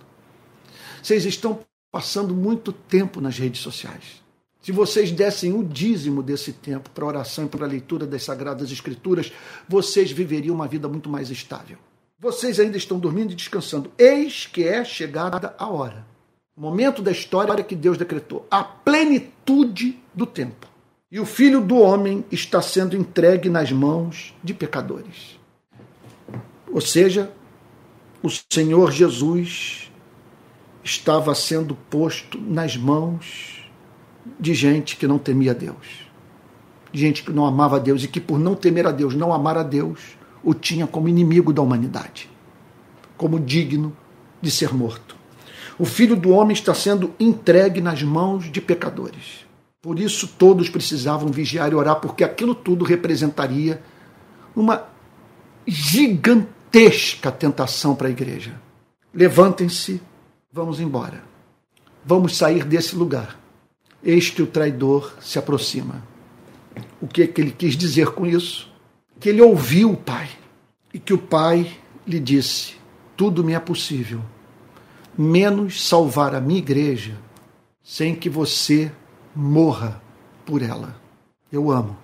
Vocês 1.02 1.26
estão 1.26 1.62
passando 1.90 2.36
muito 2.36 2.74
tempo 2.74 3.22
nas 3.22 3.38
redes 3.38 3.62
sociais. 3.62 4.22
Se 4.62 4.72
vocês 4.72 5.12
dessem 5.12 5.54
o 5.54 5.64
dízimo 5.64 6.22
desse 6.22 6.54
tempo 6.54 6.90
para 6.92 7.06
oração 7.06 7.46
e 7.46 7.48
para 7.48 7.66
a 7.66 7.70
leitura 7.70 8.06
das 8.06 8.24
Sagradas 8.24 8.72
Escrituras, 8.72 9.32
vocês 9.68 10.12
viveriam 10.12 10.54
uma 10.54 10.68
vida 10.68 10.88
muito 10.88 11.10
mais 11.10 11.32
estável. 11.32 11.78
Vocês 12.20 12.60
ainda 12.60 12.78
estão 12.78 13.00
dormindo 13.00 13.32
e 13.32 13.36
descansando. 13.36 13.92
Eis 13.98 14.46
que 14.46 14.64
é 14.64 14.84
chegada 14.86 15.56
a 15.58 15.68
hora. 15.68 16.06
Momento 16.56 17.02
da 17.02 17.12
história 17.12 17.64
que 17.64 17.76
Deus 17.76 17.98
decretou. 17.98 18.46
A 18.52 18.64
plenitude 18.64 20.00
do 20.14 20.28
tempo. 20.28 20.68
E 21.12 21.20
o 21.20 21.26
filho 21.26 21.60
do 21.60 21.78
homem 21.78 22.24
está 22.32 22.62
sendo 22.62 22.96
entregue 22.96 23.50
nas 23.50 23.70
mãos 23.70 24.34
de 24.42 24.54
pecadores. 24.54 25.38
Ou 26.72 26.80
seja, 26.80 27.30
o 28.24 28.30
Senhor 28.30 28.92
Jesus 28.94 29.92
estava 30.82 31.36
sendo 31.36 31.76
posto 31.76 32.40
nas 32.40 32.78
mãos 32.78 33.70
de 34.40 34.54
gente 34.54 34.96
que 34.96 35.06
não 35.06 35.20
temia 35.20 35.54
Deus, 35.54 36.08
de 36.94 37.02
gente 37.02 37.24
que 37.24 37.32
não 37.34 37.46
amava 37.46 37.78
Deus 37.78 38.06
e 38.06 38.08
que, 38.08 38.22
por 38.22 38.40
não 38.40 38.56
temer 38.56 38.88
a 38.88 38.92
Deus, 38.92 39.14
não 39.14 39.34
amar 39.34 39.58
a 39.58 39.64
Deus, 39.64 40.16
o 40.42 40.54
tinha 40.54 40.88
como 40.88 41.10
inimigo 41.10 41.52
da 41.52 41.62
humanidade, 41.62 42.30
como 43.18 43.38
digno 43.38 43.96
de 44.42 44.50
ser 44.50 44.74
morto. 44.74 45.18
O 45.78 45.84
filho 45.84 46.16
do 46.16 46.30
homem 46.30 46.54
está 46.54 46.74
sendo 46.74 47.14
entregue 47.20 47.82
nas 47.82 48.02
mãos 48.02 48.50
de 48.50 48.62
pecadores. 48.62 49.51
Por 49.82 50.00
isso, 50.00 50.28
todos 50.28 50.70
precisavam 50.70 51.30
vigiar 51.30 51.72
e 51.72 51.76
orar, 51.76 52.00
porque 52.00 52.24
aquilo 52.24 52.54
tudo 52.54 52.86
representaria 52.86 53.82
uma 54.56 54.86
gigantesca 55.66 57.32
tentação 57.32 57.96
para 57.96 58.08
a 58.08 58.12
igreja. 58.12 58.60
Levantem-se, 59.12 60.00
vamos 60.54 60.80
embora. 60.80 61.24
Vamos 62.06 62.38
sair 62.38 62.64
desse 62.64 62.96
lugar. 62.96 63.40
Eis 64.04 64.30
que 64.30 64.42
o 64.42 64.48
traidor 64.48 65.14
se 65.20 65.40
aproxima. 65.40 66.04
O 67.02 67.08
que, 67.08 67.24
é 67.24 67.28
que 67.28 67.42
ele 67.42 67.52
quis 67.52 67.76
dizer 67.76 68.12
com 68.12 68.26
isso? 68.26 68.72
Que 69.20 69.30
ele 69.30 69.42
ouviu 69.42 69.92
o 69.92 69.98
pai 69.98 70.30
e 70.94 71.00
que 71.00 71.14
o 71.14 71.18
pai 71.18 71.72
lhe 72.08 72.20
disse: 72.20 72.76
Tudo 73.18 73.44
me 73.44 73.54
é 73.54 73.60
possível, 73.60 74.22
menos 75.18 75.88
salvar 75.88 76.36
a 76.36 76.42
minha 76.42 76.60
igreja 76.60 77.18
sem 77.84 78.16
que 78.16 78.30
você 78.30 78.92
morra 79.36 80.02
por 80.46 80.62
ela. 80.62 80.96
Eu 81.52 81.72
amo. 81.72 81.98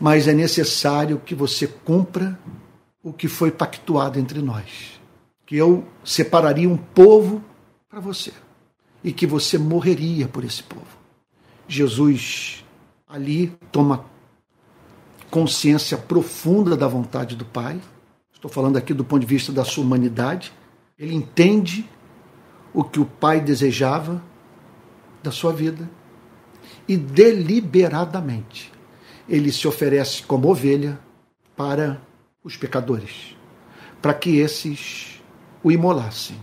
Mas 0.00 0.26
é 0.26 0.32
necessário 0.32 1.18
que 1.18 1.34
você 1.34 1.66
cumpra 1.66 2.38
o 3.02 3.12
que 3.12 3.28
foi 3.28 3.50
pactuado 3.50 4.18
entre 4.18 4.40
nós. 4.40 5.00
Que 5.44 5.56
eu 5.56 5.84
separaria 6.04 6.68
um 6.68 6.76
povo 6.76 7.42
para 7.88 8.00
você 8.00 8.32
e 9.02 9.12
que 9.12 9.26
você 9.26 9.58
morreria 9.58 10.28
por 10.28 10.44
esse 10.44 10.62
povo. 10.62 10.86
Jesus 11.66 12.64
ali 13.08 13.48
toma 13.72 14.04
consciência 15.30 15.96
profunda 15.96 16.76
da 16.76 16.88
vontade 16.88 17.36
do 17.36 17.44
Pai. 17.44 17.80
Estou 18.32 18.50
falando 18.50 18.76
aqui 18.76 18.94
do 18.94 19.04
ponto 19.04 19.20
de 19.20 19.26
vista 19.26 19.52
da 19.52 19.64
sua 19.64 19.84
humanidade. 19.84 20.52
Ele 20.98 21.14
entende 21.14 21.88
o 22.72 22.84
que 22.84 23.00
o 23.00 23.04
Pai 23.04 23.40
desejava 23.40 24.22
da 25.22 25.30
sua 25.30 25.52
vida 25.52 25.88
e 26.90 26.96
deliberadamente. 26.96 28.72
Ele 29.28 29.52
se 29.52 29.68
oferece 29.68 30.24
como 30.24 30.50
ovelha 30.50 30.98
para 31.56 32.02
os 32.42 32.56
pecadores, 32.56 33.36
para 34.02 34.12
que 34.12 34.38
esses 34.38 35.22
o 35.62 35.70
imolassem 35.70 36.36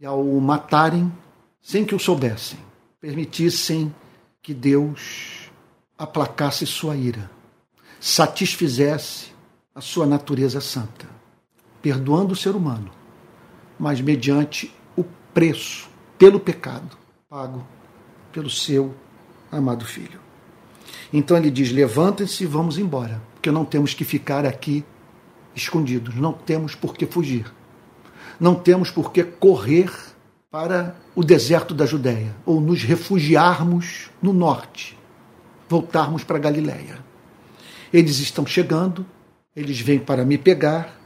e, 0.00 0.04
ao 0.04 0.24
matarem, 0.40 1.12
sem 1.60 1.84
que 1.84 1.94
o 1.94 2.00
soubessem, 2.00 2.58
permitissem 3.00 3.94
que 4.42 4.52
Deus 4.52 5.52
aplacasse 5.96 6.66
sua 6.66 6.96
ira, 6.96 7.30
satisfizesse 8.00 9.28
a 9.72 9.80
sua 9.80 10.04
natureza 10.04 10.60
santa, 10.60 11.06
perdoando 11.80 12.32
o 12.32 12.36
ser 12.36 12.56
humano, 12.56 12.90
mas 13.78 14.00
mediante 14.00 14.74
o 14.96 15.04
preço 15.32 15.88
pelo 16.18 16.40
pecado 16.40 16.98
pago 17.28 17.64
pelo 18.32 18.50
seu 18.50 18.92
amado 19.52 19.84
filho. 19.84 20.18
Então 21.12 21.36
ele 21.36 21.50
diz: 21.50 21.70
levantem-se 21.70 22.44
e 22.44 22.46
vamos 22.46 22.78
embora, 22.78 23.20
porque 23.34 23.50
não 23.50 23.64
temos 23.64 23.92
que 23.92 24.04
ficar 24.04 24.46
aqui 24.46 24.82
escondidos. 25.54 26.14
Não 26.14 26.32
temos 26.32 26.74
por 26.74 26.94
que 26.94 27.06
fugir. 27.06 27.52
Não 28.40 28.54
temos 28.54 28.90
por 28.90 29.12
que 29.12 29.22
correr 29.22 29.92
para 30.50 30.96
o 31.14 31.22
deserto 31.22 31.74
da 31.74 31.86
Judéia 31.86 32.34
ou 32.44 32.60
nos 32.60 32.82
refugiarmos 32.82 34.10
no 34.20 34.32
norte, 34.32 34.98
voltarmos 35.68 36.24
para 36.24 36.38
Galiléia. 36.38 36.98
Eles 37.92 38.18
estão 38.18 38.46
chegando, 38.46 39.06
eles 39.54 39.80
vêm 39.80 39.98
para 39.98 40.24
me 40.24 40.38
pegar. 40.38 40.98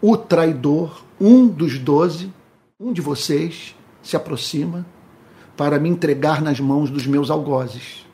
O 0.00 0.16
traidor, 0.16 1.04
um 1.20 1.46
dos 1.46 1.78
doze, 1.78 2.32
um 2.78 2.92
de 2.92 3.00
vocês, 3.00 3.76
se 4.02 4.16
aproxima 4.16 4.86
para 5.56 5.78
me 5.78 5.88
entregar 5.88 6.40
nas 6.40 6.60
mãos 6.60 6.90
dos 6.90 7.06
meus 7.06 7.30
algozes. 7.30 8.06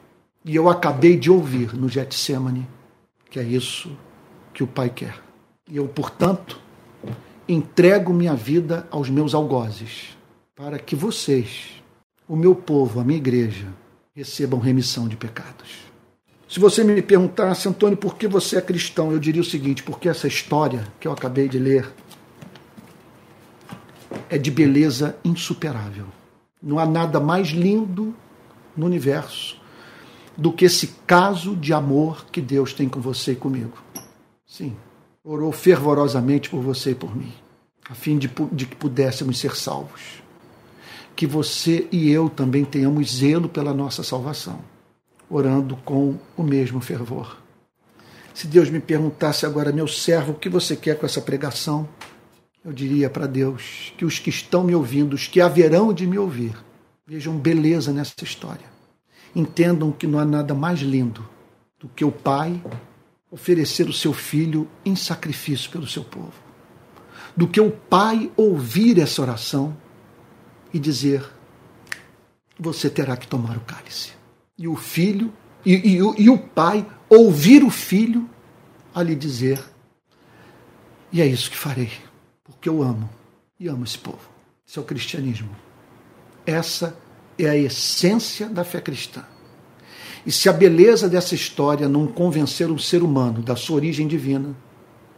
E 0.45 0.55
eu 0.55 0.69
acabei 0.69 1.17
de 1.17 1.31
ouvir 1.31 1.75
no 1.75 1.89
Getsemane 1.89 2.67
que 3.37 3.41
é 3.41 3.43
isso 3.43 3.91
que 4.55 4.63
o 4.63 4.67
Pai 4.67 4.89
quer. 4.89 5.15
E 5.69 5.77
eu, 5.77 5.87
portanto, 5.87 6.59
entrego 7.47 8.15
minha 8.15 8.35
vida 8.35 8.87
aos 8.91 9.11
meus 9.11 9.35
algozes, 9.35 10.17
para 10.55 10.79
que 10.79 10.97
vocês 10.97 11.83
o 12.27 12.35
meu 12.35 12.55
povo, 12.55 12.99
a 12.99 13.05
minha 13.05 13.19
igreja, 13.19 13.67
recebam 14.15 14.59
remissão 14.59 15.07
de 15.07 15.17
pecados. 15.17 15.85
Se 16.49 16.59
você 16.59 16.83
me 16.83 17.03
perguntasse, 17.03 17.69
Antônio, 17.69 17.97
por 17.97 18.17
que 18.17 18.27
você 18.27 18.57
é 18.57 18.63
cristão, 18.63 19.13
eu 19.13 19.19
diria 19.19 19.43
o 19.43 19.45
seguinte: 19.45 19.83
porque 19.83 20.09
essa 20.09 20.27
história 20.27 20.87
que 20.99 21.07
eu 21.07 21.13
acabei 21.13 21.49
de 21.49 21.59
ler 21.59 21.93
é 24.31 24.39
de 24.39 24.51
beleza 24.51 25.17
insuperável. 25.23 26.07
Não 26.67 26.81
há 26.81 26.85
nada 26.85 27.21
mais 27.21 27.51
lindo 27.51 28.13
no 28.77 28.87
universo 28.87 29.57
do 30.37 30.53
que 30.53 30.65
esse 30.65 30.89
caso 31.07 31.55
de 31.55 31.73
amor 31.73 32.27
que 32.27 32.41
Deus 32.41 32.73
tem 32.73 32.89
com 32.89 33.01
você 33.01 33.33
e 33.33 33.37
comigo. 33.37 33.79
Sim, 34.45 34.77
orou 35.23 35.53
fervorosamente 35.53 36.51
por 36.51 36.61
você 36.61 36.91
e 36.91 36.95
por 36.97 37.17
mim, 37.17 37.33
a 37.89 37.95
fim 37.95 38.19
de, 38.19 38.29
de 38.51 38.67
que 38.67 38.75
pudéssemos 38.75 39.39
ser 39.39 39.55
salvos. 39.55 40.23
Que 41.15 41.25
você 41.25 41.87
e 41.93 42.11
eu 42.11 42.29
também 42.29 42.65
tenhamos 42.65 43.19
zelo 43.19 43.49
pela 43.49 43.73
nossa 43.73 44.03
salvação 44.03 44.59
orando 45.31 45.77
com 45.85 46.17
o 46.37 46.43
mesmo 46.43 46.81
fervor. 46.81 47.39
Se 48.35 48.47
Deus 48.47 48.69
me 48.69 48.81
perguntasse 48.81 49.47
agora, 49.47 49.73
meu 49.73 49.89
servo, 49.89 50.33
o 50.33 50.35
que 50.35 50.49
você 50.49 50.77
quer 50.77 50.99
com 50.99 51.07
essa 51.07 51.21
pregação? 51.21 51.89
Eu 52.67 52.73
diria 52.73 53.09
para 53.09 53.29
Deus 53.29 53.93
que 53.97 54.05
os 54.05 54.19
que 54.19 54.29
estão 54.29 54.65
me 54.65 54.75
ouvindo, 54.75 55.15
os 55.15 55.29
que 55.29 55.41
haverão 55.41 55.95
de 55.95 56.05
me 56.05 56.19
ouvir, 56.19 56.53
vejam 57.07 57.39
beleza 57.39 57.93
nessa 57.93 58.25
história. 58.25 58.67
Entendam 59.37 59.93
que 59.93 60.05
não 60.05 60.19
há 60.19 60.25
nada 60.25 60.53
mais 60.53 60.81
lindo 60.81 61.25
do 61.79 61.89
que 61.89 62.05
o 62.05 62.11
pai 62.11 62.61
oferecer 63.31 63.89
o 63.89 63.93
seu 63.93 64.13
filho 64.13 64.69
em 64.85 64.97
sacrifício 64.97 65.71
pelo 65.71 65.87
seu 65.87 66.03
povo. 66.03 66.33
Do 67.37 67.47
que 67.47 67.61
o 67.61 67.71
pai 67.71 68.33
ouvir 68.37 68.99
essa 68.99 69.23
oração 69.23 69.77
e 70.75 70.81
dizer: 70.81 71.25
Você 72.59 72.91
terá 72.91 73.17
que 73.17 73.29
tomar 73.29 73.57
o 73.57 73.61
cálice 73.61 74.11
e 74.59 74.67
o 74.67 74.75
filho 74.75 75.33
e, 75.65 75.75
e, 75.75 75.97
e 75.99 76.29
o 76.29 76.37
pai 76.37 76.85
ouvir 77.09 77.63
o 77.63 77.71
filho 77.71 78.29
a 78.93 79.05
lhe 79.05 79.15
dizer: 79.15 79.63
E 81.13 81.23
é 81.23 81.27
isso 81.29 81.49
que 81.49 81.57
farei, 81.57 81.93
eu 82.69 82.83
amo 82.83 83.09
e 83.59 83.69
amo 83.69 83.85
esse 83.85 83.99
povo. 83.99 84.29
Esse 84.67 84.79
é 84.79 84.83
o 84.83 84.85
cristianismo. 84.85 85.51
Essa 86.45 86.97
é 87.39 87.49
a 87.49 87.57
essência 87.57 88.49
da 88.49 88.65
fé 88.65 88.81
cristã. 88.81 89.25
E 90.25 90.33
se 90.33 90.49
a 90.49 90.53
beleza 90.53 91.09
dessa 91.09 91.35
história 91.35 91.89
não 91.89 92.07
convencer 92.07 92.71
um 92.71 92.79
ser 92.79 93.03
humano 93.03 93.43
da 93.43 93.55
sua 93.55 93.77
origem 93.77 94.09
divina, 94.09 94.57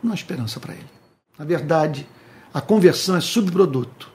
não 0.03 0.13
há 0.13 0.15
esperança 0.15 0.61
para 0.61 0.75
ele. 0.75 0.91
Na 1.39 1.45
verdade, 1.45 2.07
a 2.53 2.61
conversão 2.61 3.17
é 3.17 3.21
subproduto 3.21 4.11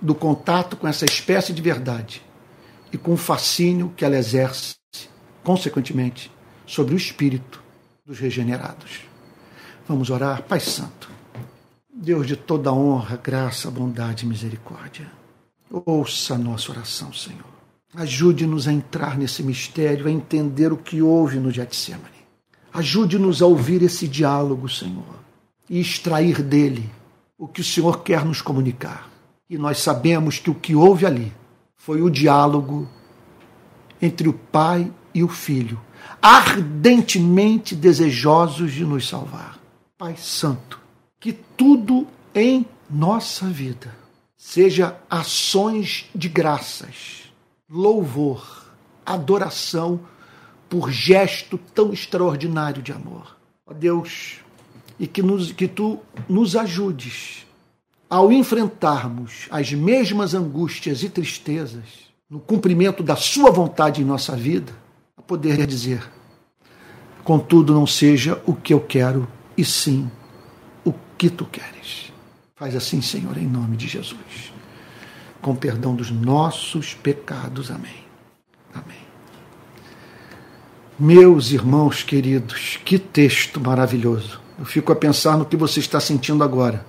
do 0.00 0.14
contato 0.14 0.76
com 0.76 0.86
essa 0.86 1.04
espécie 1.04 1.52
de 1.52 1.60
verdade 1.60 2.22
e 2.92 2.98
com 2.98 3.14
o 3.14 3.16
fascínio 3.16 3.92
que 3.96 4.04
ela 4.04 4.16
exerce, 4.16 4.76
consequentemente, 5.42 6.30
sobre 6.66 6.94
o 6.94 6.96
espírito 6.96 7.62
dos 8.06 8.18
regenerados. 8.18 9.00
Vamos 9.88 10.10
orar, 10.10 10.42
Pai 10.42 10.60
Santo. 10.60 11.17
Deus 12.00 12.28
de 12.28 12.36
toda 12.36 12.72
honra, 12.72 13.16
graça, 13.16 13.68
bondade 13.68 14.24
e 14.24 14.28
misericórdia. 14.28 15.10
Ouça 15.68 16.34
a 16.34 16.38
nossa 16.38 16.70
oração, 16.70 17.12
Senhor. 17.12 17.44
Ajude-nos 17.92 18.68
a 18.68 18.72
entrar 18.72 19.18
nesse 19.18 19.42
mistério, 19.42 20.06
a 20.06 20.10
entender 20.10 20.72
o 20.72 20.76
que 20.76 21.02
houve 21.02 21.40
no 21.40 21.50
Getsemane. 21.50 22.24
Ajude-nos 22.72 23.42
a 23.42 23.46
ouvir 23.46 23.82
esse 23.82 24.06
diálogo, 24.06 24.68
Senhor, 24.68 25.18
e 25.68 25.80
extrair 25.80 26.40
dele 26.40 26.88
o 27.36 27.48
que 27.48 27.62
o 27.62 27.64
Senhor 27.64 28.04
quer 28.04 28.24
nos 28.24 28.40
comunicar. 28.40 29.10
E 29.50 29.58
nós 29.58 29.80
sabemos 29.80 30.38
que 30.38 30.50
o 30.50 30.54
que 30.54 30.76
houve 30.76 31.04
ali 31.04 31.32
foi 31.74 32.00
o 32.00 32.08
diálogo 32.08 32.88
entre 34.00 34.28
o 34.28 34.32
Pai 34.32 34.88
e 35.12 35.24
o 35.24 35.28
Filho, 35.28 35.80
ardentemente 36.22 37.74
desejosos 37.74 38.72
de 38.72 38.84
nos 38.84 39.08
salvar. 39.08 39.58
Pai 39.98 40.14
Santo, 40.16 40.77
que 41.20 41.32
tudo 41.32 42.06
em 42.34 42.66
nossa 42.88 43.46
vida 43.46 43.94
seja 44.36 44.96
ações 45.10 46.06
de 46.14 46.28
graças, 46.28 47.32
louvor, 47.68 48.72
adoração 49.04 50.00
por 50.68 50.90
gesto 50.90 51.58
tão 51.74 51.92
extraordinário 51.92 52.82
de 52.82 52.92
amor. 52.92 53.36
Ó 53.66 53.72
Deus, 53.72 54.38
e 54.98 55.06
que, 55.06 55.22
nos, 55.22 55.52
que 55.52 55.66
tu 55.66 55.98
nos 56.28 56.54
ajudes 56.56 57.46
ao 58.08 58.32
enfrentarmos 58.32 59.46
as 59.50 59.72
mesmas 59.72 60.34
angústias 60.34 61.02
e 61.02 61.08
tristezas 61.08 62.08
no 62.30 62.38
cumprimento 62.38 63.02
da 63.02 63.16
Sua 63.16 63.50
vontade 63.50 64.02
em 64.02 64.04
nossa 64.04 64.36
vida, 64.36 64.72
a 65.16 65.22
poder 65.22 65.66
dizer: 65.66 66.08
contudo, 67.24 67.74
não 67.74 67.86
seja 67.86 68.40
o 68.46 68.54
que 68.54 68.72
eu 68.72 68.80
quero, 68.80 69.26
e 69.56 69.64
sim 69.64 70.10
que 71.18 71.28
tu 71.28 71.44
queres. 71.44 72.12
Faz 72.56 72.74
assim, 72.74 73.02
Senhor, 73.02 73.36
em 73.36 73.46
nome 73.46 73.76
de 73.76 73.88
Jesus. 73.88 74.52
Com 75.42 75.54
perdão 75.54 75.94
dos 75.94 76.10
nossos 76.10 76.94
pecados. 76.94 77.70
Amém. 77.70 78.04
Amém. 78.72 78.96
Meus 80.98 81.50
irmãos 81.50 82.02
queridos, 82.02 82.78
que 82.84 82.98
texto 82.98 83.60
maravilhoso. 83.60 84.40
Eu 84.58 84.64
fico 84.64 84.92
a 84.92 84.96
pensar 84.96 85.36
no 85.36 85.44
que 85.44 85.56
você 85.56 85.80
está 85.80 86.00
sentindo 86.00 86.42
agora 86.42 86.84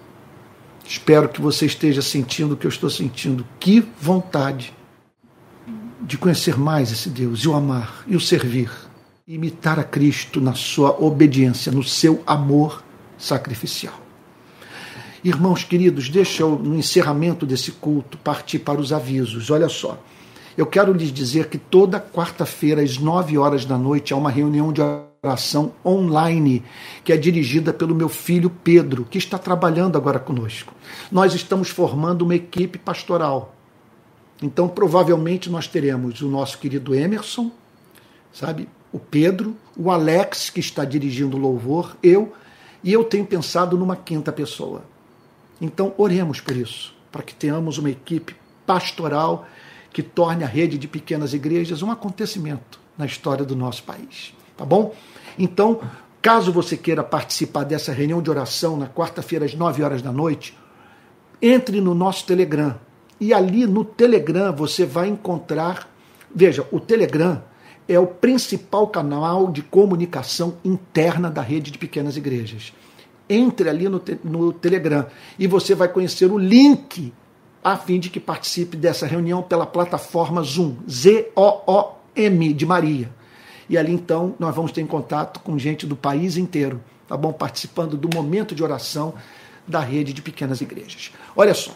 Espero 0.90 1.30
que 1.30 1.40
você 1.40 1.68
esteja 1.68 2.02
sentindo 2.02 2.56
o 2.56 2.58
que 2.58 2.66
eu 2.66 2.70
estou 2.70 2.90
sentindo. 2.90 3.46
Que 3.60 3.80
vontade 4.02 4.74
de 6.02 6.18
conhecer 6.18 6.58
mais 6.58 6.92
esse 6.92 7.12
Deus, 7.12 7.42
e 7.42 7.48
o 7.48 7.54
amar, 7.54 8.04
e 8.08 8.16
o 8.16 8.20
servir, 8.20 8.72
imitar 9.28 9.78
a 9.78 9.84
Cristo 9.84 10.42
na 10.42 10.56
sua 10.56 11.00
obediência, 11.00 11.72
no 11.72 11.84
seu 11.84 12.24
amor 12.26 12.84
sacrificial. 13.20 14.02
Irmãos 15.24 15.64
queridos, 15.64 16.08
deixa 16.08 16.44
eu, 16.44 16.58
no 16.58 16.76
encerramento 16.76 17.46
desse 17.46 17.72
culto, 17.74 18.18
partir 18.18 18.60
para 18.60 18.80
os 18.80 18.94
avisos. 18.94 19.50
Olha 19.52 19.68
só. 19.68 20.02
Eu 20.58 20.66
quero 20.66 20.94
lhes 20.94 21.12
dizer 21.12 21.48
que 21.48 21.58
toda 21.58 22.00
quarta-feira, 22.00 22.82
às 22.82 22.98
nove 22.98 23.38
horas 23.38 23.66
da 23.66 23.78
noite, 23.78 24.14
há 24.14 24.18
uma 24.18 24.32
reunião 24.32 24.72
de 24.72 24.82
oração 25.22 25.74
online, 25.86 26.64
que 27.04 27.12
é 27.12 27.18
dirigida 27.18 27.74
pelo 27.74 27.94
meu 27.94 28.08
filho 28.08 28.50
Pedro, 28.50 29.06
que 29.10 29.18
está 29.18 29.38
trabalhando 29.38 29.98
agora 29.98 30.20
conosco. 30.20 30.74
Nós 31.12 31.34
estamos 31.34 31.70
formando 31.70 32.22
uma 32.22 32.36
equipe 32.36 32.78
pastoral. 32.78 33.56
Então, 34.42 34.70
provavelmente, 34.70 35.50
nós 35.50 35.68
teremos 35.68 36.22
o 36.22 36.30
nosso 36.30 36.58
querido 36.58 36.96
Emerson, 36.96 37.52
sabe? 38.32 38.70
O 38.92 39.00
Pedro, 39.00 39.56
o 39.78 39.92
Alex, 39.92 40.50
que 40.50 40.62
está 40.62 40.86
dirigindo 40.86 41.36
o 41.36 41.40
louvor, 41.40 41.98
eu, 42.02 42.34
e 42.82 42.94
eu 42.94 43.04
tenho 43.04 43.26
pensado 43.26 43.78
numa 43.78 43.98
quinta 43.98 44.32
pessoa. 44.32 44.84
Então, 45.62 45.94
oremos 45.98 46.40
por 46.40 46.56
isso, 46.56 46.96
para 47.12 47.24
que 47.24 47.34
tenhamos 47.34 47.78
uma 47.78 47.90
equipe 47.90 48.36
pastoral 48.66 49.48
que 49.92 50.04
torne 50.04 50.44
a 50.44 50.48
rede 50.48 50.78
de 50.78 50.88
pequenas 50.88 51.34
igrejas 51.34 51.82
um 51.82 51.92
acontecimento 51.92 52.80
na 52.98 53.06
história 53.06 53.44
do 53.44 53.56
nosso 53.56 53.84
país 53.84 54.34
tá 54.60 54.66
bom? 54.66 54.94
Então, 55.38 55.80
caso 56.22 56.52
você 56.52 56.76
queira 56.76 57.02
participar 57.02 57.64
dessa 57.64 57.94
reunião 57.94 58.22
de 58.22 58.30
oração 58.30 58.76
na 58.76 58.88
quarta-feira 58.88 59.46
às 59.46 59.56
9 59.56 59.82
horas 59.82 60.02
da 60.02 60.12
noite, 60.12 60.56
entre 61.42 61.80
no 61.80 61.96
nosso 61.96 62.26
Telegram. 62.26 62.76
E 63.22 63.34
ali 63.34 63.66
no 63.66 63.86
Telegram 63.86 64.54
você 64.54 64.86
vai 64.86 65.08
encontrar, 65.08 65.90
veja, 66.36 66.68
o 66.74 66.80
Telegram 66.80 67.42
é 67.88 67.98
o 67.98 68.06
principal 68.06 68.88
canal 68.88 69.50
de 69.50 69.62
comunicação 69.62 70.58
interna 70.64 71.30
da 71.32 71.42
rede 71.42 71.72
de 71.72 71.78
pequenas 71.78 72.18
igrejas. 72.18 72.74
Entre 73.30 73.70
ali 73.70 73.88
no, 73.88 74.02
no 74.24 74.52
Telegram 74.52 75.06
e 75.38 75.46
você 75.46 75.76
vai 75.76 75.88
conhecer 75.88 76.32
o 76.32 76.38
link 76.38 77.14
a 77.64 77.78
fim 77.78 78.00
de 78.00 78.10
que 78.10 78.20
participe 78.20 78.76
dessa 78.78 79.06
reunião 79.06 79.44
pela 79.44 79.66
plataforma 79.66 80.42
Zoom, 80.42 80.78
Z-O-O-M 80.90 82.54
de 82.54 82.66
Maria. 82.66 83.10
E 83.70 83.78
ali 83.78 83.94
então 83.94 84.36
nós 84.40 84.56
vamos 84.56 84.72
ter 84.72 84.82
em 84.82 84.88
contato 84.88 85.40
com 85.42 85.58
gente 85.60 85.86
do 85.86 85.96
país 85.96 86.38
inteiro, 86.38 86.82
tá 87.08 87.16
bom? 87.16 87.32
Participando 87.32 87.96
do 87.96 88.10
momento 88.14 88.56
de 88.56 88.64
oração 88.64 89.14
da 89.68 89.80
rede 89.80 90.14
de 90.14 90.22
pequenas 90.22 90.62
igrejas. 90.62 91.12
Olha 91.36 91.54
só, 91.54 91.72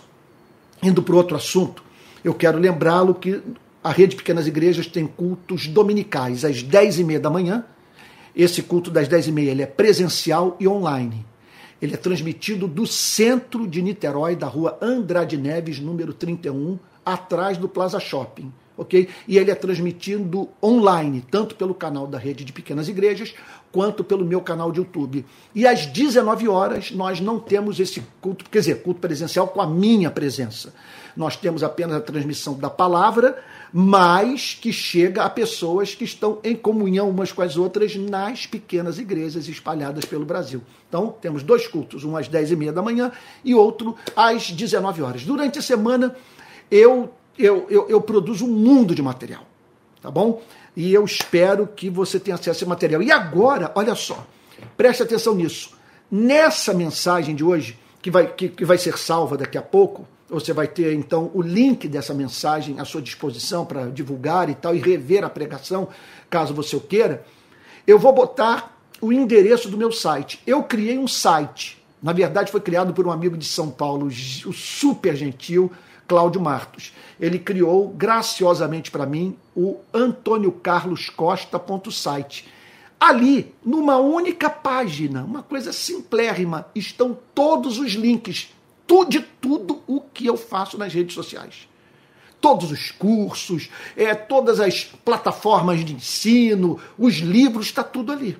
indo 0.81 1.03
para 1.03 1.15
outro 1.15 1.37
assunto, 1.37 1.83
eu 2.23 2.33
quero 2.33 2.57
lembrá-lo 2.57 3.13
que 3.13 3.41
a 3.83 3.91
rede 3.91 4.11
de 4.11 4.15
pequenas 4.15 4.47
igrejas 4.47 4.87
tem 4.87 5.05
cultos 5.05 5.67
dominicais 5.67 6.45
às 6.45 6.63
10 6.63 6.99
e 6.99 7.03
meia 7.03 7.19
da 7.19 7.29
manhã. 7.29 7.65
Esse 8.35 8.63
culto 8.63 8.89
das 8.89 9.07
10 9.07 9.27
e 9.27 9.31
meia 9.31 9.51
ele 9.51 9.61
é 9.61 9.67
presencial 9.67 10.55
e 10.59 10.67
online. 10.67 11.25
Ele 11.83 11.95
é 11.95 11.97
transmitido 11.97 12.65
do 12.65 12.87
centro 12.87 13.67
de 13.67 13.81
Niterói, 13.81 14.37
da 14.37 14.47
rua 14.47 14.77
Andrade 14.81 15.35
Neves, 15.35 15.79
número 15.79 16.13
31, 16.13 16.79
atrás 17.05 17.57
do 17.57 17.67
Plaza 17.67 17.99
Shopping 17.99 18.53
ok? 18.77 19.07
E 19.27 19.37
ele 19.37 19.51
é 19.51 19.55
transmitido 19.55 20.49
online, 20.61 21.23
tanto 21.29 21.55
pelo 21.55 21.73
canal 21.73 22.07
da 22.07 22.17
Rede 22.17 22.43
de 22.43 22.53
Pequenas 22.53 22.87
Igrejas, 22.87 23.33
quanto 23.71 24.03
pelo 24.03 24.25
meu 24.25 24.41
canal 24.41 24.71
de 24.71 24.79
YouTube. 24.79 25.25
E 25.53 25.65
às 25.65 25.85
19 25.85 26.47
horas 26.47 26.91
nós 26.91 27.19
não 27.19 27.39
temos 27.39 27.79
esse 27.79 28.03
culto, 28.21 28.45
quer 28.49 28.59
dizer, 28.59 28.83
culto 28.83 28.99
presencial 28.99 29.47
com 29.47 29.61
a 29.61 29.67
minha 29.67 30.11
presença. 30.11 30.73
Nós 31.15 31.35
temos 31.35 31.63
apenas 31.63 31.95
a 31.95 32.01
transmissão 32.01 32.55
da 32.55 32.69
palavra, 32.69 33.37
mas 33.71 34.57
que 34.59 34.71
chega 34.71 35.23
a 35.23 35.29
pessoas 35.29 35.95
que 35.95 36.03
estão 36.03 36.39
em 36.43 36.55
comunhão 36.55 37.09
umas 37.09 37.31
com 37.31 37.41
as 37.41 37.57
outras 37.57 37.95
nas 37.95 38.45
pequenas 38.45 38.99
igrejas 38.99 39.47
espalhadas 39.47 40.05
pelo 40.05 40.25
Brasil. 40.25 40.61
Então, 40.87 41.15
temos 41.21 41.41
dois 41.43 41.67
cultos, 41.67 42.03
um 42.03 42.15
às 42.15 42.27
10 42.27 42.51
e 42.51 42.55
meia 42.55 42.71
da 42.71 42.81
manhã 42.81 43.11
e 43.43 43.53
outro 43.55 43.95
às 44.15 44.51
19 44.51 45.01
horas. 45.01 45.23
Durante 45.23 45.57
a 45.59 45.61
semana, 45.61 46.15
eu, 46.69 47.11
eu, 47.37 47.67
eu, 47.69 47.89
eu 47.89 48.01
produzo 48.01 48.45
um 48.45 48.51
mundo 48.51 48.93
de 48.93 49.01
material, 49.01 49.43
tá 50.01 50.11
bom? 50.11 50.41
E 50.75 50.93
eu 50.93 51.03
espero 51.05 51.67
que 51.67 51.89
você 51.89 52.19
tenha 52.19 52.35
acesso 52.35 52.49
a 52.49 52.53
esse 52.53 52.65
material. 52.65 53.01
E 53.01 53.11
agora, 53.11 53.71
olha 53.75 53.95
só, 53.95 54.25
preste 54.75 55.03
atenção 55.03 55.35
nisso. 55.35 55.75
Nessa 56.09 56.73
mensagem 56.73 57.35
de 57.35 57.43
hoje, 57.43 57.77
que 58.01 58.11
vai, 58.11 58.27
que, 58.27 58.49
que 58.49 58.65
vai 58.65 58.77
ser 58.77 58.97
salva 58.97 59.37
daqui 59.37 59.57
a 59.57 59.61
pouco, 59.61 60.07
você 60.29 60.51
vai 60.51 60.67
ter 60.67 60.93
então 60.93 61.29
o 61.33 61.41
link 61.41 61.87
dessa 61.87 62.13
mensagem 62.13 62.79
à 62.79 62.85
sua 62.85 63.01
disposição 63.01 63.65
para 63.65 63.85
divulgar 63.87 64.49
e 64.49 64.55
tal, 64.55 64.75
e 64.75 64.79
rever 64.79 65.23
a 65.23 65.29
pregação, 65.29 65.87
caso 66.29 66.53
você 66.53 66.75
o 66.75 66.81
queira. 66.81 67.25
Eu 67.85 67.99
vou 67.99 68.13
botar 68.13 68.77
o 68.99 69.11
endereço 69.11 69.69
do 69.69 69.77
meu 69.77 69.91
site. 69.91 70.41
Eu 70.47 70.63
criei 70.63 70.97
um 70.97 71.07
site. 71.07 71.83
Na 72.01 72.13
verdade, 72.13 72.51
foi 72.51 72.61
criado 72.61 72.93
por 72.93 73.05
um 73.05 73.11
amigo 73.11 73.37
de 73.37 73.45
São 73.45 73.69
Paulo, 73.69 74.07
o 74.07 74.53
super 74.53 75.15
gentil 75.15 75.71
Cláudio 76.07 76.41
Martos. 76.41 76.93
Ele 77.19 77.37
criou 77.39 77.89
graciosamente 77.89 78.91
para 78.91 79.05
mim 79.05 79.37
o 79.55 79.77
antoniocarloscosta.site. 79.93 82.47
Ali, 82.99 83.55
numa 83.65 83.97
única 83.97 84.49
página, 84.49 85.23
uma 85.23 85.43
coisa 85.43 85.71
simplérrima, 85.73 86.67
estão 86.73 87.15
todos 87.35 87.77
os 87.77 87.91
links 87.93 88.51
de 89.07 89.21
tudo 89.21 89.81
o 89.87 90.01
que 90.01 90.25
eu 90.25 90.35
faço 90.37 90.77
nas 90.77 90.93
redes 90.93 91.15
sociais. 91.15 91.67
Todos 92.39 92.71
os 92.71 92.91
cursos, 92.91 93.69
é, 93.95 94.13
todas 94.13 94.59
as 94.59 94.83
plataformas 94.83 95.83
de 95.83 95.95
ensino, 95.95 96.79
os 96.97 97.15
livros, 97.15 97.67
está 97.67 97.83
tudo 97.83 98.11
ali. 98.11 98.37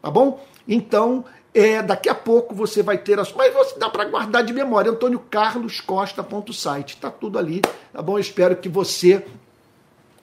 Tá 0.00 0.10
bom? 0.10 0.44
Então, 0.68 1.24
é, 1.54 1.82
daqui 1.82 2.08
a 2.08 2.14
pouco 2.14 2.54
você 2.54 2.82
vai 2.82 2.98
ter 2.98 3.18
as. 3.18 3.32
Mas 3.32 3.52
você 3.52 3.78
dá 3.78 3.88
para 3.88 4.04
guardar 4.04 4.44
de 4.44 4.52
memória, 4.52 4.90
Antônio 4.90 5.18
Carlos 5.30 5.80
Costa.site. 5.80 6.94
Está 6.94 7.10
tudo 7.10 7.38
ali. 7.38 7.62
Tá 7.92 8.02
bom? 8.02 8.14
Eu 8.14 8.20
espero 8.20 8.56
que 8.56 8.68
você 8.68 9.24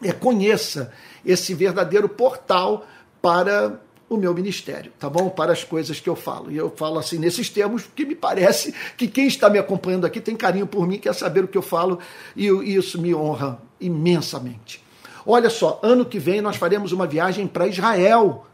é, 0.04 0.12
conheça 0.12 0.94
esse 1.26 1.54
verdadeiro 1.54 2.08
portal 2.08 2.86
para 3.22 3.80
o 4.08 4.18
meu 4.18 4.34
ministério, 4.34 4.92
tá 5.00 5.10
bom? 5.10 5.30
Para 5.30 5.52
as 5.52 5.64
coisas 5.64 6.00
que 6.00 6.08
eu 6.08 6.16
falo. 6.16 6.52
E 6.52 6.58
eu 6.58 6.70
falo 6.70 7.00
assim 7.00 7.18
nesses 7.18 7.50
termos, 7.50 7.84
porque 7.84 8.06
me 8.06 8.16
parece 8.16 8.74
que 8.96 9.08
quem 9.08 9.26
está 9.26 9.50
me 9.50 9.58
acompanhando 9.58 10.06
aqui 10.06 10.22
tem 10.22 10.36
carinho 10.36 10.68
por 10.68 10.88
mim, 10.88 11.00
quer 11.00 11.14
saber 11.14 11.44
o 11.44 11.48
que 11.48 11.58
eu 11.58 11.62
falo, 11.62 12.00
e 12.36 12.46
isso 12.48 13.02
me 13.02 13.16
honra 13.16 13.60
imensamente. 13.82 14.84
Olha 15.26 15.50
só, 15.50 15.80
ano 15.82 16.06
que 16.06 16.20
vem 16.20 16.40
nós 16.40 16.56
faremos 16.56 16.92
uma 16.92 17.08
viagem 17.08 17.48
para 17.48 17.68
Israel, 17.68 18.46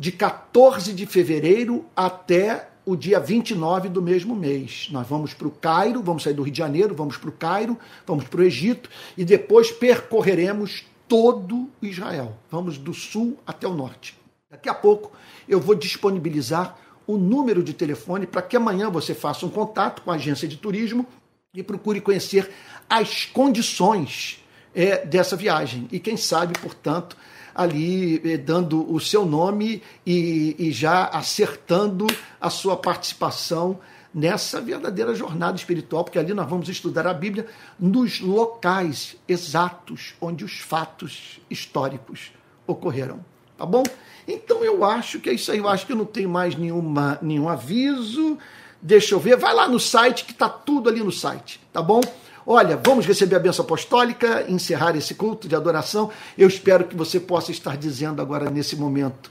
de 0.00 0.10
14 0.10 0.94
de 0.94 1.04
fevereiro 1.04 1.84
até 1.94 2.70
o 2.86 2.96
dia 2.96 3.20
29 3.20 3.90
do 3.90 4.00
mesmo 4.00 4.34
mês. 4.34 4.88
Nós 4.90 5.06
vamos 5.06 5.34
para 5.34 5.46
o 5.46 5.50
Cairo, 5.50 6.02
vamos 6.02 6.22
sair 6.22 6.32
do 6.32 6.42
Rio 6.42 6.54
de 6.54 6.58
Janeiro, 6.58 6.94
vamos 6.94 7.18
para 7.18 7.28
o 7.28 7.32
Cairo, 7.32 7.78
vamos 8.06 8.24
para 8.26 8.40
o 8.40 8.42
Egito 8.42 8.88
e 9.14 9.26
depois 9.26 9.70
percorreremos 9.70 10.86
todo 11.06 11.68
Israel. 11.82 12.34
Vamos 12.50 12.78
do 12.78 12.94
sul 12.94 13.36
até 13.46 13.68
o 13.68 13.74
norte. 13.74 14.16
Daqui 14.50 14.70
a 14.70 14.74
pouco 14.74 15.12
eu 15.46 15.60
vou 15.60 15.74
disponibilizar 15.74 16.78
o 17.06 17.18
número 17.18 17.62
de 17.62 17.74
telefone 17.74 18.26
para 18.26 18.40
que 18.40 18.56
amanhã 18.56 18.88
você 18.88 19.12
faça 19.12 19.44
um 19.44 19.50
contato 19.50 20.00
com 20.00 20.10
a 20.10 20.14
agência 20.14 20.48
de 20.48 20.56
turismo 20.56 21.06
e 21.52 21.62
procure 21.62 22.00
conhecer 22.00 22.50
as 22.88 23.26
condições 23.26 24.42
é, 24.74 25.04
dessa 25.04 25.36
viagem. 25.36 25.86
E 25.92 26.00
quem 26.00 26.16
sabe, 26.16 26.58
portanto, 26.58 27.18
ali 27.54 28.20
é, 28.24 28.36
dando 28.36 28.92
o 28.92 28.98
seu 29.00 29.24
nome 29.24 29.82
e, 30.06 30.56
e 30.58 30.72
já 30.72 31.06
acertando 31.06 32.06
a 32.40 32.50
sua 32.50 32.76
participação 32.76 33.78
nessa 34.12 34.60
verdadeira 34.60 35.14
jornada 35.14 35.56
espiritual, 35.56 36.04
porque 36.04 36.18
ali 36.18 36.34
nós 36.34 36.48
vamos 36.48 36.68
estudar 36.68 37.06
a 37.06 37.14
Bíblia 37.14 37.46
nos 37.78 38.20
locais 38.20 39.16
exatos 39.28 40.14
onde 40.20 40.44
os 40.44 40.58
fatos 40.58 41.40
históricos 41.48 42.32
ocorreram. 42.66 43.24
Tá 43.56 43.66
bom? 43.66 43.82
Então 44.26 44.64
eu 44.64 44.84
acho 44.84 45.20
que 45.20 45.28
é 45.28 45.34
isso 45.34 45.52
aí. 45.52 45.58
Eu 45.58 45.68
acho 45.68 45.86
que 45.86 45.92
eu 45.92 45.96
não 45.96 46.06
tenho 46.06 46.30
mais 46.30 46.56
nenhuma, 46.56 47.18
nenhum 47.20 47.48
aviso. 47.48 48.38
Deixa 48.80 49.14
eu 49.14 49.20
ver. 49.20 49.36
Vai 49.36 49.52
lá 49.52 49.68
no 49.68 49.78
site 49.78 50.24
que 50.24 50.32
está 50.32 50.48
tudo 50.48 50.88
ali 50.88 51.02
no 51.02 51.12
site, 51.12 51.60
tá 51.72 51.82
bom? 51.82 52.00
Olha, 52.46 52.80
vamos 52.84 53.06
receber 53.06 53.36
a 53.36 53.40
benção 53.40 53.64
apostólica, 53.64 54.44
encerrar 54.48 54.96
esse 54.96 55.14
culto 55.14 55.46
de 55.46 55.54
adoração. 55.54 56.10
Eu 56.36 56.48
espero 56.48 56.84
que 56.84 56.96
você 56.96 57.20
possa 57.20 57.50
estar 57.50 57.76
dizendo 57.76 58.20
agora 58.20 58.50
nesse 58.50 58.76
momento: 58.76 59.30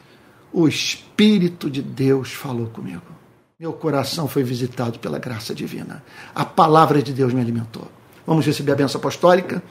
o 0.53 0.67
Espírito 0.67 1.69
de 1.69 1.81
Deus 1.81 2.33
falou 2.33 2.67
comigo. 2.67 3.03
Meu 3.59 3.73
coração 3.73 4.27
foi 4.27 4.43
visitado 4.43 4.99
pela 4.99 5.19
graça 5.19 5.53
divina. 5.53 6.03
A 6.33 6.45
palavra 6.45 7.01
de 7.01 7.11
Deus 7.11 7.33
me 7.33 7.41
alimentou. 7.41 7.87
Vamos 8.25 8.45
receber 8.45 8.71
a 8.71 8.75
benção 8.75 8.99
apostólica. 8.99 9.61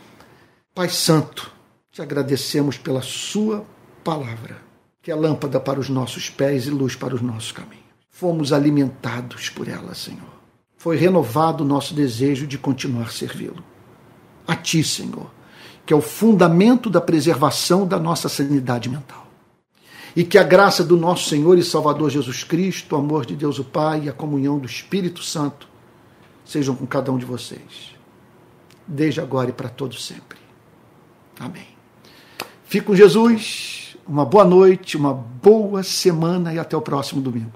Pai 0.75 0.89
Santo, 0.89 1.51
te 1.91 2.03
agradecemos 2.03 2.77
pela 2.77 3.01
Sua 3.01 3.65
palavra 4.05 4.69
que 5.09 5.11
é 5.11 5.15
lâmpada 5.15 5.59
para 5.59 5.81
os 5.81 5.89
nossos 5.89 6.29
pés 6.29 6.67
e 6.67 6.71
luz 6.71 6.95
para 6.95 7.15
os 7.15 7.23
nossos 7.23 7.51
caminhos. 7.51 7.87
Fomos 8.11 8.53
alimentados 8.53 9.49
por 9.49 9.67
ela, 9.67 9.95
Senhor. 9.95 10.38
Foi 10.79 10.97
renovado 10.97 11.65
o 11.65 11.67
nosso 11.67 11.93
desejo 11.93 12.47
de 12.47 12.57
continuar 12.57 13.11
servi-lo. 13.11 13.63
A 14.47 14.57
Ti, 14.57 14.83
Senhor, 14.83 15.31
que 15.85 15.93
é 15.93 15.97
o 15.97 16.01
fundamento 16.01 16.89
da 16.89 17.01
preservação 17.01 17.87
da 17.87 17.99
nossa 17.99 18.29
sanidade 18.29 18.89
mental. 18.89 19.27
E 20.17 20.25
que 20.25 20.39
a 20.39 20.43
graça 20.43 20.83
do 20.83 20.97
nosso 20.97 21.29
Senhor 21.29 21.59
e 21.59 21.63
Salvador 21.63 22.09
Jesus 22.09 22.45
Cristo, 22.45 22.95
o 22.95 22.99
amor 22.99 23.27
de 23.27 23.37
Deus 23.37 23.59
o 23.59 23.65
Pai 23.65 24.05
e 24.05 24.09
a 24.09 24.13
comunhão 24.13 24.59
do 24.59 24.67
Espírito 24.67 25.23
Santo 25.23 25.69
sejam 26.45 26.75
com 26.75 26.87
cada 26.87 27.13
um 27.13 27.19
de 27.19 27.27
vocês, 27.27 27.95
desde 28.87 29.21
agora 29.21 29.51
e 29.51 29.53
para 29.53 29.69
todo 29.69 29.95
sempre. 29.95 30.39
Amém. 31.39 31.67
Fique 32.65 32.87
com 32.87 32.97
Jesus 32.97 33.97
uma 34.07 34.25
boa 34.25 34.45
noite, 34.45 34.97
uma 34.97 35.13
boa 35.13 35.83
semana 35.83 36.55
e 36.55 36.59
até 36.59 36.77
o 36.77 36.81
próximo 36.81 37.21
domingo. 37.21 37.47